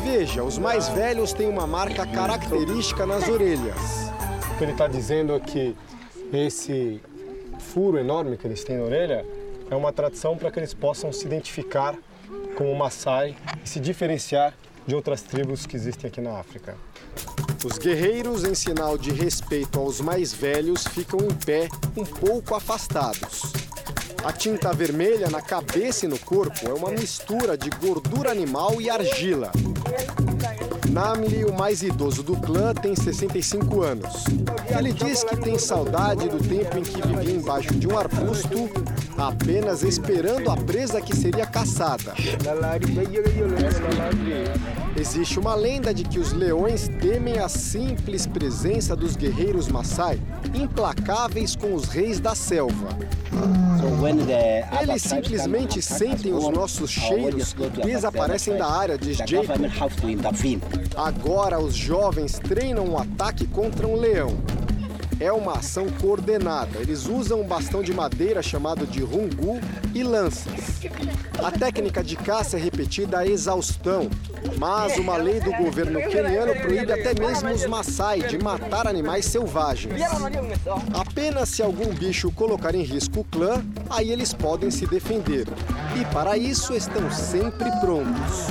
Veja, 0.02 0.42
os 0.42 0.56
mais 0.56 0.88
velhos 0.88 1.34
têm 1.34 1.46
uma 1.46 1.66
marca 1.66 2.06
característica 2.06 3.04
nas 3.04 3.28
orelhas. 3.28 4.10
O 4.50 4.56
que 4.56 4.64
ele 4.64 4.72
está 4.72 4.88
dizendo 4.88 5.34
é 5.34 5.40
que 5.40 5.76
esse 6.32 6.98
furo 7.58 7.98
enorme 7.98 8.38
que 8.38 8.46
eles 8.46 8.64
têm 8.64 8.78
na 8.78 8.84
orelha 8.84 9.26
é 9.70 9.76
uma 9.76 9.92
tradição 9.92 10.34
para 10.34 10.50
que 10.50 10.58
eles 10.58 10.72
possam 10.72 11.12
se 11.12 11.26
identificar 11.26 11.94
como 12.56 12.74
Maasai 12.74 13.36
e 13.62 13.68
se 13.68 13.78
diferenciar 13.78 14.54
de 14.86 14.94
outras 14.94 15.20
tribos 15.20 15.66
que 15.66 15.76
existem 15.76 16.08
aqui 16.08 16.22
na 16.22 16.38
África. 16.38 16.74
Os 17.62 17.76
guerreiros, 17.76 18.44
em 18.44 18.54
sinal 18.54 18.96
de 18.96 19.10
respeito 19.10 19.78
aos 19.78 20.00
mais 20.00 20.32
velhos, 20.32 20.86
ficam 20.86 21.20
em 21.20 21.34
pé, 21.34 21.68
um 21.94 22.04
pouco 22.04 22.54
afastados. 22.54 23.69
A 24.22 24.32
tinta 24.32 24.70
vermelha 24.72 25.30
na 25.30 25.40
cabeça 25.40 26.04
e 26.04 26.08
no 26.08 26.18
corpo 26.18 26.68
é 26.68 26.72
uma 26.74 26.90
mistura 26.90 27.56
de 27.56 27.70
gordura 27.70 28.30
animal 28.30 28.80
e 28.80 28.90
argila. 28.90 29.50
Namli, 30.90 31.44
o 31.44 31.54
mais 31.54 31.82
idoso 31.82 32.22
do 32.22 32.36
clã, 32.36 32.74
tem 32.74 32.94
65 32.94 33.80
anos. 33.80 34.24
Ele 34.76 34.92
diz 34.92 35.24
que 35.24 35.36
tem 35.36 35.56
saudade 35.56 36.28
do 36.28 36.36
tempo 36.38 36.78
em 36.78 36.82
que 36.82 37.00
vivia 37.00 37.34
embaixo 37.34 37.72
de 37.74 37.86
um 37.86 37.96
arbusto, 37.96 38.68
apenas 39.16 39.82
esperando 39.82 40.50
a 40.50 40.56
presa 40.56 41.00
que 41.00 41.16
seria 41.16 41.46
caçada. 41.46 42.14
Existe 44.96 45.38
uma 45.38 45.54
lenda 45.54 45.94
de 45.94 46.04
que 46.04 46.18
os 46.18 46.32
leões 46.32 46.88
temem 47.00 47.38
a 47.38 47.48
simples 47.48 48.26
presença 48.26 48.94
dos 48.94 49.16
guerreiros 49.16 49.68
Maasai, 49.68 50.20
implacáveis 50.52 51.56
com 51.56 51.72
os 51.72 51.84
reis 51.84 52.20
da 52.20 52.34
selva. 52.34 52.98
Eles 54.82 55.02
simplesmente 55.02 55.82
sentem 55.82 56.32
os 56.32 56.48
nossos 56.48 56.90
cheiros 56.90 57.54
e 57.78 57.80
desaparecem 57.82 58.56
da 58.56 58.66
área, 58.66 58.98
diz 58.98 59.18
Jacob. 59.18 59.60
Agora 60.96 61.58
os 61.58 61.74
jovens 61.74 62.38
treinam 62.38 62.84
um 62.84 62.98
ataque 62.98 63.46
contra 63.46 63.86
um 63.86 63.96
leão. 63.96 64.36
É 65.20 65.30
uma 65.30 65.58
ação 65.58 65.86
coordenada. 66.00 66.78
Eles 66.78 67.06
usam 67.06 67.42
um 67.42 67.46
bastão 67.46 67.82
de 67.82 67.92
madeira 67.92 68.42
chamado 68.42 68.86
de 68.86 69.02
rungu 69.02 69.60
e 69.94 70.02
lanças. 70.02 70.80
A 71.44 71.50
técnica 71.50 72.02
de 72.02 72.16
caça 72.16 72.56
é 72.56 72.60
repetida 72.60 73.18
a 73.18 73.26
exaustão, 73.26 74.08
mas 74.58 74.96
uma 74.96 75.18
lei 75.18 75.38
do 75.38 75.52
governo 75.52 76.00
queniano 76.08 76.54
proíbe 76.56 76.90
até 76.90 77.12
mesmo 77.14 77.50
os 77.50 77.66
Maasai 77.66 78.20
de 78.22 78.38
matar 78.38 78.86
animais 78.86 79.26
selvagens. 79.26 80.00
Apenas 80.94 81.50
se 81.50 81.62
algum 81.62 81.94
bicho 81.94 82.32
colocar 82.32 82.74
em 82.74 82.82
risco 82.82 83.20
o 83.20 83.24
clã, 83.24 83.62
aí 83.90 84.10
eles 84.10 84.32
podem 84.32 84.70
se 84.70 84.86
defender. 84.86 85.46
E 86.00 86.04
para 86.14 86.38
isso 86.38 86.72
estão 86.72 87.10
sempre 87.10 87.70
prontos. 87.80 88.46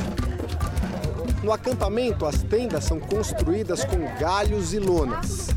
No 1.44 1.52
acampamento, 1.52 2.26
as 2.26 2.44
tendas 2.44 2.84
são 2.84 3.00
construídas 3.00 3.84
com 3.84 3.98
galhos 4.20 4.74
e 4.74 4.78
lonas. 4.78 5.48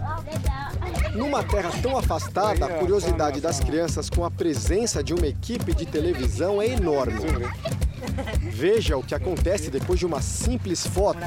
Numa 1.15 1.43
terra 1.45 1.71
tão 1.83 1.97
afastada, 1.97 2.65
a 2.65 2.69
curiosidade 2.69 3.41
das 3.41 3.61
crianças 3.61 4.09
com 4.09 4.25
a 4.25 4.31
presença 4.31 5.05
de 5.05 5.13
uma 5.13 5.27
equipe 5.27 5.75
de 5.75 5.85
televisão 5.85 6.61
é 6.61 6.69
enorme. 6.69 7.21
Veja 8.41 8.97
o 8.97 9.03
que 9.03 9.15
acontece 9.15 9.71
depois 9.71 9.99
de 9.99 10.07
uma 10.07 10.23
simples 10.23 10.87
foto. 10.87 11.21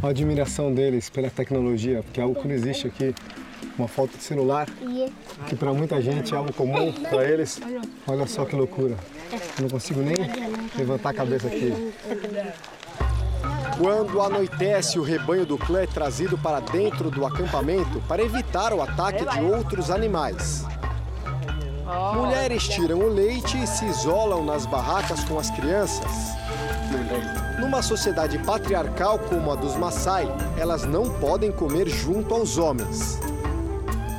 A 0.00 0.08
admiração 0.08 0.72
deles 0.72 1.10
pela 1.10 1.28
tecnologia, 1.28 2.02
porque 2.04 2.20
é 2.20 2.22
algo 2.22 2.40
que 2.40 2.46
não 2.46 2.54
existe 2.54 2.86
aqui. 2.86 3.14
Uma 3.76 3.88
foto 3.88 4.16
de 4.16 4.22
celular, 4.22 4.68
que 5.48 5.56
para 5.56 5.72
muita 5.72 6.00
gente 6.00 6.32
é 6.32 6.36
algo 6.36 6.52
comum, 6.52 6.92
para 6.92 7.28
eles, 7.28 7.60
olha 8.06 8.26
só 8.26 8.44
que 8.44 8.54
loucura. 8.54 8.96
Eu 9.32 9.62
não 9.62 9.68
consigo 9.68 10.00
nem 10.00 10.14
levantar 10.76 11.10
a 11.10 11.14
cabeça 11.14 11.48
aqui. 11.48 11.92
Quando 13.78 14.20
anoitece, 14.20 14.98
o 14.98 15.04
rebanho 15.04 15.46
do 15.46 15.56
clã 15.56 15.82
é 15.82 15.86
trazido 15.86 16.36
para 16.36 16.58
dentro 16.58 17.12
do 17.12 17.24
acampamento 17.24 18.02
para 18.08 18.20
evitar 18.20 18.72
o 18.72 18.82
ataque 18.82 19.24
de 19.24 19.40
outros 19.44 19.88
animais. 19.88 20.64
Mulheres 22.12 22.66
tiram 22.66 22.98
o 22.98 23.08
leite 23.08 23.56
e 23.56 23.66
se 23.68 23.84
isolam 23.84 24.44
nas 24.44 24.66
barracas 24.66 25.22
com 25.22 25.38
as 25.38 25.48
crianças. 25.52 26.10
Numa 27.60 27.80
sociedade 27.80 28.36
patriarcal 28.40 29.16
como 29.20 29.52
a 29.52 29.54
dos 29.54 29.76
Maasai, 29.76 30.26
elas 30.58 30.84
não 30.84 31.08
podem 31.20 31.52
comer 31.52 31.88
junto 31.88 32.34
aos 32.34 32.58
homens. 32.58 33.20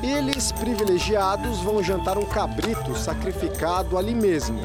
Eles, 0.02 0.52
privilegiados, 0.52 1.58
vão 1.58 1.82
jantar 1.82 2.16
um 2.16 2.24
cabrito 2.24 2.96
sacrificado 2.96 3.98
ali 3.98 4.14
mesmo. 4.14 4.58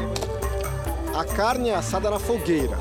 A 1.14 1.26
carne 1.26 1.70
é 1.70 1.76
assada 1.76 2.10
na 2.10 2.18
fogueira. 2.18 2.78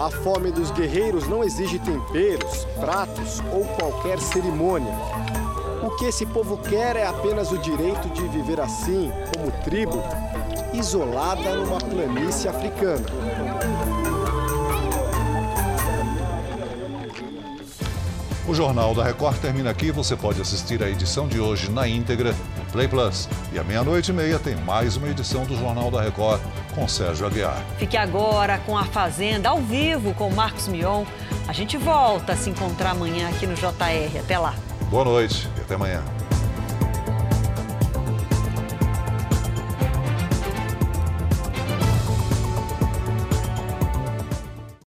A 0.00 0.08
fome 0.10 0.50
dos 0.50 0.70
guerreiros 0.70 1.28
não 1.28 1.44
exige 1.44 1.78
temperos, 1.78 2.64
pratos 2.80 3.38
ou 3.52 3.66
qualquer 3.76 4.18
cerimônia. 4.18 4.94
O 5.82 5.90
que 5.96 6.06
esse 6.06 6.24
povo 6.24 6.56
quer 6.56 6.96
é 6.96 7.06
apenas 7.06 7.52
o 7.52 7.58
direito 7.58 8.08
de 8.08 8.26
viver 8.28 8.62
assim, 8.62 9.12
como 9.36 9.52
tribo, 9.62 10.02
isolada 10.72 11.54
numa 11.54 11.76
planície 11.76 12.48
africana. 12.48 13.04
O 18.48 18.54
Jornal 18.54 18.94
da 18.94 19.04
Record 19.04 19.36
termina 19.38 19.68
aqui. 19.68 19.90
Você 19.90 20.16
pode 20.16 20.40
assistir 20.40 20.82
a 20.82 20.88
edição 20.88 21.28
de 21.28 21.38
hoje 21.38 21.70
na 21.70 21.86
íntegra 21.86 22.34
Play 22.70 22.88
Plus. 22.88 23.28
E 23.52 23.58
à 23.58 23.64
meia-noite 23.64 24.10
e 24.10 24.14
meia 24.14 24.38
tem 24.38 24.56
mais 24.56 24.96
uma 24.96 25.08
edição 25.08 25.44
do 25.44 25.56
Jornal 25.56 25.90
da 25.90 26.00
Record 26.00 26.40
com 26.74 26.86
Sérgio 26.86 27.26
Aguiar. 27.26 27.62
Fique 27.78 27.96
agora 27.96 28.58
com 28.58 28.76
a 28.76 28.84
Fazenda 28.84 29.48
ao 29.48 29.58
vivo 29.60 30.14
com 30.14 30.30
Marcos 30.30 30.68
Mion. 30.68 31.04
A 31.48 31.52
gente 31.52 31.76
volta 31.76 32.32
a 32.32 32.36
se 32.36 32.50
encontrar 32.50 32.90
amanhã 32.90 33.28
aqui 33.28 33.46
no 33.46 33.54
JR. 33.54 34.18
Até 34.18 34.38
lá. 34.38 34.54
Boa 34.90 35.04
noite 35.04 35.48
e 35.58 35.60
até 35.60 35.74
amanhã. 35.74 36.02